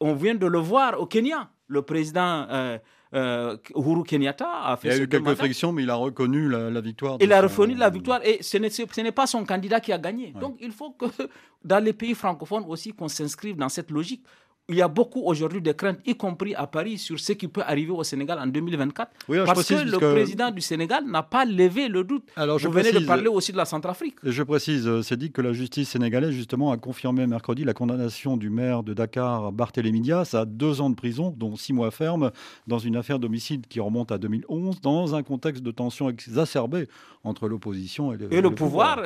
on 0.00 0.14
vient 0.14 0.34
de 0.34 0.46
le 0.46 0.58
voir 0.58 0.98
au 1.00 1.06
Kenya. 1.06 1.50
Le 1.68 1.82
président 1.82 2.46
euh, 2.50 2.78
euh, 3.12 3.56
Uhuru 3.74 4.04
Kenyatta 4.04 4.48
a 4.64 4.76
fait. 4.76 4.88
Il 4.88 4.96
y 4.96 5.00
a 5.00 5.02
eu 5.02 5.08
quelques 5.08 5.34
frictions, 5.34 5.72
mais 5.72 5.82
il 5.82 5.90
a 5.90 5.96
reconnu 5.96 6.48
la, 6.48 6.80
victoire. 6.80 7.16
Il 7.20 7.32
a 7.32 7.40
reconnu 7.42 7.74
la 7.74 7.90
victoire 7.90 8.20
et 8.24 8.42
ce 8.42 8.56
n'est 9.00 9.12
pas 9.12 9.26
son 9.26 9.44
candidat 9.44 9.80
qui 9.80 9.92
a 9.92 9.98
gagné. 9.98 10.32
Donc 10.40 10.56
il 10.60 10.72
faut 10.72 10.92
que 10.92 11.06
dans 11.64 11.82
les 11.82 11.92
pays 11.92 12.14
francophones 12.14 12.64
aussi 12.68 12.92
qu'on 12.92 13.08
s'inscrive 13.08 13.56
dans 13.56 13.68
cette 13.68 13.90
logique 13.90 14.24
il 14.70 14.76
y 14.76 14.82
a 14.82 14.88
beaucoup 14.88 15.22
aujourd'hui 15.22 15.60
de 15.60 15.72
craintes, 15.72 15.98
y 16.06 16.14
compris 16.14 16.54
à 16.54 16.66
Paris, 16.66 16.98
sur 16.98 17.18
ce 17.18 17.32
qui 17.32 17.48
peut 17.48 17.62
arriver 17.66 17.90
au 17.90 18.04
Sénégal 18.04 18.38
en 18.38 18.46
2024. 18.46 19.10
parce 19.46 19.68
que 19.68 19.74
le 19.74 19.98
président 19.98 20.50
du 20.50 20.60
Sénégal 20.60 21.04
n'a 21.06 21.22
pas 21.22 21.44
levé 21.44 21.88
le 21.88 22.04
doute. 22.04 22.24
Alors, 22.36 22.58
je 22.58 22.68
Vous 22.68 22.74
venez 22.74 22.92
de 22.92 23.00
parler 23.00 23.28
aussi 23.28 23.52
de 23.52 23.56
la 23.56 23.64
Centrafrique. 23.64 24.16
Je 24.22 24.42
précise, 24.42 24.86
euh, 24.86 25.02
c'est 25.02 25.16
dit 25.16 25.32
que 25.32 25.42
la 25.42 25.52
justice 25.52 25.88
sénégalaise, 25.90 26.30
justement, 26.30 26.70
a 26.70 26.76
confirmé 26.76 27.26
mercredi 27.26 27.64
la 27.64 27.74
condamnation 27.74 28.36
du 28.36 28.48
maire 28.50 28.82
de 28.82 28.94
Dakar, 28.94 29.52
Barthélémy 29.52 30.00
Dias, 30.00 30.30
à 30.34 30.44
deux 30.44 30.80
ans 30.80 30.90
de 30.90 30.94
prison, 30.94 31.34
dont 31.36 31.56
six 31.56 31.72
mois 31.72 31.90
ferme, 31.90 32.30
dans 32.66 32.78
une 32.78 32.96
affaire 32.96 33.18
d'homicide 33.18 33.66
qui 33.66 33.80
remonte 33.80 34.12
à 34.12 34.18
2011, 34.18 34.80
dans 34.80 35.14
un 35.14 35.22
contexte 35.22 35.62
de 35.62 35.70
tension 35.70 36.08
exacerbée 36.08 36.88
entre 37.22 37.48
l'opposition 37.48 38.12
et, 38.14 38.16
le, 38.16 38.32
et 38.32 38.40
le, 38.40 38.50
pouvoir, 38.50 39.02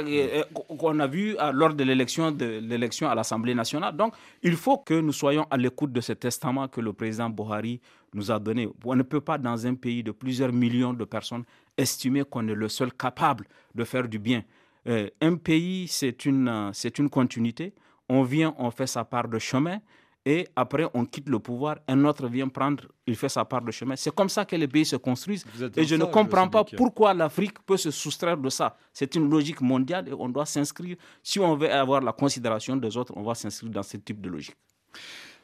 qu'on 0.79 1.01
a 1.01 1.07
vu 1.07 1.37
lors 1.53 1.75
de 1.75 1.83
l'élection 1.83 3.09
à 3.09 3.15
l'Assemblée 3.15 3.55
nationale. 3.55 3.97
Donc, 3.97 4.15
il 4.43 4.55
faut 4.57 4.79
que 4.79 4.95
nous 4.95 5.13
soyons 5.13 5.47
à 5.55 5.57
l'écoute 5.57 5.93
de 5.93 6.01
ce 6.01 6.13
testament 6.13 6.67
que 6.67 6.81
le 6.81 6.93
président 6.93 7.31
Buhari 7.31 7.81
nous 8.13 8.33
a 8.33 8.41
donné. 8.41 8.69
On 8.85 8.97
ne 8.97 9.05
peut 9.05 9.21
pas, 9.21 9.39
dans 9.39 9.65
un 9.69 9.77
pays 9.77 10.03
de 10.03 10.11
plusieurs 10.11 10.53
millions 10.53 10.93
de 10.93 11.05
personnes, 11.05 11.45
estimer 11.79 12.25
qu'on 12.29 12.49
est 12.49 12.55
le 12.57 12.69
seul 12.69 12.93
capable 12.93 13.47
de 13.73 13.85
faire 13.85 14.09
du 14.09 14.19
bien. 14.19 14.43
Euh, 14.89 15.09
un 15.21 15.37
pays, 15.37 15.87
c'est 15.87 16.25
une, 16.25 16.71
c'est 16.73 16.99
une 16.99 17.09
continuité. 17.09 17.73
On 18.09 18.25
vient, 18.25 18.53
on 18.59 18.73
fait 18.73 18.89
sa 18.89 19.05
part 19.05 19.29
de 19.29 19.39
chemin 19.39 19.79
et 20.27 20.49
après 20.57 20.87
on 20.93 21.05
quitte 21.05 21.29
le 21.29 21.39
pouvoir, 21.39 21.77
un 21.87 22.05
autre 22.05 22.27
vient 22.27 22.49
prendre, 22.49 22.85
il 23.07 23.15
fait 23.15 23.29
sa 23.29 23.45
part 23.45 23.63
de 23.63 23.71
chemin. 23.71 23.95
C'est 23.95 24.13
comme 24.13 24.29
ça 24.29 24.45
que 24.45 24.57
les 24.57 24.67
pays 24.67 24.85
se 24.85 24.97
construisent. 24.97 25.45
Et 25.77 25.85
je 25.85 25.95
ne 25.95 26.05
comprends 26.05 26.49
pas 26.49 26.65
pourquoi 26.65 27.15
l'Afrique 27.15 27.61
peut 27.65 27.77
se 27.77 27.93
soustraire 27.93 28.37
de 28.39 28.49
ça. 28.49 28.77
C'est 28.93 29.15
une 29.15 29.31
logique 29.31 29.61
mondiale 29.61 30.09
et 30.09 30.13
on 30.19 30.29
doit 30.29 30.47
s'inscrire. 30.47 30.97
Si 31.23 31.39
on 31.39 31.55
veut 31.55 31.71
avoir 31.71 32.01
la 32.01 32.13
considération 32.13 32.77
des 32.77 32.97
autres, 32.97 33.13
on 33.15 33.23
va 33.23 33.37
s'inscrire 33.37 33.71
dans 33.71 33.85
ce 33.85 33.99
type 33.99 34.21
de 34.21 34.29
logique. 34.29 34.57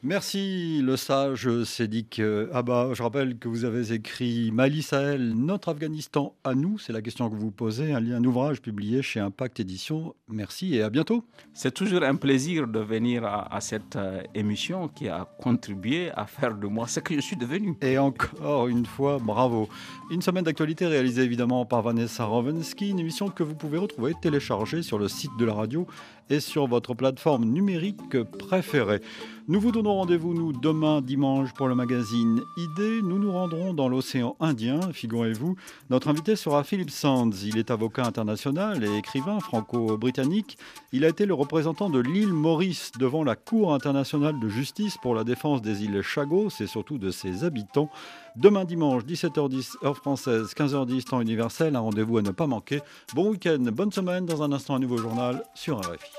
Merci 0.03 0.81
le 0.81 0.97
sage 0.97 1.63
Sédic 1.63 2.19
Abba. 2.51 2.89
Je 2.93 3.03
rappelle 3.03 3.37
que 3.37 3.47
vous 3.47 3.65
avez 3.65 3.93
écrit 3.93 4.49
Mali 4.51 4.81
Sahel, 4.81 5.35
notre 5.35 5.69
Afghanistan 5.69 6.33
à 6.43 6.55
nous. 6.55 6.79
C'est 6.79 6.91
la 6.91 7.03
question 7.03 7.29
que 7.29 7.35
vous 7.35 7.51
posez. 7.51 7.93
Un, 7.93 8.11
un 8.11 8.23
ouvrage 8.23 8.63
publié 8.63 9.03
chez 9.03 9.19
Impact 9.19 9.59
Édition. 9.59 10.15
Merci 10.27 10.73
et 10.73 10.81
à 10.81 10.89
bientôt. 10.89 11.23
C'est 11.53 11.71
toujours 11.71 12.01
un 12.01 12.15
plaisir 12.15 12.67
de 12.67 12.79
venir 12.79 13.25
à, 13.25 13.61
cette 13.61 13.95
euh, 13.95 14.23
émission 14.33 14.87
qui 14.87 15.07
a 15.07 15.27
contribué 15.39 16.09
à 16.15 16.25
faire 16.25 16.55
de 16.55 16.65
moi 16.65 16.87
ce 16.87 16.99
que 16.99 17.13
je 17.13 17.19
suis 17.19 17.35
devenu. 17.35 17.77
Et 17.83 17.99
encore 17.99 18.69
une 18.69 18.87
fois, 18.87 19.19
bravo. 19.21 19.69
Une 20.09 20.23
semaine 20.23 20.45
d'actualité 20.45 20.87
réalisée 20.87 21.21
évidemment 21.21 21.63
par 21.67 21.83
Vanessa 21.83 22.25
Rovensky, 22.25 22.89
une 22.89 22.99
émission 22.99 23.29
que 23.29 23.43
vous 23.43 23.53
pouvez 23.53 23.77
retrouver 23.77 24.13
téléchargée 24.19 24.81
sur 24.81 24.97
le 24.97 25.07
site 25.07 25.37
de 25.37 25.45
la 25.45 25.53
radio 25.53 25.85
et 26.31 26.39
sur 26.39 26.65
votre 26.65 26.95
plateforme 26.95 27.45
numérique 27.45 28.23
préférée. 28.23 29.01
Nous 29.47 29.59
vous 29.59 29.71
donnons 29.71 29.95
rendez-vous, 29.95 30.35
nous, 30.35 30.53
demain 30.53 31.01
dimanche 31.01 31.51
pour 31.53 31.67
le 31.67 31.73
magazine 31.73 32.43
ID. 32.57 33.03
Nous 33.03 33.17
nous 33.17 33.31
rendrons 33.31 33.73
dans 33.73 33.89
l'océan 33.89 34.35
Indien, 34.39 34.79
figurez-vous. 34.93 35.55
Notre 35.89 36.09
invité 36.09 36.35
sera 36.35 36.63
Philip 36.63 36.91
Sands. 36.91 37.31
Il 37.31 37.57
est 37.57 37.71
avocat 37.71 38.05
international 38.05 38.83
et 38.83 38.97
écrivain 38.97 39.39
franco-britannique. 39.39 40.59
Il 40.91 41.03
a 41.05 41.09
été 41.09 41.25
le 41.25 41.33
représentant 41.33 41.89
de 41.89 41.99
l'île 41.99 42.33
Maurice 42.33 42.91
devant 42.99 43.23
la 43.23 43.35
Cour 43.35 43.73
internationale 43.73 44.39
de 44.39 44.47
justice 44.47 44.97
pour 45.01 45.15
la 45.15 45.23
défense 45.23 45.63
des 45.63 45.83
îles 45.83 46.01
Chagos 46.03 46.49
et 46.59 46.67
surtout 46.67 46.99
de 46.99 47.09
ses 47.09 47.43
habitants. 47.43 47.89
Demain 48.35 48.63
dimanche, 48.63 49.03
17h10, 49.03 49.83
heure 49.83 49.97
française, 49.97 50.53
15h10, 50.55 51.05
temps 51.05 51.21
universel. 51.21 51.75
Un 51.75 51.79
rendez-vous 51.79 52.19
à 52.19 52.21
ne 52.21 52.31
pas 52.31 52.47
manquer. 52.47 52.81
Bon 53.15 53.31
week-end, 53.31 53.59
bonne 53.73 53.91
semaine. 53.91 54.25
Dans 54.27 54.43
un 54.43 54.51
instant, 54.51 54.75
un 54.75 54.79
nouveau 54.79 54.97
journal 54.97 55.43
sur 55.55 55.79
RFI. 55.79 56.11